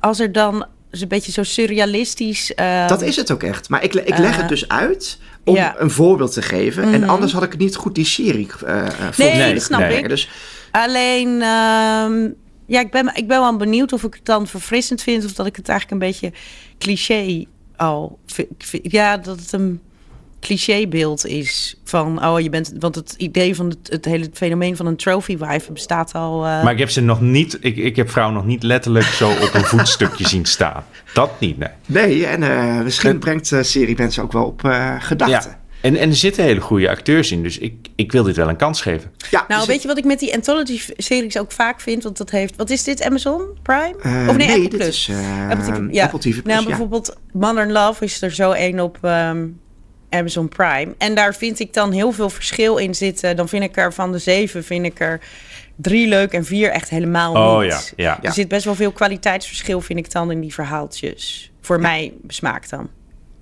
als 0.00 0.20
er 0.20 0.32
dan 0.32 0.66
is 0.90 1.00
een 1.00 1.08
beetje 1.08 1.32
zo 1.32 1.42
surrealistisch. 1.42 2.52
Uh, 2.56 2.88
dat 2.88 3.02
is 3.02 3.16
het 3.16 3.30
ook 3.30 3.42
echt. 3.42 3.68
Maar 3.68 3.82
ik, 3.82 3.94
ik 3.94 4.18
leg 4.18 4.30
uh, 4.30 4.36
het 4.36 4.48
dus 4.48 4.68
uit 4.68 5.18
om 5.44 5.54
ja. 5.54 5.74
een 5.78 5.90
voorbeeld 5.90 6.32
te 6.32 6.42
geven. 6.42 6.84
Mm 6.84 6.92
-hmm. 6.92 7.02
En 7.02 7.08
anders 7.08 7.32
had 7.32 7.42
ik 7.42 7.50
het 7.50 7.60
niet 7.60 7.76
goed 7.76 7.94
die 7.94 8.04
serie 8.04 8.48
uh, 8.64 8.86
nee, 9.16 9.34
nee, 9.34 9.54
dat 9.54 9.62
snap 9.62 9.80
nee. 9.80 9.98
ik. 9.98 10.08
Dus... 10.08 10.28
Alleen, 10.70 11.28
uh, 11.28 12.30
ja, 12.66 12.80
ik 12.80 12.90
ben, 12.90 13.10
ik 13.14 13.28
ben 13.28 13.40
wel 13.40 13.56
benieuwd 13.56 13.92
of 13.92 14.02
ik 14.02 14.14
het 14.14 14.24
dan 14.24 14.46
verfrissend 14.46 15.02
vind... 15.02 15.24
of 15.24 15.32
dat 15.32 15.46
ik 15.46 15.56
het 15.56 15.68
eigenlijk 15.68 16.02
een 16.02 16.08
beetje 16.08 16.32
cliché 16.78 17.44
al... 17.78 18.18
vind. 18.26 18.48
Ja, 18.82 19.16
dat 19.16 19.40
het 19.40 19.52
een 19.52 19.80
clichébeeld 20.40 21.26
is 21.26 21.76
van 21.84 22.24
oh 22.24 22.40
je 22.40 22.50
bent 22.50 22.72
want 22.78 22.94
het 22.94 23.14
idee 23.16 23.54
van 23.54 23.68
het, 23.68 23.78
het 23.82 24.04
hele 24.04 24.28
fenomeen 24.32 24.76
van 24.76 24.86
een 24.86 24.96
trophy 24.96 25.36
wife 25.36 25.72
bestaat 25.72 26.12
al. 26.12 26.46
Uh... 26.46 26.62
Maar 26.62 26.72
ik 26.72 26.78
heb 26.78 26.90
ze 26.90 27.00
nog 27.00 27.20
niet. 27.20 27.58
Ik, 27.60 27.76
ik 27.76 27.96
heb 27.96 28.10
vrouwen 28.10 28.36
nog 28.36 28.46
niet 28.46 28.62
letterlijk 28.62 29.04
zo 29.04 29.30
op 29.30 29.50
een 29.54 29.64
voetstukje 29.64 30.28
zien 30.28 30.44
staan. 30.44 30.84
Dat 31.14 31.40
niet, 31.40 31.58
nee. 31.58 31.68
Nee, 31.86 32.26
en 32.26 32.42
uh, 32.42 32.82
misschien 32.82 33.10
en... 33.10 33.18
brengt 33.18 33.50
de 33.50 33.62
serie 33.62 33.96
mensen 33.96 34.22
ook 34.22 34.32
wel 34.32 34.44
op 34.44 34.62
uh, 34.64 34.94
gedachten. 34.98 35.50
Ja. 35.50 35.57
En, 35.80 35.96
en 35.96 36.08
er 36.08 36.16
zitten 36.16 36.44
hele 36.44 36.60
goede 36.60 36.88
acteurs 36.88 37.32
in, 37.32 37.42
dus 37.42 37.58
ik, 37.58 37.88
ik 37.96 38.12
wil 38.12 38.22
dit 38.22 38.36
wel 38.36 38.48
een 38.48 38.56
kans 38.56 38.80
geven. 38.80 39.10
Ja, 39.30 39.44
nou, 39.48 39.60
dus 39.60 39.68
weet 39.68 39.82
je 39.82 39.88
wat 39.88 39.98
ik 39.98 40.04
met 40.04 40.18
die 40.18 40.34
anthology-series 40.34 41.38
ook 41.38 41.52
vaak 41.52 41.80
vind? 41.80 42.02
Want 42.02 42.16
dat 42.16 42.30
heeft, 42.30 42.56
wat 42.56 42.70
is 42.70 42.84
dit, 42.84 43.02
Amazon 43.02 43.58
Prime? 43.62 43.94
of 44.28 44.36
nee, 44.36 44.46
nee 44.46 44.64
Apple 44.64 44.78
Plus? 44.78 45.08
Is, 45.08 45.14
Apple, 45.50 45.88
ja. 45.90 46.04
Apple 46.04 46.18
TV 46.18 46.42
Plus, 46.42 46.54
Nou, 46.54 46.66
bijvoorbeeld 46.66 47.16
Modern 47.32 47.72
Love 47.72 48.04
is 48.04 48.22
er 48.22 48.30
zo 48.30 48.50
één 48.50 48.80
op... 48.80 48.98
Um, 49.02 49.60
Amazon 50.10 50.48
Prime. 50.48 50.94
En 50.98 51.14
daar 51.14 51.34
vind 51.34 51.60
ik 51.60 51.74
dan 51.74 51.92
heel 51.92 52.12
veel 52.12 52.30
verschil 52.30 52.76
in 52.76 52.94
zitten. 52.94 53.36
Dan 53.36 53.48
vind 53.48 53.64
ik 53.64 53.76
er 53.76 53.92
van 53.92 54.12
de 54.12 54.18
zeven, 54.18 54.64
vind 54.64 54.84
ik 54.84 55.00
er 55.00 55.20
drie 55.76 56.08
leuk 56.08 56.32
en 56.32 56.44
vier 56.44 56.70
echt 56.70 56.90
helemaal 56.90 57.32
oh, 57.32 57.60
niet. 57.60 57.92
Ja, 57.96 58.18
ja. 58.20 58.22
Er 58.22 58.32
zit 58.32 58.48
best 58.48 58.64
wel 58.64 58.74
veel 58.74 58.92
kwaliteitsverschil, 58.92 59.80
vind 59.80 59.98
ik 59.98 60.12
dan, 60.12 60.30
in 60.30 60.40
die 60.40 60.54
verhaaltjes. 60.54 61.52
Voor 61.60 61.76
ja. 61.76 61.82
mij 61.82 62.12
besmaakt 62.22 62.70
dan. 62.70 62.90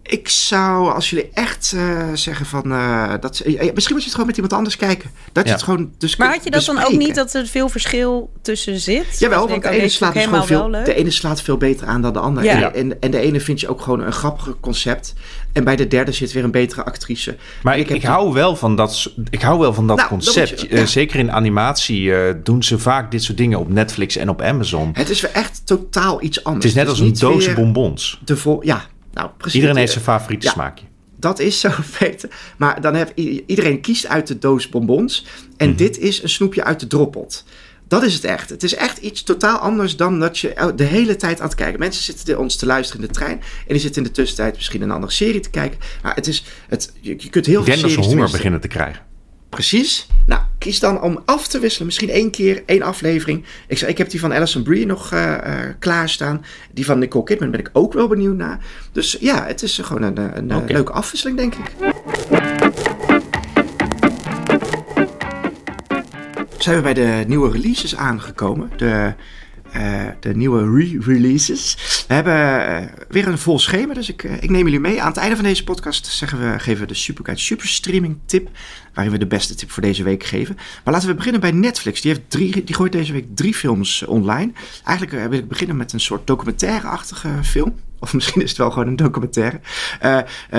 Ik 0.06 0.28
zou, 0.28 0.92
als 0.92 1.10
jullie 1.10 1.30
echt 1.34 1.72
eh, 1.76 2.08
zeggen 2.14 2.46
van... 2.46 2.72
eh, 2.72 3.12
dat, 3.20 3.38
eh, 3.38 3.52
misschien 3.54 3.74
moet 3.74 3.82
je 3.84 3.94
het 3.94 4.10
gewoon 4.10 4.26
met 4.26 4.34
iemand 4.36 4.52
anders 4.54 4.76
kijken. 4.76 5.10
Dat 5.32 5.46
je 5.46 5.52
het 5.52 5.62
gewoon 5.62 5.90
dus 5.98 6.16
Maar 6.16 6.28
had 6.32 6.44
je 6.44 6.50
dat 6.50 6.64
dan 6.64 6.84
ook 6.84 6.92
niet 6.92 7.14
dat 7.14 7.34
er 7.34 7.46
veel 7.46 7.68
verschil 7.68 8.30
tussen 8.42 8.80
zit? 8.80 9.18
Jawel, 9.18 9.48
want 9.48 9.62
de 9.62 9.68
oh, 9.68 9.74
ene, 9.74 9.82
deze 9.82 9.96
slaat 9.96 10.14
dus 10.14 10.24
gewoon 10.24 10.46
veel, 10.46 10.70
de 10.70 10.94
ene 10.94 11.10
slaat 11.10 11.42
veel 11.42 11.56
beter 11.56 11.86
aan 11.86 12.02
dan 12.02 12.12
de 12.12 12.18
ander. 12.18 12.44
Ja. 12.44 12.72
En, 12.72 12.74
en, 12.74 13.00
en 13.00 13.10
de 13.10 13.18
ene 13.18 13.40
vind 13.40 13.60
je 13.60 13.68
ook 13.68 13.80
gewoon 13.80 14.00
een 14.00 14.12
grappiger 14.12 14.54
concept. 14.60 15.14
En 15.52 15.64
bij 15.64 15.76
de 15.76 15.86
derde 15.88 16.12
zit 16.12 16.32
weer 16.32 16.44
een 16.44 16.50
betere 16.50 16.84
actrice. 16.84 17.36
Maar 17.62 17.74
En 17.74 17.80
ik, 17.80 17.88
ik, 17.90 18.00
die- 18.00 18.10
hou 18.10 18.32
wel 18.32 18.56
van 18.56 18.76
dat, 18.76 19.12
ik 19.30 19.42
hou 19.42 19.58
wel 19.58 19.74
van 19.74 19.86
dat 19.86 19.96
Nou, 19.96 20.08
concept. 20.08 20.60
je- 20.60 20.68
Eh, 20.68 20.78
ja. 20.78 20.86
zeker 20.86 21.18
in 21.18 21.32
animatie 21.32 22.14
eh, 22.14 22.34
doen 22.42 22.62
ze 22.62 22.78
vaak 22.78 23.10
dit 23.10 23.22
soort 23.22 23.38
dingen 23.38 23.58
op 23.58 23.68
Netflix 23.72 24.16
en 24.16 24.28
op 24.28 24.42
Amazon. 24.42 24.90
Het 24.92 25.10
is 25.10 25.20
weer 25.20 25.30
echt 25.32 25.62
totaal 25.64 26.22
iets 26.22 26.44
anders. 26.44 26.64
Het 26.64 26.74
is 26.74 26.80
net 26.80 26.88
als 26.88 27.00
een 27.00 27.12
doos 27.18 27.46
weer 27.46 27.54
bonbons. 27.54 28.20
De 28.24 28.36
vol, 28.36 28.64
ja, 28.64 28.84
nou 29.16 29.30
precies. 29.36 29.54
Iedereen 29.54 29.76
heeft 29.76 29.92
zijn 29.92 30.04
favoriete 30.04 30.46
ja. 30.46 30.52
smaakje. 30.52 30.84
Dat 31.18 31.38
is 31.38 31.60
zo, 31.60 31.70
Peter. 31.98 32.28
Maar 32.56 32.80
dan 32.80 32.94
heb 32.94 33.18
i- 33.18 33.42
iedereen 33.46 33.80
kiest 33.80 34.06
uit 34.06 34.26
de 34.26 34.38
doos 34.38 34.68
bonbons. 34.68 35.26
En 35.56 35.68
Mhm. 35.68 35.76
dit 35.76 35.98
is 35.98 36.22
een 36.22 36.28
snoepje 36.28 36.64
uit 36.64 36.80
de 36.80 36.86
droppot. 36.86 37.44
Dat 37.88 38.02
is 38.02 38.14
het 38.14 38.24
echt. 38.24 38.50
Het 38.50 38.62
is 38.62 38.74
echt 38.74 38.98
iets 38.98 39.22
totaal 39.22 39.58
anders 39.58 39.96
dan 39.96 40.20
dat 40.20 40.38
je 40.38 40.72
de 40.76 40.84
hele 40.84 41.16
tijd 41.16 41.40
aan 41.40 41.46
het 41.46 41.54
kijken. 41.56 41.78
Mensen 41.78 42.02
zitten 42.04 42.38
ons 42.38 42.56
te 42.56 42.66
luisteren 42.66 43.02
in 43.02 43.08
de 43.08 43.14
trein. 43.14 43.38
En 43.40 43.64
die 43.66 43.78
zitten 43.78 44.02
in 44.02 44.08
de 44.08 44.14
tussentijd 44.14 44.54
misschien 44.54 44.82
een 44.82 44.90
andere 44.90 45.12
serie 45.12 45.40
te 45.40 45.50
kijken. 45.50 45.78
Maar 46.02 46.14
het 46.14 46.26
is, 46.26 46.44
het, 46.68 46.92
je, 47.00 47.14
je 47.18 47.28
kunt 47.30 47.46
heel 47.46 47.58
Ik 47.60 47.64
veel 47.66 47.74
denk 47.80 47.94
dat 47.94 48.04
ze 48.04 48.10
honger 48.10 48.30
beginnen 48.30 48.60
te 48.60 48.68
krijgen. 48.68 49.02
Precies. 49.56 50.06
Nou, 50.26 50.40
kies 50.58 50.80
dan 50.80 51.02
om 51.02 51.22
af 51.24 51.48
te 51.48 51.58
wisselen. 51.58 51.86
Misschien 51.86 52.10
één 52.10 52.30
keer, 52.30 52.62
één 52.66 52.82
aflevering. 52.82 53.44
Ik, 53.68 53.78
zeg, 53.78 53.88
ik 53.88 53.98
heb 53.98 54.10
die 54.10 54.20
van 54.20 54.32
Alison 54.32 54.62
Brie 54.62 54.86
nog 54.86 55.12
eh 55.12 55.34
eh, 55.34 55.74
klaarstaan. 55.78 56.44
Die 56.72 56.84
van 56.84 56.98
Nicole 56.98 57.24
Kidman 57.24 57.50
ben 57.50 57.60
ik 57.60 57.70
ook 57.72 57.92
wel 57.92 58.08
benieuwd 58.08 58.36
naar. 58.36 58.64
Dus 58.92 59.16
ja, 59.20 59.46
het 59.46 59.62
is 59.62 59.78
gewoon 59.78 60.02
een, 60.02 60.36
een, 60.36 60.50
een 60.50 60.66
leuke 60.66 60.92
afwisseling, 60.92 61.38
denk 61.38 61.54
ik. 61.54 61.72
Zijn 66.58 66.76
we 66.76 66.82
bij 66.82 66.94
de 66.94 67.24
nieuwe 67.26 67.50
releases 67.50 67.96
aangekomen. 67.96 68.70
De, 68.76 69.14
eh, 69.72 70.04
de 70.20 70.36
nieuwe 70.36 70.76
re-releases. 70.76 71.76
We 72.08 72.14
hebben 72.14 72.66
eh, 72.66 72.84
weer 73.08 73.28
een 73.28 73.38
vol 73.38 73.58
schema, 73.58 73.94
dus 73.94 74.08
ik, 74.08 74.24
eh, 74.24 74.42
ik 74.42 74.50
neem 74.50 74.64
jullie 74.64 74.80
mee. 74.80 75.02
Aan 75.02 75.08
het 75.08 75.16
einde 75.16 75.36
van 75.36 75.44
deze 75.44 75.64
podcast 75.64 76.06
zeggen 76.06 76.38
we, 76.38 76.58
geven 76.58 76.80
we 76.80 76.86
de 76.86 76.94
Superguide 76.94 77.42
Superstreaming 77.42 78.18
tip. 78.26 78.48
Waarin 78.94 79.12
we 79.12 79.18
de 79.18 79.26
beste 79.26 79.54
tip 79.54 79.70
voor 79.70 79.82
deze 79.82 80.02
week 80.02 80.24
geven. 80.24 80.56
Maar 80.84 80.94
laten 80.94 81.08
we 81.08 81.14
beginnen 81.14 81.40
bij 81.40 81.50
Netflix. 81.50 82.00
Die, 82.00 82.10
heeft 82.10 82.30
drie, 82.30 82.64
die 82.64 82.74
gooit 82.74 82.92
deze 82.92 83.12
week 83.12 83.26
drie 83.34 83.54
films 83.54 84.04
online. 84.04 84.52
Eigenlijk 84.84 85.28
wil 85.30 85.38
ik 85.38 85.48
beginnen 85.48 85.76
met 85.76 85.92
een 85.92 86.00
soort 86.00 86.26
documentaire-achtige 86.26 87.28
film. 87.42 87.74
Of 87.98 88.14
misschien 88.14 88.42
is 88.42 88.48
het 88.48 88.58
wel 88.58 88.70
gewoon 88.70 88.88
een 88.88 88.96
documentaire. 88.96 89.60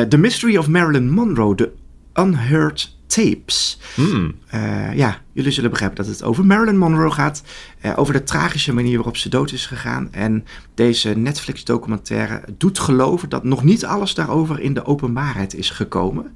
The 0.10 0.18
Mystery 0.18 0.58
of 0.58 0.68
Marilyn 0.68 1.10
Monroe, 1.10 1.56
The 1.56 1.72
Unheard 2.14 2.97
Tapes. 3.08 3.80
Hmm. 3.96 4.36
Eh, 4.48 4.94
ja, 4.96 5.22
jullie 5.34 5.52
zullen 5.52 5.70
begrijpen 5.70 5.98
dat 5.98 6.08
het 6.08 6.24
over 6.24 6.46
Marilyn 6.46 6.78
Monroe 6.78 7.12
gaat. 7.12 7.44
eh, 7.82 7.94
over 7.96 8.14
de 8.14 8.24
tragische 8.24 8.74
manier 8.74 8.96
waarop 8.96 9.18
ze 9.18 9.30
dood 9.30 9.52
is 9.52 9.66
gegaan. 9.66 10.14
En 10.14 10.46
deze 10.76 11.10
Netflix-documentaire 11.10 12.42
doet 12.58 12.80
geloven 12.80 13.30
dat 13.30 13.44
nog 13.44 13.64
niet 13.64 13.86
alles 13.86 14.14
daarover 14.14 14.60
in 14.60 14.74
de 14.74 14.86
openbaarheid 14.86 15.54
is 15.56 15.70
gekomen. 15.70 16.36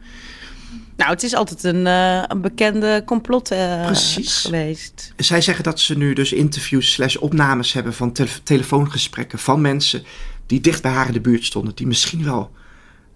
Nou, 0.95 1.11
het 1.13 1.23
is 1.23 1.33
altijd 1.35 1.63
een, 1.63 1.87
eh, 1.87 2.23
een 2.27 2.41
bekende 2.41 3.01
complot 3.05 3.51
eh, 3.51 3.85
Precies. 3.85 4.37
geweest. 4.37 5.13
Zij 5.17 5.41
zeggen 5.41 5.63
dat 5.63 5.79
ze 5.79 5.97
nu 5.97 6.13
dus 6.13 6.33
interviews 6.33 6.91
slash 6.91 7.15
opnames 7.15 7.73
hebben 7.73 7.93
van 7.93 8.11
tele- 8.11 8.29
telefoongesprekken 8.43 9.39
van 9.39 9.61
mensen 9.61 10.03
die 10.45 10.61
dicht 10.61 10.81
bij 10.81 10.91
haar 10.91 11.07
in 11.07 11.13
de 11.13 11.21
buurt 11.21 11.45
stonden. 11.45 11.75
Die 11.75 11.87
misschien 11.87 12.23
wel 12.23 12.51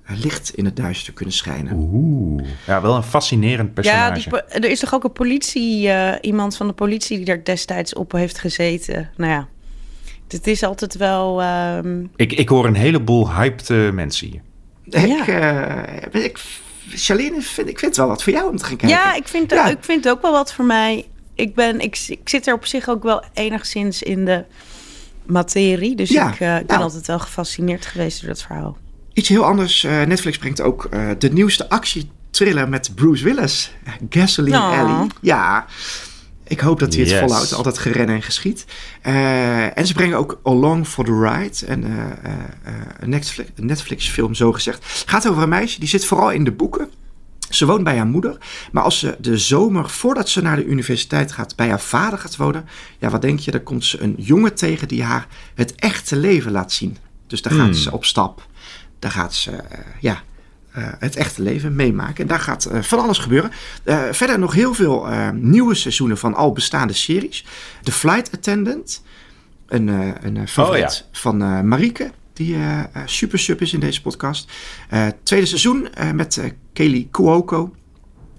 licht 0.08 0.50
in 0.56 0.65
het 0.65 0.76
duister 0.76 1.13
kunnen 1.13 1.34
schijnen. 1.36 1.74
Oeh. 1.76 2.44
Ja, 2.68 2.82
wel 2.82 2.96
een 2.96 3.04
fascinerend 3.04 3.68
Ja, 3.68 3.74
personage. 3.74 4.13
die, 4.13 4.30
po- 4.30 4.48
er 4.48 4.65
is 4.70 4.80
toch 4.80 4.94
ook 4.94 5.04
een 5.04 5.12
politie, 5.12 5.89
eh, 5.89 6.15
iemand 6.22 6.58
van 6.58 6.68
de 6.68 6.74
politie 6.74 7.18
die 7.18 7.26
daar 7.26 7.44
destijds 7.44 7.94
op 7.94 8.12
heeft 8.12 8.39
gezeten. 8.39 9.10
Nou 9.18 9.32
ja, 9.32 9.48
het 10.28 10.48
is 10.48 10.63
altijd 10.63 10.96
wel. 10.98 11.41
ehm, 11.41 12.04
ik, 12.15 12.34
ik 12.34 12.50
hoor 12.50 12.65
een 12.65 12.76
heleboel 12.76 13.34
hyped 13.34 13.70
eh, 13.70 13.89
mensen 13.91 14.28
hier. 14.28 14.41
Ik, 15.04 15.28
eh, 15.28 16.24
ik, 16.24 16.39
Charlene, 16.89 17.41
vind, 17.41 17.68
ik 17.70 17.80
vind 17.80 17.91
het 17.91 17.98
wel 17.98 18.08
wat 18.08 18.24
voor 18.24 18.34
jou 18.34 18.50
om 18.50 18.58
te 18.58 18.63
gaan 18.65 18.78
kijken. 18.78 18.98
Ja, 18.98 19.15
ik 19.15 19.28
vind, 19.28 19.52
Ja. 19.52 19.65
ik 19.68 19.78
vind 19.82 20.04
het 20.04 20.13
ook 20.13 20.22
wel 20.22 20.32
wat 20.32 20.54
voor 20.54 20.65
mij. 20.65 21.06
Ik, 21.36 21.56
ben, 21.56 21.80
ik, 21.80 22.06
ik 22.08 22.30
zit 22.30 22.48
er 22.48 22.54
op 22.54 22.65
zich 22.65 22.89
ook 22.89 23.04
wel 23.04 23.24
enigszins 23.34 24.04
in 24.04 24.26
de 24.26 24.44
materie. 25.26 25.96
Dus 25.96 26.10
Ja, 26.10 26.34
ik, 26.34 26.39
eh, 26.39 26.54
ik 26.54 26.65
ben 26.65 26.76
nou. 26.78 26.82
altijd 26.82 27.08
wel 27.08 27.20
gefascineerd 27.20 27.86
geweest 27.86 28.20
door 28.20 28.30
dat 28.30 28.41
verhaal. 28.41 28.78
Iets 29.15 29.30
heel 29.30 29.45
anders. 29.45 29.84
eh, 29.84 30.01
Netflix 30.01 30.38
brengt 30.38 30.62
ook 30.62 30.86
eh, 30.86 31.10
de 31.17 31.32
nieuwste 31.34 31.69
actietriller 31.69 32.69
met 32.69 32.91
Bruce 32.95 33.23
Willis. 33.23 33.71
Gasoline 34.10 34.58
Oh. 34.58 34.80
Alley. 34.80 35.08
Ja, 35.21 35.65
ik 36.47 36.60
hoop 36.60 36.80
dat 36.80 36.93
hij 36.93 37.01
het 37.01 37.12
Yes. 37.12 37.19
volhoudt. 37.19 37.54
Altijd 37.54 37.78
geren 37.78 38.10
en 38.10 38.21
geschiet. 38.21 38.65
Eh, 39.01 39.78
en 39.78 39.88
ze 39.88 39.93
brengen 39.93 40.17
ook 40.17 40.39
Along 40.43 40.88
for 40.88 41.06
the 41.06 41.19
Ride. 41.19 41.65
En, 41.65 41.84
eh, 41.84 41.91
eh, 42.32 42.39
eh, 42.63 42.73
een 42.99 43.10
Netflix, 43.10 43.49
een 43.56 43.65
Netflix 43.65 44.10
film 44.10 44.34
zo 44.34 44.51
gezegd. 44.51 45.04
Gaat 45.06 45.28
over 45.30 45.43
een 45.43 45.49
meisje 45.49 45.80
die 45.80 45.89
zit 45.89 46.06
vooral 46.06 46.32
in 46.32 46.43
de 46.43 46.51
boeken. 46.51 46.89
Ze 47.49 47.65
woont 47.65 47.84
bij 47.84 47.97
haar 47.97 48.06
moeder. 48.08 48.38
Maar 48.71 48.84
als 48.84 48.99
ze 48.99 49.15
de 49.19 49.38
zomer, 49.38 49.89
voordat 49.89 50.30
ze 50.30 50.41
naar 50.41 50.56
de 50.56 50.65
universiteit 50.65 51.32
gaat, 51.32 51.56
bij 51.56 51.69
haar 51.69 51.82
vader 51.82 52.19
gaat 52.19 52.36
wonen. 52.36 52.65
Ja, 52.99 53.10
wat 53.10 53.21
denk 53.21 53.39
je? 53.39 53.51
Dan 53.51 53.63
komt 53.63 53.86
ze 53.86 54.01
een 54.01 54.15
jongen 54.17 54.56
tegen 54.56 54.88
die 54.88 55.04
haar 55.04 55.28
het 55.56 55.75
echte 55.75 56.15
leven 56.15 56.51
laat 56.51 56.71
zien. 56.71 56.97
Dus 57.28 57.41
daar 57.41 57.54
Hmm. 57.54 57.65
gaat 57.65 57.75
ze 57.75 57.91
op 57.91 58.06
stap. 58.06 58.47
Daar 59.06 59.13
gaat 59.13 59.34
ze, 59.34 59.52
eh, 59.52 59.80
ja, 60.00 60.24
eh, 60.72 60.88
het 61.00 61.15
echte 61.15 61.41
leven 61.41 61.76
meemaken. 61.76 62.15
En 62.15 62.28
daar 62.28 62.39
gaat 62.39 62.65
eh, 62.65 62.82
van 62.82 63.00
alles 63.00 63.18
gebeuren. 63.18 63.52
Verder 64.12 64.39
nog 64.39 64.54
heel 64.54 64.74
veel 64.74 65.08
nieuwe 65.34 65.76
seizoenen 65.76 66.18
van 66.18 66.34
al 66.34 66.52
bestaande 66.52 66.94
series. 66.94 67.46
The 67.84 67.91
Flight 67.91 68.32
Attendant. 68.32 69.04
Een, 69.68 69.88
een 70.26 70.48
favoriet 70.48 71.06
van 71.12 71.41
eh 71.41 71.62
Marieke. 71.62 72.12
Die 72.34 72.56
eh, 72.56 72.84
super 73.06 73.39
sub 73.39 73.62
is 73.62 73.74
in 73.74 73.80
deze 73.80 74.02
podcast. 74.02 74.52
Tweede 75.24 75.46
seizoen 75.46 75.88
met 76.13 76.54
Kelly 76.74 77.08
Cuoco. 77.12 77.76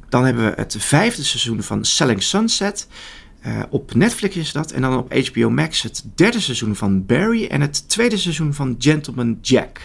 Dan 0.08 0.24
hebben 0.24 0.44
we 0.44 0.52
het 0.56 0.76
vijfde 0.78 1.24
seizoen 1.24 1.62
van 1.62 1.84
Selling 1.84 2.22
Sunset. 2.22 2.88
Op 3.70 3.94
Netflix 3.94 4.36
is 4.36 4.52
dat. 4.52 4.70
En 4.70 4.80
dan 4.80 4.96
op 4.96 5.12
HBO 5.12 5.50
Max 5.50 5.82
het 5.82 6.04
derde 6.14 6.40
seizoen 6.40 6.76
van 6.76 7.06
Barry. 7.06 7.46
En 7.46 7.60
het 7.60 7.88
tweede 7.88 8.16
seizoen 8.16 8.54
van 8.54 8.74
Gentleman 8.78 9.38
Jack. 9.42 9.80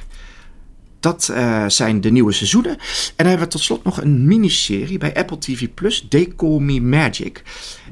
Dat 1.02 1.30
eh, 1.34 1.64
zijn 1.68 2.02
de 2.02 2.12
nieuwe 2.12 2.32
seizoenen. 2.32 2.72
En 2.72 2.80
dan 3.16 3.28
hebben 3.28 3.46
we 3.46 3.52
tot 3.52 3.62
slot 3.62 3.84
nog 3.84 4.02
een 4.02 4.26
miniserie 4.28 4.98
bij 4.98 5.16
Apple 5.16 5.38
TV 5.38 5.68
Plus, 5.74 6.06
They 6.10 6.34
Call 6.38 6.60
Me 6.60 6.82
Magic. 6.82 7.44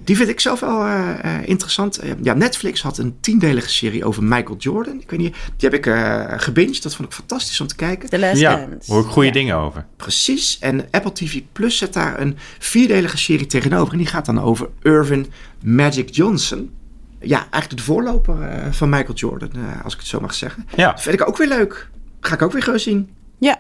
Die 0.04 0.15
vind 0.17 0.30
ik 0.30 0.39
zelf 0.39 0.60
wel 0.60 0.86
eh, 0.86 1.10
eh, 1.24 1.48
interessant. 1.48 2.00
Ja, 2.22 2.34
Netflix 2.34 2.82
had 2.82 2.98
een 2.98 3.15
tiendelige 3.22 3.69
serie 3.69 4.06
over 4.06 4.24
Michael 4.24 4.56
Jordan. 4.58 5.00
Ik 5.02 5.10
weet 5.10 5.19
niet, 5.19 5.36
die 5.58 5.69
heb 5.69 5.74
ik 5.74 5.86
eh 5.86 6.24
gebinged. 6.38 6.84
Dat 6.84 6.95
vond 6.95 7.08
ik 7.08 7.13
fantastisch 7.13 7.62
om 7.62 7.67
te 7.67 7.76
kijken. 7.76 8.10
The 8.10 8.19
Last 8.19 8.39
Ja, 8.39 8.56
Dance. 8.56 8.91
hoor 8.91 9.02
ik 9.04 9.10
goede 9.10 9.28
Ja. 9.28 9.34
dingen 9.34 9.56
over. 9.56 9.86
Precies. 9.98 10.58
En 10.60 10.88
Apple 10.91 11.12
TV 11.13 11.41
Plus 11.52 11.78
zet 11.78 11.93
daar 11.93 12.19
een 12.19 12.38
vierdelige 12.60 13.17
serie 13.17 13.45
tegenover. 13.45 13.91
En 13.91 13.98
die 13.98 14.08
gaat 14.08 14.26
dan 14.26 14.41
over 14.41 14.69
Irvin 14.82 15.28
Magic 15.63 16.15
Johnson. 16.15 16.69
Ja, 17.22 17.38
eigenlijk 17.52 17.78
de 17.78 17.84
voorloper 17.84 18.41
eh, 18.41 18.72
van 18.72 18.89
Michael 18.89 19.13
Jordan, 19.13 19.50
eh, 19.54 19.84
als 19.84 19.93
ik 19.93 20.00
het 20.00 20.08
zo 20.10 20.19
mag 20.19 20.34
zeggen. 20.34 20.65
Ja. 20.76 20.91
Dat 20.91 21.02
vind 21.02 21.19
ik 21.22 21.28
ook 21.28 21.38
weer 21.38 21.48
leuk. 21.48 21.89
Ga 22.19 22.34
ik 22.34 22.41
ook 22.41 22.51
weer 22.51 22.63
gewoon 22.63 22.79
zien. 22.79 23.10
Ja. 23.39 23.58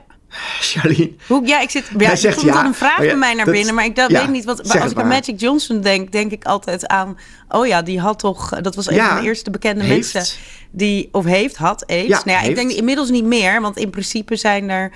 Charlene. 0.59 1.11
Hoe, 1.27 1.47
ja, 1.47 1.59
ik 1.61 1.69
zit. 1.69 1.85
Ja, 1.87 1.97
Jij 1.97 2.11
er 2.11 2.17
zegt 2.17 2.35
komt 2.37 2.47
ja, 2.53 2.65
een 2.65 2.73
vraag 2.73 2.97
maar 2.97 3.05
ja, 3.05 3.11
bij 3.11 3.19
mij 3.19 3.33
naar 3.33 3.45
dat- 3.45 3.53
binnen, 3.53 3.73
maar 3.75 3.85
ik 3.85 3.95
dat 3.95 4.09
ja, 4.11 4.19
weet 4.21 4.29
niet 4.29 4.45
wat. 4.45 4.59
zeg 4.63 4.81
als 4.81 4.91
ik 4.91 4.97
aan 4.97 5.07
maar. 5.07 5.15
Magic 5.17 5.39
Johnson 5.39 5.81
denk, 5.81 6.11
denk 6.11 6.31
ik 6.31 6.43
altijd 6.45 6.87
aan. 6.87 7.17
Oh 7.47 7.67
ja, 7.67 7.81
die 7.81 7.99
had 7.99 8.19
toch. 8.19 8.49
Dat 8.61 8.75
was 8.75 8.87
een 8.87 8.95
Ja, 8.95 9.07
van 9.13 9.21
de 9.21 9.27
eerste 9.27 9.51
bekende 9.51 9.83
heeft. 9.83 10.13
mensen 10.13 10.37
die 10.71 11.09
of 11.11 11.25
heeft 11.25 11.55
had 11.57 11.87
AIDS. 11.87 12.07
Ja, 12.07 12.21
nou 12.25 12.43
ja, 12.43 12.49
ik 12.49 12.55
denk 12.55 12.71
inmiddels 12.71 13.09
niet 13.09 13.23
meer, 13.25 13.61
want 13.61 13.77
in 13.77 13.89
principe 13.89 14.35
zijn 14.35 14.69
er. 14.69 14.91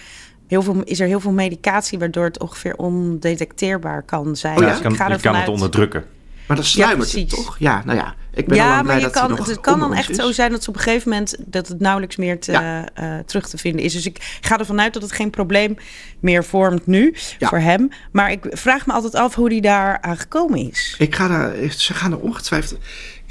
Heel 0.48 0.62
veel, 0.62 0.82
is 0.84 1.00
er 1.00 1.08
heel 1.08 1.20
veel 1.20 1.32
medicatie 1.32 2.00
waardoor 2.00 2.24
het 2.26 2.40
ongeveer 2.40 2.76
ondetecteerbaar 2.76 4.04
kan 4.04 4.36
zijn. 4.36 4.56
Oh 4.58 4.62
Ja? 4.62 4.68
Dus 4.68 4.78
je 4.78 4.84
kan, 4.84 4.92
ik 4.92 4.98
ga 4.98 5.08
je 5.08 5.14
ervan 5.14 5.32
kan 5.32 5.42
het 5.42 5.50
onderdrukken. 5.50 6.06
Maar 6.48 6.58
dat 6.58 6.66
sluimert 6.66 7.12
het 7.12 7.30
toch? 7.30 7.56
Ja, 7.60 7.82
nou 7.86 7.98
ja. 7.98 8.16
Ik 8.36 8.46
ben 8.46 8.60
al 8.60 8.66
Ja, 8.66 8.82
maar 8.82 8.96
je 8.96 9.02
hij 9.02 9.10
kan, 9.12 9.38
het 9.38 9.60
kan 9.60 9.80
dan 9.80 9.94
echt 9.94 10.10
is. 10.10 10.16
zo 10.16 10.32
zijn 10.32 10.52
dat 10.52 10.64
ze 10.64 10.70
op 10.70 10.76
een 10.76 10.82
gegeven 10.82 11.10
moment 11.10 11.36
dat 11.40 11.68
het 11.68 11.80
nauwelijks 11.80 12.16
meer 12.16 12.40
te, 12.40 12.52
Ja. 12.52 12.86
eh, 12.94 13.18
terug 13.26 13.50
te 13.50 13.58
vinden 13.58 13.82
is. 13.86 13.94
Dus 13.94 14.06
ik 14.06 14.38
ga 14.42 14.58
ervan 14.60 14.82
uit 14.82 14.94
dat 14.94 15.02
het 15.02 15.12
geen 15.12 15.30
probleem 15.30 15.76
meer 16.20 16.44
vormt 16.44 16.88
nu 16.88 17.16
Ja. 17.40 17.48
voor 17.48 17.58
hem. 17.60 17.90
Maar 18.12 18.32
ik 18.32 18.46
vraag 18.50 18.86
me 18.86 18.94
altijd 18.94 19.16
af 19.16 19.36
hoe 19.36 19.50
die 19.50 19.62
daar 19.62 20.02
aan 20.02 20.18
gekomen 20.18 20.70
is. 20.72 20.96
Ik 21.00 21.16
ga 21.16 21.28
daar, 21.28 21.54
ze 21.70 21.94
gaan 21.94 22.12
er 22.12 22.20
ongetwijfeld 22.20 22.80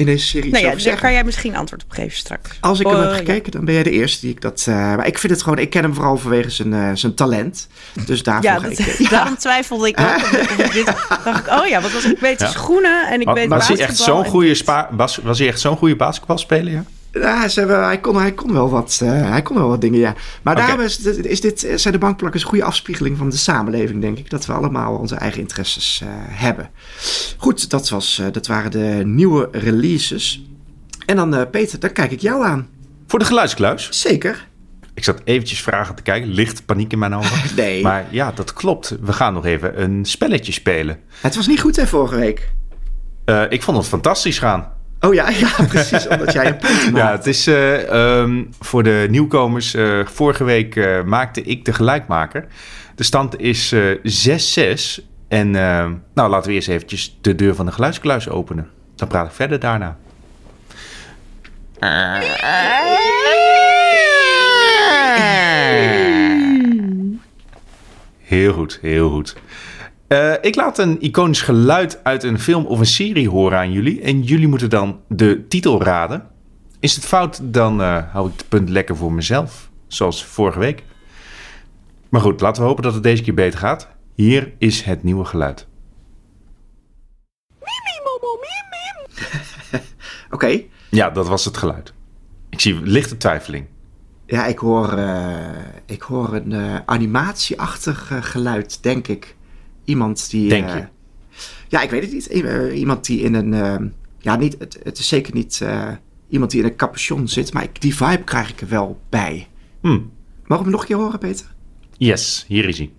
in 0.02 0.12
deze 0.14 0.26
serie 0.26 0.50
Nou 0.50 0.64
ja, 0.64 0.70
daar 0.70 0.80
zeggen. 0.80 1.02
kan 1.02 1.12
jij 1.12 1.24
misschien 1.24 1.56
antwoord 1.56 1.82
op 1.84 1.90
geven 1.90 2.16
straks. 2.18 2.50
Als 2.60 2.80
ik 2.80 2.86
hem 2.86 3.00
heb 3.00 3.10
ja. 3.10 3.16
gekeken, 3.16 3.52
dan 3.52 3.64
ben 3.64 3.74
jij 3.74 3.82
de 3.82 3.90
eerste 3.90 4.20
die 4.20 4.30
ik 4.30 4.40
dat... 4.40 4.64
eh, 4.68 4.74
maar 4.74 5.06
ik 5.06 5.18
vind 5.18 5.32
het 5.32 5.42
gewoon... 5.42 5.58
Ik 5.58 5.70
ken 5.70 5.82
hem 5.82 5.94
vooral 5.94 6.16
vanwege 6.16 6.50
zijn, 6.50 6.72
eh, 6.72 6.90
zijn 6.94 7.14
talent. 7.14 7.68
Dus 8.06 8.22
daarvoor 8.22 8.50
Ja, 8.50 8.58
ga 8.58 8.68
dat, 8.68 8.78
ik... 8.78 8.86
eh, 8.86 8.98
ja. 9.04 9.08
daarom 9.08 9.36
twijfelde 9.36 9.88
ik 9.88 10.00
ook. 10.00 10.72
dit, 10.72 10.84
dacht 11.24 11.46
ik, 11.46 11.52
oh 11.52 11.66
ja, 11.66 11.80
wat 11.80 11.92
was 11.92 12.04
ik 12.04 12.18
weet 12.18 12.40
schoenen 12.40 13.08
en 13.08 13.20
ik 13.20 13.26
Maar 13.26 13.34
weet 13.34 13.48
was 13.48 13.68
hij 13.68 13.78
echt 13.78 13.88
basketbal 13.88 14.22
zo'n 14.22 14.32
goede 14.32 14.86
was, 14.90 15.16
was 15.16 15.38
hij 15.38 15.48
echt 15.48 15.60
zo'n 15.60 15.76
goede 15.76 15.96
basketbalspeler? 15.96 16.72
Ja? 16.72 16.84
Ja, 17.12 17.48
ze 17.48 17.58
hebben, 17.58 17.84
hij, 17.84 18.00
kon, 18.00 18.16
hij, 18.16 18.32
kon 18.32 18.52
wel 18.52 18.70
wat, 18.70 18.98
eh, 19.02 19.08
hij 19.30 19.42
kon 19.42 19.56
wel 19.56 19.68
wat 19.68 19.80
dingen, 19.80 19.98
ja. 19.98 20.14
Maar 20.42 20.54
Oké. 20.56 20.66
daarom 20.66 20.84
is, 20.84 20.96
dit- 20.98 21.26
is 21.26 21.40
dit, 21.40 21.66
zijn 21.74 21.92
de 21.94 22.00
bankplakkers 22.00 22.42
een 22.42 22.48
goede 22.48 22.64
afspiegeling 22.64 23.16
van 23.18 23.30
de 23.30 23.36
samenleving, 23.36 24.00
denk 24.00 24.18
ik. 24.18 24.30
Dat 24.30 24.46
we 24.46 24.52
allemaal 24.52 24.94
onze 24.96 25.14
eigen 25.14 25.40
interesses 25.40 26.00
eh, 26.02 26.08
hebben. 26.14 26.70
Goed, 27.36 27.70
dat, 27.70 27.88
was, 27.88 28.18
eh, 28.18 28.26
dat 28.32 28.46
waren 28.46 28.70
de 28.70 29.02
nieuwe 29.04 29.48
releases. 29.52 30.42
En 31.06 31.16
dan, 31.16 31.50
Peter, 31.50 31.80
dan 31.80 31.92
kijk 31.92 32.10
ik 32.10 32.20
jou 32.20 32.44
aan. 32.44 32.68
Voor 33.06 33.18
de 33.18 33.24
geluidskluis. 33.24 33.88
Zeker. 33.90 34.48
Ik 34.94 35.04
zat 35.04 35.20
eventjes 35.24 35.62
vragen 35.62 35.94
te 35.94 36.02
kijken. 36.02 36.28
Licht 36.28 36.64
paniek 36.66 36.92
in 36.92 36.98
mijn 36.98 37.14
ogen. 37.14 37.54
Nee. 37.56 37.82
Maar 37.82 38.06
ja, 38.10 38.32
dat 38.34 38.52
klopt. 38.52 38.96
We 39.00 39.12
gaan 39.12 39.34
nog 39.34 39.44
even 39.44 39.82
een 39.82 40.04
spelletje 40.04 40.52
spelen. 40.52 40.98
Het 41.20 41.36
was 41.36 41.46
niet 41.46 41.60
goed, 41.60 41.76
hè, 41.76 41.86
vorige 41.86 42.16
week? 42.16 42.50
Ik 43.48 43.62
vond 43.62 43.76
het 43.76 43.86
fantastisch 43.86 44.38
gaan. 44.38 44.72
Oh 45.04 45.14
ja, 45.14 45.28
ja, 45.44 45.50
precies. 45.68 46.08
omdat 46.08 46.32
jij 46.32 46.46
een 46.46 46.56
punt 46.56 46.90
maakt. 46.92 46.96
Ja, 46.96 47.10
het 47.12 47.26
is 47.26 47.46
eh, 47.46 47.88
ehm, 48.20 48.42
voor 48.60 48.82
de 48.82 49.06
nieuwkomers. 49.10 49.74
eh, 49.74 49.98
vorige 50.04 50.44
week 50.44 50.76
eh, 50.76 51.02
maakte 51.02 51.42
ik 51.42 51.64
de 51.64 51.72
gelijkmaker. 51.72 52.46
De 52.94 53.02
stand 53.02 53.40
is 53.40 53.72
eh 53.72 54.98
6-6. 54.98 55.04
En 55.28 55.56
eh, 55.56 55.90
nou, 56.14 56.30
laten 56.30 56.48
we 56.48 56.54
eerst 56.54 56.68
eventjes 56.68 57.18
de 57.20 57.34
deur 57.34 57.54
van 57.54 57.66
de 57.66 57.72
geluidskluis 57.72 58.28
openen. 58.28 58.68
Dan 58.96 59.08
praat 59.08 59.26
ik 59.26 59.32
verder 59.32 59.58
daarna. 59.60 59.96
Heel 68.22 68.52
goed, 68.52 68.78
heel 68.82 69.10
goed. 69.10 69.36
Eh, 70.12 70.32
ik 70.40 70.54
laat 70.54 70.78
een 70.78 71.00
iconisch 71.00 71.42
geluid 71.42 72.04
uit 72.04 72.22
een 72.22 72.38
film 72.38 72.66
of 72.66 72.78
een 72.78 72.86
serie 72.86 73.28
horen 73.28 73.58
aan 73.58 73.72
jullie. 73.72 74.00
En 74.00 74.22
jullie 74.22 74.48
moeten 74.48 74.70
dan 74.70 75.00
de 75.08 75.46
titel 75.48 75.82
raden. 75.82 76.26
Is 76.80 76.94
het 76.94 77.04
fout, 77.04 77.40
dan 77.42 77.82
eh, 77.82 78.12
hou 78.12 78.26
ik 78.26 78.32
het 78.36 78.48
punt 78.48 78.68
lekker 78.68 78.96
voor 78.96 79.12
mezelf. 79.12 79.70
Zoals 79.86 80.24
vorige 80.24 80.58
week. 80.58 80.82
Maar 82.08 82.20
goed, 82.20 82.40
laten 82.40 82.62
we 82.62 82.68
hopen 82.68 82.82
dat 82.82 82.94
het 82.94 83.02
deze 83.02 83.22
keer 83.22 83.34
beter 83.34 83.58
gaat. 83.58 83.88
Hier 84.14 84.52
is 84.58 84.82
het 84.82 85.02
nieuwe 85.02 85.24
geluid. 85.24 85.66
Oké. 90.30 90.60
Ja, 90.88 91.10
dat 91.10 91.28
was 91.28 91.44
het 91.44 91.56
geluid. 91.56 91.92
Ik 92.50 92.60
zie 92.60 92.80
lichte 92.82 93.16
twijfeling. 93.16 93.66
Ja, 94.26 94.46
ik 94.46 94.58
hoor, 94.58 94.92
eh, 94.92 95.48
ik 95.86 96.02
hoor 96.02 96.34
een 96.34 96.52
eh, 96.52 96.76
animatieachtig 96.84 98.10
geluid, 98.20 98.82
denk 98.82 99.08
ik. 99.08 99.36
Iemand 99.84 100.30
die... 100.30 100.48
Denk 100.48 100.68
eh, 100.68 100.74
je? 100.74 100.86
ja, 101.68 101.82
ik 101.82 101.90
weet 101.90 102.02
het 102.02 102.12
niet. 102.12 102.28
Eh, 102.28 102.78
iemand 102.78 103.06
die 103.06 103.20
in 103.20 103.34
een... 103.34 103.54
eh, 103.54 103.86
ja, 104.18 104.36
niet, 104.36 104.56
het, 104.58 104.78
het 104.82 104.98
is 104.98 105.08
zeker 105.08 105.34
niet 105.34 105.60
eh, 105.60 105.90
iemand 106.28 106.50
die 106.50 106.60
in 106.60 106.66
een 106.66 106.76
capuchon 106.76 107.28
zit, 107.28 107.52
maar 107.52 107.62
ik, 107.62 107.80
die 107.80 107.96
vibe 107.96 108.24
krijg 108.24 108.50
ik 108.50 108.60
er 108.60 108.68
wel 108.68 109.00
bij. 109.08 109.48
Hm. 109.80 109.88
Mogen 109.88 110.10
we 110.46 110.54
hem 110.54 110.70
nog 110.70 110.80
een 110.80 110.86
keer 110.86 110.96
horen, 110.96 111.18
Peter? 111.18 111.54
Yes, 111.96 112.44
hier 112.48 112.68
is 112.68 112.78
hij. 112.78 112.90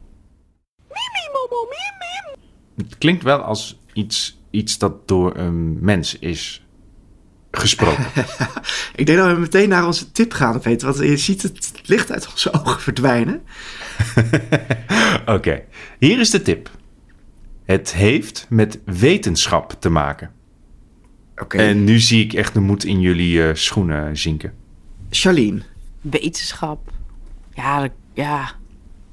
Het 2.75 2.97
klinkt 2.97 3.23
wel 3.23 3.39
als 3.39 3.79
iets, 3.93 4.39
iets 4.49 4.77
dat 4.77 5.07
door 5.07 5.37
een 5.37 5.77
mens 5.81 6.19
is 6.19 6.62
gesproken. 7.57 8.05
Ik 8.95 9.05
denk 9.05 9.17
dat 9.17 9.31
we 9.33 9.39
meteen 9.39 9.69
naar 9.69 9.85
onze 9.85 10.11
tip 10.11 10.33
gaan, 10.33 10.59
Peter. 10.59 10.87
Want 10.87 10.99
je 11.09 11.17
ziet 11.17 11.41
het 11.41 11.71
licht 11.85 12.11
uit 12.11 12.27
onze 12.31 12.53
ogen 12.53 12.81
verdwijnen. 12.81 13.41
Oké, 15.25 15.61
hier 15.99 16.19
is 16.19 16.29
de 16.29 16.41
tip. 16.41 16.69
Het 17.65 17.93
heeft 17.93 18.45
met 18.49 18.79
wetenschap 18.85 19.75
te 19.79 19.89
maken. 19.89 20.31
Oké. 21.35 21.57
En 21.57 21.83
nu 21.83 21.99
zie 21.99 22.23
ik 22.23 22.33
echt 22.33 22.53
de 22.53 22.59
moed 22.59 22.83
in 22.85 22.99
jullie 23.01 23.47
eh, 23.47 23.55
schoenen 23.55 24.17
zinken. 24.17 24.53
Charlene. 25.09 25.61
Wetenschap. 26.01 26.91
Ja, 27.53 27.89
ja. 28.13 28.51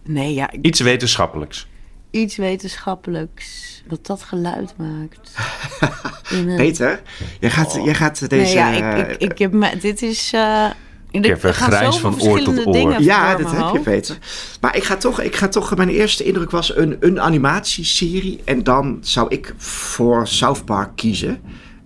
Nee, 0.05 0.35
ja. 0.35 0.51
ik- 0.51 0.65
Iets 0.67 0.81
wetenschappelijks. 0.81 1.69
Iets 2.11 2.37
wetenschappelijks. 2.37 3.83
Wat 3.89 4.07
dat 4.07 4.23
geluid 4.23 4.75
maakt. 4.77 5.31
Een- 6.31 6.57
Peter, 6.57 7.03
jij 7.41 7.51
gaat, 7.51 7.79
jij 7.85 7.95
gaat 7.95 8.29
deze... 8.31 8.43
Nee, 8.45 8.55
ja, 8.55 8.71
ik, 8.71 9.07
eh, 9.07 9.13
ik, 9.13 9.33
ik 9.33 9.39
heb 9.39 9.53
me, 9.53 9.77
dit 9.81 10.03
is. 10.03 10.31
eh 10.33 10.71
ik 11.11 11.25
heb 11.25 11.43
een 11.43 11.55
grijns 11.55 12.01
van 12.01 12.21
oor 12.23 12.43
tot 12.43 12.67
oor. 12.67 13.03
Ja, 13.03 13.35
dat 13.37 13.53
heb 13.53 13.73
je, 13.73 13.79
Peter. 13.81 14.19
Maar 14.61 14.77
ik 14.77 14.85
ga 14.85 14.97
toch, 14.97 15.21
ik 15.21 15.37
ga 15.37 15.49
toch, 15.49 15.77
mijn 15.77 15.89
eerste 15.89 16.25
indruk 16.25 16.51
was 16.51 16.77
een, 16.77 16.97
een 17.01 17.21
animatieserie. 17.21 18.41
En 18.45 18.63
dan 18.63 18.99
zou 19.01 19.27
ik 19.29 19.55
voor 19.57 20.27
South 20.27 20.65
Park 20.65 20.91
kiezen. 20.97 21.41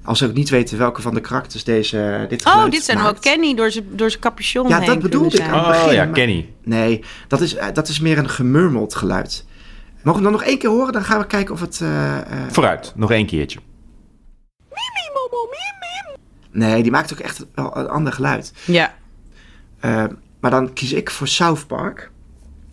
Als 0.05 0.23
ik 0.23 0.33
niet 0.35 0.49
weten 0.49 0.79
welke 0.79 1.03
van 1.03 1.15
de 1.15 1.21
karakters 1.21 1.65
deze, 1.65 2.27
dit 2.29 2.47
Oh, 2.47 2.71
dit 2.71 2.85
zijn 2.85 2.99
maakt. 2.99 3.25
wel 3.25 3.35
Kenny 3.35 3.55
door 3.55 3.71
zijn 3.71 3.85
door 3.91 4.11
zijn 4.11 4.23
capuchon 4.23 4.69
Ja, 4.69 4.79
heen 4.79 4.87
dat 4.87 4.99
bedoelde 4.99 5.37
ik 5.37 5.43
aan 5.43 5.55
het 5.59 5.63
Oh 5.77 5.83
begin, 5.83 5.95
ja, 5.95 6.05
maar- 6.05 6.15
Kenny. 6.15 6.49
Nee, 6.65 7.05
dat 7.29 7.41
is, 7.41 7.55
eh, 7.55 7.67
dat 7.73 7.89
is 7.89 8.01
meer 8.01 8.19
een 8.19 8.29
gemurmeld 8.31 8.95
geluid. 8.95 9.45
Mogen 10.05 10.23
we 10.23 10.29
hem 10.29 10.33
dan 10.33 10.33
nog 10.33 10.43
één 10.43 10.59
keer 10.59 10.71
horen? 10.71 10.93
Dan 10.93 11.05
gaan 11.05 11.21
we 11.21 11.27
kijken 11.27 11.55
of 11.55 11.61
het... 11.61 11.81
eh, 11.81 12.19
eh, 12.19 12.27
Vooruit, 12.51 12.93
nog 12.97 13.11
één 13.11 13.27
keertje. 13.27 13.59
Nee, 16.51 16.83
die 16.83 16.91
maakt 16.93 17.13
ook 17.13 17.19
echt 17.19 17.47
wel 17.55 17.77
een 17.77 17.89
ander 17.89 18.13
geluid. 18.13 18.53
Ja. 18.67 18.95
Eh, 19.81 20.05
maar 20.41 20.51
dan 20.51 20.73
kies 20.73 20.93
ik 20.93 21.11
voor 21.11 21.29
South 21.29 21.67
Park. 21.67 22.11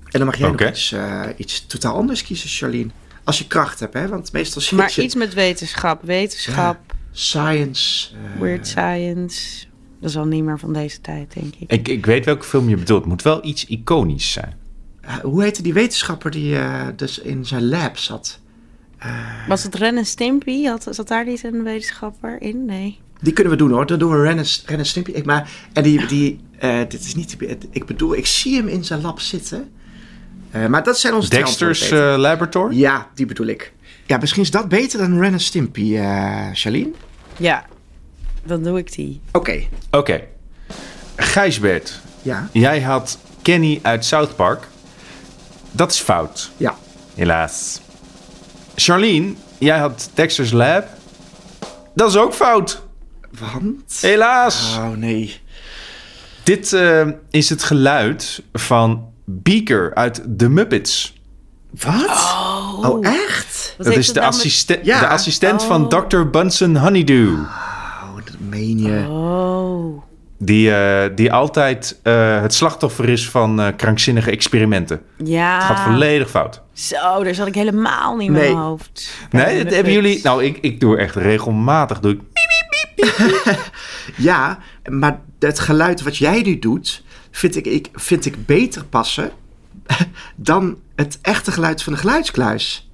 En 0.03 0.19
dan 0.19 0.25
mag 0.25 0.38
jij 0.38 0.51
nog 0.51 0.61
iets, 0.61 0.91
eh, 0.91 1.21
iets 1.38 1.65
totaal 1.65 1.95
anders 1.95 2.23
kiezen, 2.23 2.49
Charlene. 2.49 2.89
Als 3.23 3.38
je 3.38 3.47
kracht 3.47 3.79
hebt, 3.79 3.93
hè? 3.93 4.07
Want 4.07 4.32
meestal 4.32 4.61
zit 4.61 4.77
Maar 4.77 4.91
je... 4.95 5.03
iets 5.03 5.15
met 5.15 5.34
wetenschap. 5.34 6.01
Wetenschap, 6.03 6.77
Science. 7.11 8.09
weird 8.39 8.67
science. 8.67 9.65
Dat 9.99 10.09
is 10.09 10.17
al 10.17 10.25
niet 10.25 10.43
meer 10.43 10.59
van 10.59 10.73
deze 10.73 11.01
tijd, 11.01 11.34
denk 11.34 11.53
ik. 11.55 11.71
Ik, 11.71 11.88
ik 11.88 12.05
weet 12.05 12.25
welke 12.25 12.43
film 12.45 12.69
je 12.69 12.75
bedoelt. 12.77 12.99
Het 12.99 13.09
moet 13.09 13.21
wel 13.21 13.45
iets 13.45 13.65
iconisch 13.65 14.32
zijn. 14.32 14.59
Eh, 15.18 15.24
hoe 15.24 15.43
heette 15.43 15.62
die 15.62 15.74
wetenschapper 15.74 16.32
die 16.32 16.57
eh, 16.57 16.88
dus 16.95 17.20
in 17.20 17.45
zijn 17.45 17.68
lab 17.68 17.97
zat? 17.97 18.39
Was 19.47 19.64
het 19.64 19.76
Ren 19.76 19.97
en 19.97 20.05
Stimpy? 20.05 20.64
Had, 20.66 20.88
zat 20.89 21.07
daar 21.07 21.26
niet 21.26 21.43
een 21.43 21.64
wetenschapper 21.64 22.41
in? 22.41 22.66
Nee. 22.66 22.99
Die 23.22 23.34
kunnen 23.34 23.53
we 23.53 23.59
doen 23.59 23.72
hoor. 23.72 23.86
Dan 23.86 23.99
doen 23.99 24.12
we 24.12 24.22
Ren 24.22 24.38
en, 24.38 24.45
Ren 24.66 24.78
en 24.78 24.86
Stimpy. 24.86 25.12
Ik, 25.12 25.26
maar, 25.26 25.49
en 25.74 25.84
die, 25.84 26.05
die 26.05 26.39
eh, 26.57 26.80
dit 26.88 27.03
is 27.05 27.16
niet... 27.16 27.38
Ik 27.72 27.86
bedoel, 27.86 28.16
ik 28.16 28.26
zie 28.28 28.55
hem 28.55 28.68
in 28.68 28.84
zijn 28.84 29.01
lab 29.01 29.20
zitten. 29.20 29.72
Eh, 30.51 30.66
maar 30.66 30.84
dat 30.84 30.99
zijn 30.99 31.14
onze 31.14 31.30
Dexter's 31.30 31.91
eh, 31.91 32.16
Laboratory? 32.18 32.78
Ja, 32.78 33.07
die 33.16 33.26
bedoel 33.26 33.47
ik. 33.47 33.74
Ja, 34.05 34.18
misschien 34.18 34.41
is 34.41 34.51
dat 34.51 34.68
beter 34.70 34.99
dan 34.99 35.20
Ren 35.20 35.34
en 35.34 35.39
Stimpy, 35.39 35.95
eh 35.97 36.47
Charlene. 36.53 36.91
Ja, 37.38 37.66
dan 38.43 38.64
doe 38.64 38.78
ik 38.78 38.93
die. 38.93 39.22
Oké. 39.32 39.64
Oké. 39.91 40.22
Gijsbert, 41.16 42.01
Ja. 42.22 42.49
jij 42.51 42.82
had 42.82 43.20
Kenny 43.41 43.80
uit 43.82 44.05
South 44.05 44.36
Park. 44.36 44.68
Dat 45.72 45.91
is 45.91 45.99
fout, 45.99 46.51
Ja. 46.57 46.76
helaas. 47.15 47.80
Charlene, 48.76 49.34
jij 49.57 49.78
had 49.80 50.09
Dexter's 50.13 50.51
Lab. 50.51 50.86
Dat 51.95 52.09
is 52.09 52.17
ook 52.17 52.34
fout, 52.34 52.82
Want... 53.39 53.97
helaas. 54.01 54.76
Oh 54.78 54.89
nee. 54.89 55.39
Dit 56.43 56.74
eh, 56.74 57.07
is 57.30 57.49
het 57.49 57.63
geluid 57.63 58.43
van 58.53 59.05
Beaker 59.26 59.95
uit 59.95 60.22
The 60.38 60.49
Muppets. 60.49 61.13
Wat? 61.69 62.09
Oh, 62.86 62.97
echt? 63.07 63.74
Wat 63.78 63.88
Dat 63.88 63.95
is 63.95 64.07
de, 64.07 64.13
nou 64.13 64.26
met- 64.26 64.36
assiste- 64.36 64.80
Ja. 64.84 64.99
de 64.99 65.07
assistent 65.07 65.63
van 65.63 65.89
Dr. 65.89 66.22
Bunsen 66.32 66.78
Honeydew. 66.78 67.34
Oh, 67.39 68.15
dat 68.26 68.39
meen 68.39 68.80
je. 68.80 69.05
Oh. 69.09 70.01
Die, 70.44 70.76
eh, 70.76 71.10
die 71.16 71.34
altijd 71.34 72.00
eh, 72.04 72.42
het 72.42 72.54
slachtoffer 72.54 73.10
is 73.10 73.30
van 73.30 73.62
eh, 73.62 73.68
krankzinnige 73.76 74.32
experimenten. 74.32 75.02
Ja. 75.24 75.56
Het 75.56 75.64
gaat 75.64 75.80
volledig 75.80 76.30
fout. 76.30 76.62
Zo, 76.74 77.24
daar 77.24 77.34
zat 77.36 77.48
ik 77.48 77.56
helemaal 77.56 78.16
niet 78.16 78.30
met 78.32 78.42
Nee. 78.42 78.50
mijn 78.54 78.64
hoofd. 78.64 79.14
Nee, 79.30 79.64
dat 79.64 79.74
hebben 79.74 79.94
jullie... 79.94 80.20
Nou, 80.24 80.44
ik, 80.44 80.58
ik 80.62 80.80
doe 80.80 80.98
echt 80.98 81.16
regelmatig... 81.16 82.00
Doe 82.00 82.12
ik, 82.12 82.20
Ja, 84.18 84.58
maar 84.89 85.20
het 85.39 85.60
geluid 85.60 86.02
wat 86.02 86.18
jij 86.18 86.42
nu 86.42 86.60
doet, 86.60 87.04
vind 87.32 87.56
ik, 87.56 87.66
ik, 87.66 87.88
vind 87.94 88.26
ik 88.26 88.46
beter 88.46 88.86
passen 88.86 89.32
dan 90.36 90.78
het 90.96 91.20
echte 91.22 91.52
geluid 91.52 91.84
van 91.84 91.94
de 91.94 92.00
geluidskluis. 92.00 92.92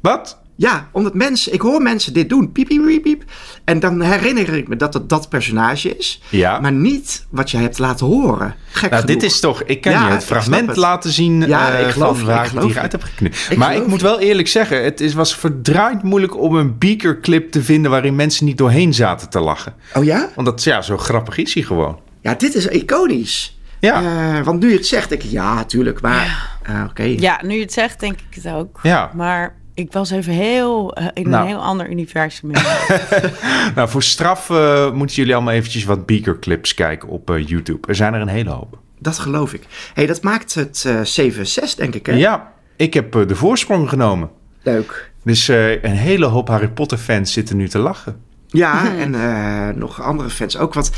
wat? 0.00 0.41
Ja, 0.62 0.88
omdat 0.92 1.14
mensen, 1.14 1.52
ik 1.52 1.60
hoor 1.60 1.82
mensen 1.82 2.12
dit 2.12 2.28
doen, 2.28 2.52
piep, 2.52 2.68
piep, 2.68 2.86
piep, 2.86 3.02
piep. 3.02 3.22
En 3.64 3.80
dan 3.80 4.00
herinner 4.02 4.54
ik 4.54 4.68
me 4.68 4.76
dat 4.76 4.94
het 4.94 5.08
dat 5.08 5.28
personage 5.28 5.96
is, 5.96 6.20
Ja. 6.28 6.60
maar 6.60 6.72
niet 6.72 7.26
wat 7.30 7.50
jij 7.50 7.60
hebt 7.62 7.78
laten 7.78 8.06
horen. 8.06 8.54
Gek 8.70 8.90
Nou, 8.90 9.04
dit 9.06 9.22
is 9.22 9.40
toch... 9.40 9.62
Ik 9.62 9.80
kan 9.80 9.92
Ja, 9.92 10.06
je 10.06 10.12
het 10.12 10.24
fragment 10.24 10.68
het. 10.68 10.76
laten 10.76 11.10
zien 11.10 11.40
Ja, 11.46 11.72
eh, 11.72 11.86
ik 11.86 11.92
geloof 11.92 12.18
van 12.18 12.26
je, 12.26 12.32
waar 12.32 12.44
ik 12.44 12.50
het 12.50 12.60
je. 12.60 12.66
hieruit 12.66 12.92
heb 12.92 13.02
geknipt. 13.02 13.46
Ik 13.50 13.56
maar 13.56 13.76
ik 13.76 13.86
moet 13.86 14.00
je. 14.00 14.06
wel 14.06 14.20
eerlijk 14.20 14.48
zeggen... 14.48 14.84
Het 14.84 15.00
is, 15.00 15.14
was 15.14 15.36
verdraaid 15.36 16.02
moeilijk 16.02 16.36
om 16.38 16.54
een 16.56 16.78
Beaker-clip 16.78 17.50
te 17.50 17.62
vinden... 17.62 17.90
waarin 17.90 18.14
mensen 18.16 18.46
niet 18.46 18.58
doorheen 18.58 18.94
zaten 18.94 19.28
te 19.30 19.40
lachen. 19.40 19.74
Oh 19.94 20.04
ja? 20.04 20.28
Want 20.34 20.46
dat, 20.46 20.62
ja, 20.64 20.82
zo 20.82 20.96
grappig 20.98 21.36
is 21.36 21.54
hij 21.54 21.62
gewoon. 21.62 21.98
Ja, 22.20 22.34
dit 22.34 22.54
is 22.54 22.66
iconisch. 22.66 23.58
Ja. 23.80 24.02
Eh, 24.38 24.44
want 24.44 24.60
nu 24.60 24.70
je 24.70 24.76
het 24.76 24.86
zegt, 24.86 25.08
denk 25.08 25.22
ik, 25.22 25.30
ja, 25.30 25.64
tuurlijk, 25.64 26.00
maar... 26.00 26.58
ah, 26.68 26.84
Oké. 26.90 27.02
Ja, 27.02 27.40
nu 27.44 27.54
je 27.54 27.60
het 27.62 27.72
zegt, 27.72 28.00
denk 28.00 28.18
ik 28.30 28.42
het 28.42 28.52
ook. 28.54 28.78
Ja. 28.82 29.10
Maar 29.14 29.54
Ik 29.74 29.92
was 29.92 30.10
even 30.10 30.32
heel 30.32 30.94
eh, 30.94 31.06
in 31.14 31.28
Nou. 31.28 31.42
een 31.42 31.48
heel 31.48 31.62
ander 31.62 31.90
universum. 31.90 32.50
Nou, 33.74 33.88
voor 33.88 34.02
straf 34.02 34.50
eh, 34.50 34.92
moeten 34.92 35.16
jullie 35.16 35.34
allemaal 35.34 35.54
eventjes 35.54 35.84
wat 35.84 36.06
Beaker 36.06 36.38
clips 36.38 36.74
kijken 36.74 37.08
op 37.08 37.30
eh, 37.30 37.46
YouTube. 37.46 37.88
Er 37.88 37.94
zijn 37.94 38.14
er 38.14 38.20
een 38.20 38.28
hele 38.28 38.50
hoop. 38.50 38.78
Dat 38.98 39.18
geloof 39.18 39.52
ik. 39.52 39.62
hey, 39.94 40.06
dat 40.06 40.22
maakt 40.22 40.54
het 40.54 40.84
eh 41.16 41.30
7-6, 41.30 41.74
denk 41.76 41.94
ik. 41.94 42.06
Hè? 42.06 42.12
Ja, 42.12 42.52
ik 42.76 42.94
heb 42.94 43.16
eh, 43.16 43.26
de 43.26 43.36
voorsprong 43.36 43.88
genomen. 43.88 44.30
Leuk. 44.62 45.10
Dus 45.24 45.48
eh, 45.48 45.82
een 45.82 45.96
hele 45.96 46.26
hoop 46.26 46.48
Harry 46.48 46.68
Potter 46.68 46.98
fans 46.98 47.32
zitten 47.32 47.56
nu 47.56 47.68
te 47.68 47.78
lachen. 47.78 48.20
Ja, 48.46 48.96
en 48.96 49.14
eh, 49.14 49.68
nog 49.76 50.02
andere 50.02 50.30
fans 50.30 50.56
ook. 50.58 50.74
Want, 50.74 50.90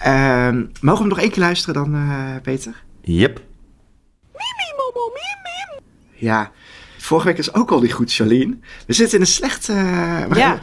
ehm, 0.00 0.56
mogen 0.58 0.80
we 0.80 0.96
hem 0.98 1.08
nog 1.08 1.20
één 1.20 1.30
keer 1.30 1.42
luisteren 1.42 1.74
dan, 1.74 1.94
eh, 1.94 2.42
Peter? 2.42 2.82
Yep. 3.00 3.40
Ja, 6.14 6.50
vorige 7.10 7.26
week 7.28 7.38
is 7.38 7.54
ook 7.54 7.70
al 7.70 7.80
niet 7.80 7.92
goed, 7.92 8.12
Charlene. 8.12 8.56
We 8.86 8.92
zitten 8.92 9.14
in 9.14 9.20
een 9.20 9.30
slecht... 9.30 9.68
eh, 9.68 9.76
we, 10.28 10.38
Ja. 10.38 10.58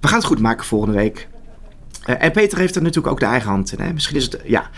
we 0.00 0.08
gaan 0.08 0.18
het 0.18 0.26
goed 0.26 0.38
maken 0.40 0.66
volgende 0.66 0.94
week. 0.96 1.28
Eh, 2.04 2.14
en 2.18 2.32
Peter 2.32 2.58
heeft 2.58 2.76
er 2.76 2.82
natuurlijk 2.82 3.12
ook 3.12 3.20
de 3.20 3.26
eigen 3.26 3.48
hand 3.50 3.72
in. 3.72 3.80
Hè? 3.84 3.92
Misschien 3.92 4.16
is 4.16 4.24
het... 4.24 4.40
Ja, 4.44 4.70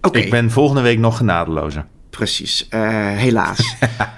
oké. 0.00 0.18
Ik 0.18 0.30
ben 0.30 0.50
volgende 0.50 0.80
week 0.82 0.98
nog 0.98 1.16
genadelozer. 1.16 1.86
Precies, 2.10 2.68
Eh, 2.68 2.80
helaas. 3.10 3.74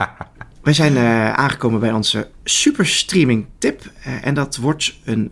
Wij 0.62 0.72
zijn 0.72 0.96
eh, 0.96 1.32
aangekomen 1.32 1.80
bij 1.80 1.92
onze 1.92 2.28
super 2.44 2.86
streaming 2.86 3.46
tip. 3.58 3.82
Eh, 4.02 4.26
en 4.26 4.34
dat 4.34 4.56
wordt 4.56 4.94
een 5.04 5.30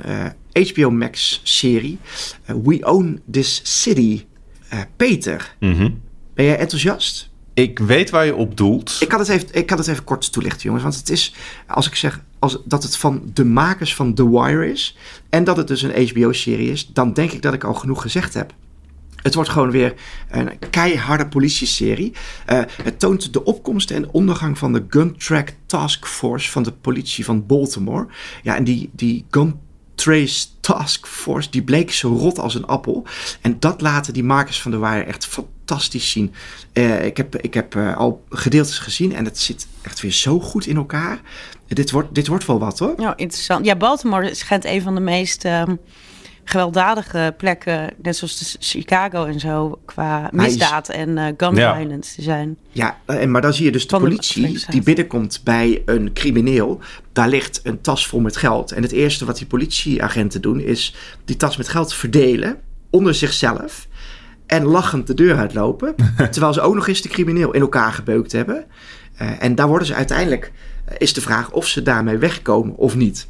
eh, 0.52 0.68
HBO 0.72 0.90
Max 0.90 1.40
serie. 1.42 1.98
We 2.44 2.78
Own 2.86 3.22
This 3.30 3.60
City. 3.62 4.24
Eh, 4.68 4.78
Peter, 4.96 5.54
Mhm. 5.60 5.90
ben 6.34 6.44
jij 6.44 6.58
enthousiast? 6.58 7.30
Ik 7.56 7.78
weet 7.78 8.10
waar 8.10 8.24
je 8.24 8.34
op 8.34 8.56
doelt. 8.56 8.96
Ik 9.00 9.08
kan, 9.08 9.18
het 9.18 9.28
even, 9.28 9.48
ik 9.52 9.66
kan 9.66 9.78
het 9.78 9.86
even 9.86 10.04
kort 10.04 10.32
toelichten, 10.32 10.62
jongens. 10.62 10.82
Want 10.82 10.96
het 10.96 11.10
is, 11.10 11.34
als 11.66 11.86
ik 11.86 11.94
zeg 11.94 12.20
als, 12.38 12.58
dat 12.64 12.82
het 12.82 12.96
van 12.96 13.30
de 13.32 13.44
makers 13.44 13.94
van 13.94 14.14
The 14.14 14.30
Wire 14.30 14.70
is. 14.70 14.96
En 15.28 15.44
dat 15.44 15.56
het 15.56 15.68
dus 15.68 15.82
een 15.82 16.08
HBO-serie 16.08 16.70
is. 16.70 16.86
Dan 16.92 17.12
denk 17.12 17.32
ik 17.32 17.42
dat 17.42 17.54
ik 17.54 17.64
al 17.64 17.74
genoeg 17.74 18.02
gezegd 18.02 18.34
heb. 18.34 18.54
Het 19.22 19.34
wordt 19.34 19.50
gewoon 19.50 19.70
weer 19.70 19.94
een 20.30 20.58
keiharde 20.70 21.26
politieserie. 21.26 22.12
Eh, 22.46 22.60
het 22.82 22.98
toont 22.98 23.32
de 23.32 23.44
opkomst 23.44 23.90
en 23.90 24.10
ondergang 24.10 24.58
van 24.58 24.72
de 24.72 24.84
Gun 24.88 25.16
Track 25.16 25.52
Task 25.66 26.06
Force 26.06 26.50
van 26.50 26.62
de 26.62 26.72
politie 26.72 27.24
van 27.24 27.46
Baltimore. 27.46 28.06
Ja, 28.42 28.56
en 28.56 28.64
die, 28.64 28.90
die 28.92 29.24
Gun 29.30 29.60
Trace 29.96 30.46
Task 30.60 31.06
Force, 31.06 31.50
die 31.50 31.62
bleek 31.62 31.92
zo 31.92 32.08
rot 32.08 32.38
als 32.38 32.54
een 32.54 32.66
appel. 32.66 33.04
En 33.40 33.56
dat 33.58 33.80
laten 33.80 34.12
die 34.12 34.24
makers 34.24 34.62
van 34.62 34.70
de 34.70 34.78
Wire 34.78 35.02
echt 35.02 35.26
fantastisch 35.26 36.10
zien. 36.10 36.34
Eh, 36.72 37.04
ik 37.04 37.16
heb, 37.16 37.36
ik 37.36 37.54
heb 37.54 37.74
eh, 37.74 37.96
al 37.96 38.24
gedeeltes 38.30 38.78
gezien 38.78 39.14
en 39.14 39.24
het 39.24 39.38
zit 39.38 39.66
echt 39.82 40.00
weer 40.00 40.12
zo 40.12 40.40
goed 40.40 40.66
in 40.66 40.76
elkaar. 40.76 41.20
Dit 41.68 41.90
wordt, 41.90 42.14
dit 42.14 42.26
wordt 42.26 42.46
wel 42.46 42.58
wat 42.58 42.78
hoor. 42.78 42.94
Ja, 42.98 43.16
interessant. 43.16 43.64
Ja, 43.66 43.76
Baltimore 43.76 44.34
schijnt 44.34 44.64
een 44.64 44.82
van 44.82 44.94
de 44.94 45.00
meest 45.00 45.44
ehm, 45.44 45.74
gewelddadige 46.48 47.34
plekken, 47.36 47.90
net 48.02 48.16
zoals 48.16 48.38
de 48.38 48.56
Chicago 48.60 49.24
en 49.24 49.40
zo, 49.40 49.78
qua 49.84 50.24
is- 50.24 50.30
misdaad 50.32 50.88
en 50.88 51.18
eh, 51.18 51.32
gun 51.36 51.54
Ja. 51.54 51.74
violence 51.76 52.14
te 52.14 52.22
zijn. 52.22 52.56
Ja, 52.70 52.98
eh, 53.06 53.26
maar 53.26 53.42
dan 53.42 53.52
zie 53.54 53.64
je 53.64 53.72
dus 53.72 53.86
de 53.86 53.98
politie 53.98 54.64
die 54.70 54.82
binnenkomt 54.82 55.40
bij 55.44 55.82
een 55.84 56.12
crimineel. 56.12 56.80
Daar 57.12 57.28
ligt 57.28 57.60
een 57.62 57.80
tas 57.80 58.06
vol 58.06 58.20
met 58.20 58.36
geld. 58.36 58.72
En 58.72 58.82
het 58.82 58.92
eerste 58.92 59.24
wat 59.24 59.38
die 59.38 59.46
politieagenten 59.46 60.40
doen 60.42 60.60
is 60.60 60.94
die 61.24 61.36
tas 61.36 61.56
met 61.56 61.68
geld 61.68 61.94
verdelen 61.94 62.56
onder 62.90 63.14
zichzelf. 63.14 63.86
En 64.46 64.64
lachend 64.64 65.06
de 65.06 65.14
deur 65.14 65.36
uitlopen. 65.36 65.94
terwijl 66.30 66.52
ze 66.52 66.60
ook 66.60 66.74
nog 66.74 66.88
eens 66.88 67.02
de 67.02 67.08
crimineel 67.08 67.52
in 67.52 67.60
elkaar 67.60 67.92
gebeukt 67.92 68.32
hebben. 68.32 68.64
Eh, 69.16 69.42
en 69.42 69.54
daar 69.54 69.68
worden 69.68 69.86
ze 69.86 69.94
uiteindelijk, 69.94 70.52
is 70.98 71.12
de 71.12 71.20
vraag 71.20 71.50
of 71.52 71.66
ze 71.66 71.82
daarmee 71.82 72.18
wegkomen 72.18 72.76
of 72.76 72.96
niet. 72.96 73.26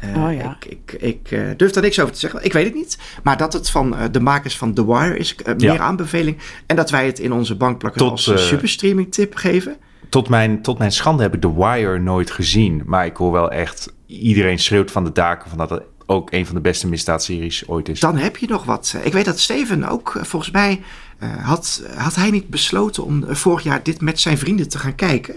Eh, 0.00 0.24
Oh 0.24 0.32
ja. 0.34 0.56
Ik, 0.60 0.70
ik, 0.70 1.02
ik 1.02 1.30
eh, 1.30 1.40
durf 1.56 1.70
daar 1.70 1.82
niks 1.82 2.00
over 2.00 2.12
te 2.12 2.18
zeggen. 2.18 2.44
Ik 2.44 2.52
weet 2.52 2.64
het 2.64 2.74
niet. 2.74 2.98
Maar 3.22 3.36
dat 3.36 3.52
het 3.52 3.70
van 3.70 3.96
eh, 3.96 4.04
de 4.10 4.20
makers 4.20 4.56
van 4.56 4.74
The 4.74 4.86
Wire 4.86 5.16
is, 5.18 5.34
Ja. 5.44 5.54
meer 5.56 5.80
aanbeveling. 5.80 6.36
En 6.66 6.76
dat 6.76 6.90
wij 6.90 7.06
het 7.06 7.18
in 7.18 7.32
onze 7.32 7.56
bankplakker 7.56 8.00
Tot, 8.00 8.10
als 8.10 8.26
een 8.26 8.38
superstreaming 8.38 9.12
tip 9.12 9.34
geven. 9.34 9.76
Tot 10.08 10.28
mijn, 10.28 10.62
tot 10.62 10.78
mijn 10.78 10.92
schande 10.92 11.22
heb 11.22 11.34
ik 11.34 11.40
The 11.40 11.54
Wire 11.54 11.98
nooit 11.98 12.30
gezien. 12.30 12.82
Maar 12.86 13.06
ik 13.06 13.16
hoor 13.16 13.32
wel 13.32 13.50
echt... 13.50 13.92
Iedereen 14.06 14.58
schreeuwt 14.58 14.90
van 14.90 15.04
de 15.04 15.12
daken 15.12 15.48
van 15.48 15.58
dat 15.58 15.70
het 15.70 15.82
ook 16.06 16.32
een 16.32 16.46
van 16.46 16.54
de 16.54 16.60
beste 16.60 16.88
misdaadseries 16.88 17.68
ooit 17.68 17.88
is. 17.88 18.00
Dan 18.00 18.16
heb 18.16 18.36
je 18.36 18.46
nog 18.46 18.64
wat. 18.64 18.96
Ik 19.02 19.12
weet 19.12 19.24
dat 19.24 19.38
Steven 19.38 19.84
ook, 19.88 20.18
volgens 20.22 20.50
mij, 20.52 20.80
eh, 21.18 21.44
had, 21.46 21.82
had 21.96 22.14
hij 22.14 22.30
niet 22.30 22.48
besloten 22.48 23.04
om 23.04 23.24
vorig 23.28 23.62
jaar 23.62 23.82
dit 23.82 24.00
met 24.00 24.20
zijn 24.20 24.38
vrienden 24.38 24.68
te 24.68 24.78
gaan 24.78 24.94
kijken? 24.94 25.36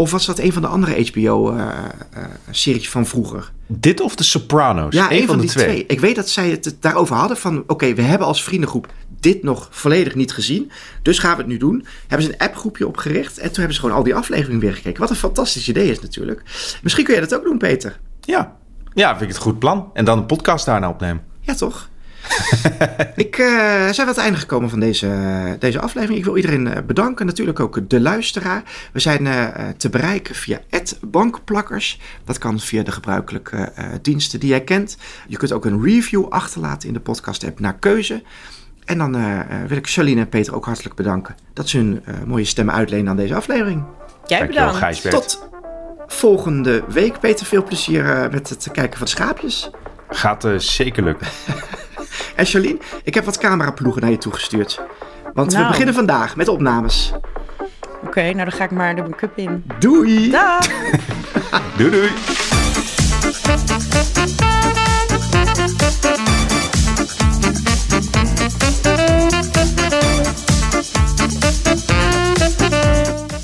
Of 0.00 0.10
was 0.10 0.26
dat 0.26 0.38
een 0.38 0.52
van 0.52 0.62
de 0.62 0.68
andere 0.68 1.06
HBO-series 1.10 2.90
van 2.90 3.06
vroeger? 3.06 3.52
Dit 3.66 4.00
of 4.00 4.14
The 4.14 4.24
Sopranos? 4.24 4.94
Ja, 4.94 5.12
een 5.12 5.26
van, 5.26 5.36
de 5.36 5.42
die 5.42 5.50
twee. 5.50 5.84
Ik 5.86 6.00
weet 6.00 6.16
dat 6.16 6.28
zij 6.28 6.50
het 6.50 6.76
daarover 6.80 7.16
hadden 7.16 7.36
van... 7.36 7.64
oké, 7.66 7.94
we 7.94 8.02
hebben 8.02 8.26
als 8.26 8.44
vriendengroep 8.44 8.92
dit 9.20 9.42
nog 9.42 9.68
volledig 9.70 10.14
niet 10.14 10.32
gezien. 10.32 10.70
Dus 11.02 11.18
gaan 11.18 11.30
we 11.30 11.36
het 11.36 11.46
nu 11.46 11.56
doen. 11.56 11.86
Hebben 12.06 12.26
ze 12.26 12.32
een 12.32 12.38
appgroepje 12.38 12.86
opgericht. 12.86 13.38
En 13.38 13.46
toen 13.46 13.56
hebben 13.56 13.74
ze 13.74 13.80
gewoon 13.80 13.96
al 13.96 14.02
die 14.02 14.14
afleveringen 14.14 14.60
weer 14.60 14.74
gekeken. 14.74 15.00
Wat 15.00 15.10
een 15.10 15.16
fantastisch 15.16 15.68
idee 15.68 15.90
is 15.90 16.00
natuurlijk. 16.00 16.42
Misschien 16.82 17.04
kun 17.04 17.14
jij 17.14 17.22
dat 17.22 17.38
ook 17.38 17.44
doen, 17.44 17.58
Peter. 17.58 18.00
Ja. 18.20 18.56
ja, 18.94 19.08
vind 19.08 19.20
ik 19.20 19.28
het 19.28 19.36
een 19.36 19.42
goed 19.42 19.58
plan. 19.58 19.90
En 19.92 20.04
dan 20.04 20.18
een 20.18 20.26
podcast 20.26 20.64
daarna 20.64 20.88
opnemen. 20.88 21.22
Ja, 21.40 21.54
toch? 21.54 21.88
ik 23.26 23.38
eh, 23.38 23.46
zijn 23.46 23.94
we 23.94 24.00
aan 24.00 24.06
het 24.06 24.16
einde 24.16 24.38
gekomen 24.38 24.70
van 24.70 24.80
deze, 24.80 25.10
deze 25.58 25.80
aflevering. 25.80 26.18
Ik 26.18 26.24
wil 26.24 26.36
iedereen 26.36 26.68
eh, 26.68 26.82
bedanken. 26.82 27.26
Natuurlijk 27.26 27.60
ook 27.60 27.88
de 27.88 28.00
luisteraar. 28.00 28.62
We 28.92 29.00
zijn 29.00 29.26
eh, 29.26 29.68
te 29.76 29.88
bereiken 29.88 30.34
via 30.34 30.60
bankplakkers. 31.00 32.00
Dat 32.24 32.38
kan 32.38 32.60
via 32.60 32.82
de 32.82 32.92
gebruikelijke 32.92 33.56
eh, 33.56 33.84
diensten 34.02 34.40
die 34.40 34.48
jij 34.48 34.60
kent. 34.60 34.96
Je 35.26 35.36
kunt 35.36 35.52
ook 35.52 35.64
een 35.64 35.82
review 35.82 36.26
achterlaten 36.28 36.88
in 36.88 36.94
de 36.94 37.00
podcast 37.00 37.44
app 37.44 37.60
naar 37.60 37.78
keuze. 37.78 38.22
En 38.84 38.98
dan 38.98 39.12
wil 39.66 39.76
ik 39.76 39.88
Charlene 39.88 40.20
en 40.20 40.28
Peter 40.28 40.54
ook 40.54 40.64
hartelijk 40.64 40.94
bedanken. 40.94 41.36
Dat 41.52 41.68
ze 41.68 41.76
hun 41.76 42.02
eh, 42.04 42.14
mooie 42.26 42.44
stemmen 42.44 42.74
uitlenen 42.74 43.08
aan 43.08 43.16
deze 43.16 43.34
aflevering. 43.34 43.84
Jij 44.26 44.46
bedankt. 44.46 44.76
Gijsbert. 44.76 45.14
Tot 45.14 45.48
volgende 46.06 46.84
week. 46.88 47.20
Peter, 47.20 47.46
veel 47.46 47.64
plezier 47.64 48.28
met 48.32 48.48
het 48.48 48.68
kijken 48.72 48.98
van 48.98 49.06
de 49.06 49.12
schaapjes. 49.12 49.70
Gaat 50.08 50.44
eh, 50.44 50.58
zeker 50.58 51.02
lukken. 51.02 51.26
En 52.40 52.46
Charlene, 52.46 52.78
ik 53.04 53.14
heb 53.14 53.24
wat 53.24 53.38
cameraploegen 53.38 54.02
naar 54.02 54.10
je 54.10 54.18
toegestuurd. 54.18 54.80
Want 55.34 55.52
we 55.52 55.58
Nou. 55.58 55.70
beginnen 55.70 55.94
vandaag 55.94 56.36
met 56.36 56.48
opnames. 56.48 57.12
Oké, 58.04 58.20
nou 58.22 58.36
dan 58.36 58.52
ga 58.52 58.64
ik 58.64 58.70
maar 58.70 58.94
de 58.96 59.02
make-up 59.02 59.38
in. 59.38 59.64
Doei! 59.78 60.30
Dag! 60.30 60.66
Doei 61.76 61.90
doei. 61.90 62.10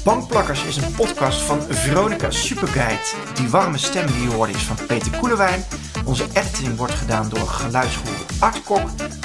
Bankplakkers 0.04 0.64
is 0.64 0.76
een 0.76 0.94
podcast 0.94 1.40
van 1.42 1.62
Veronica 1.68 2.30
Superguide. 2.30 3.00
Die 3.34 3.48
warme 3.48 3.78
stem 3.78 4.06
die 4.06 4.22
je 4.22 4.28
hoort 4.34 4.54
is 4.54 4.62
van 4.62 4.76
Peter 4.86 5.18
Koelewijn. 5.18 5.64
Onze 6.04 6.24
editing 6.32 6.76
wordt 6.76 6.94
gedaan 6.94 7.28
door 7.28 7.46
geluidsgoer 7.48 8.25
Art 8.40 8.62
Kok. 8.64 8.80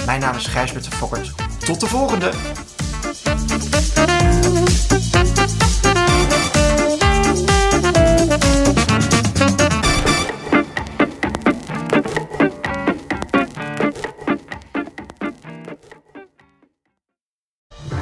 Mijn 0.05 0.19
naam 0.19 0.35
is 0.35 0.45
Gijsbert 0.45 0.83
de 0.83 0.91
Fokkert. 0.91 1.31
Tot 1.65 1.79
de 1.79 1.87
volgende! 1.87 2.31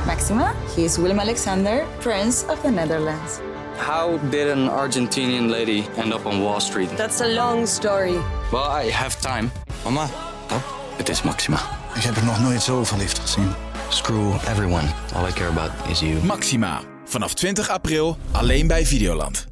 Maxima, 0.06 0.54
he 0.76 0.84
is 0.84 0.98
Willem 0.98 1.20
Alexander, 1.20 1.86
Prince 2.00 2.46
of 2.50 2.62
the 2.62 2.70
Netherlands. 2.70 3.40
How 3.78 4.18
did 4.30 4.48
an 4.48 4.70
Argentinian 4.70 5.50
lady 5.50 5.88
end 5.98 6.14
up 6.14 6.26
on 6.26 6.42
Wall 6.42 6.60
Street? 6.60 6.90
That's 6.98 7.22
a 7.22 7.28
long 7.28 7.68
story. 7.68 8.20
Well, 8.52 8.70
I 8.84 8.92
have 8.92 9.20
time. 9.22 9.52
Mama, 9.84 10.10
het 11.10 11.18
is 11.18 11.24
Maxima. 11.24 11.62
Ik 11.96 12.02
heb 12.02 12.16
er 12.16 12.26
nog 12.26 12.40
nooit 12.40 12.62
zo 12.62 12.84
verliefd 12.84 13.20
gezien. 13.20 13.52
Screw 13.88 14.34
everyone. 14.48 14.88
All 15.14 15.28
I 15.28 15.34
care 15.34 15.50
about 15.50 15.72
is 15.88 16.00
you. 16.00 16.24
Maxima. 16.24 16.82
Vanaf 17.06 17.34
20 17.34 17.70
april 17.70 18.18
alleen 18.32 18.68
bij 18.68 18.86
Videoland. 18.86 19.49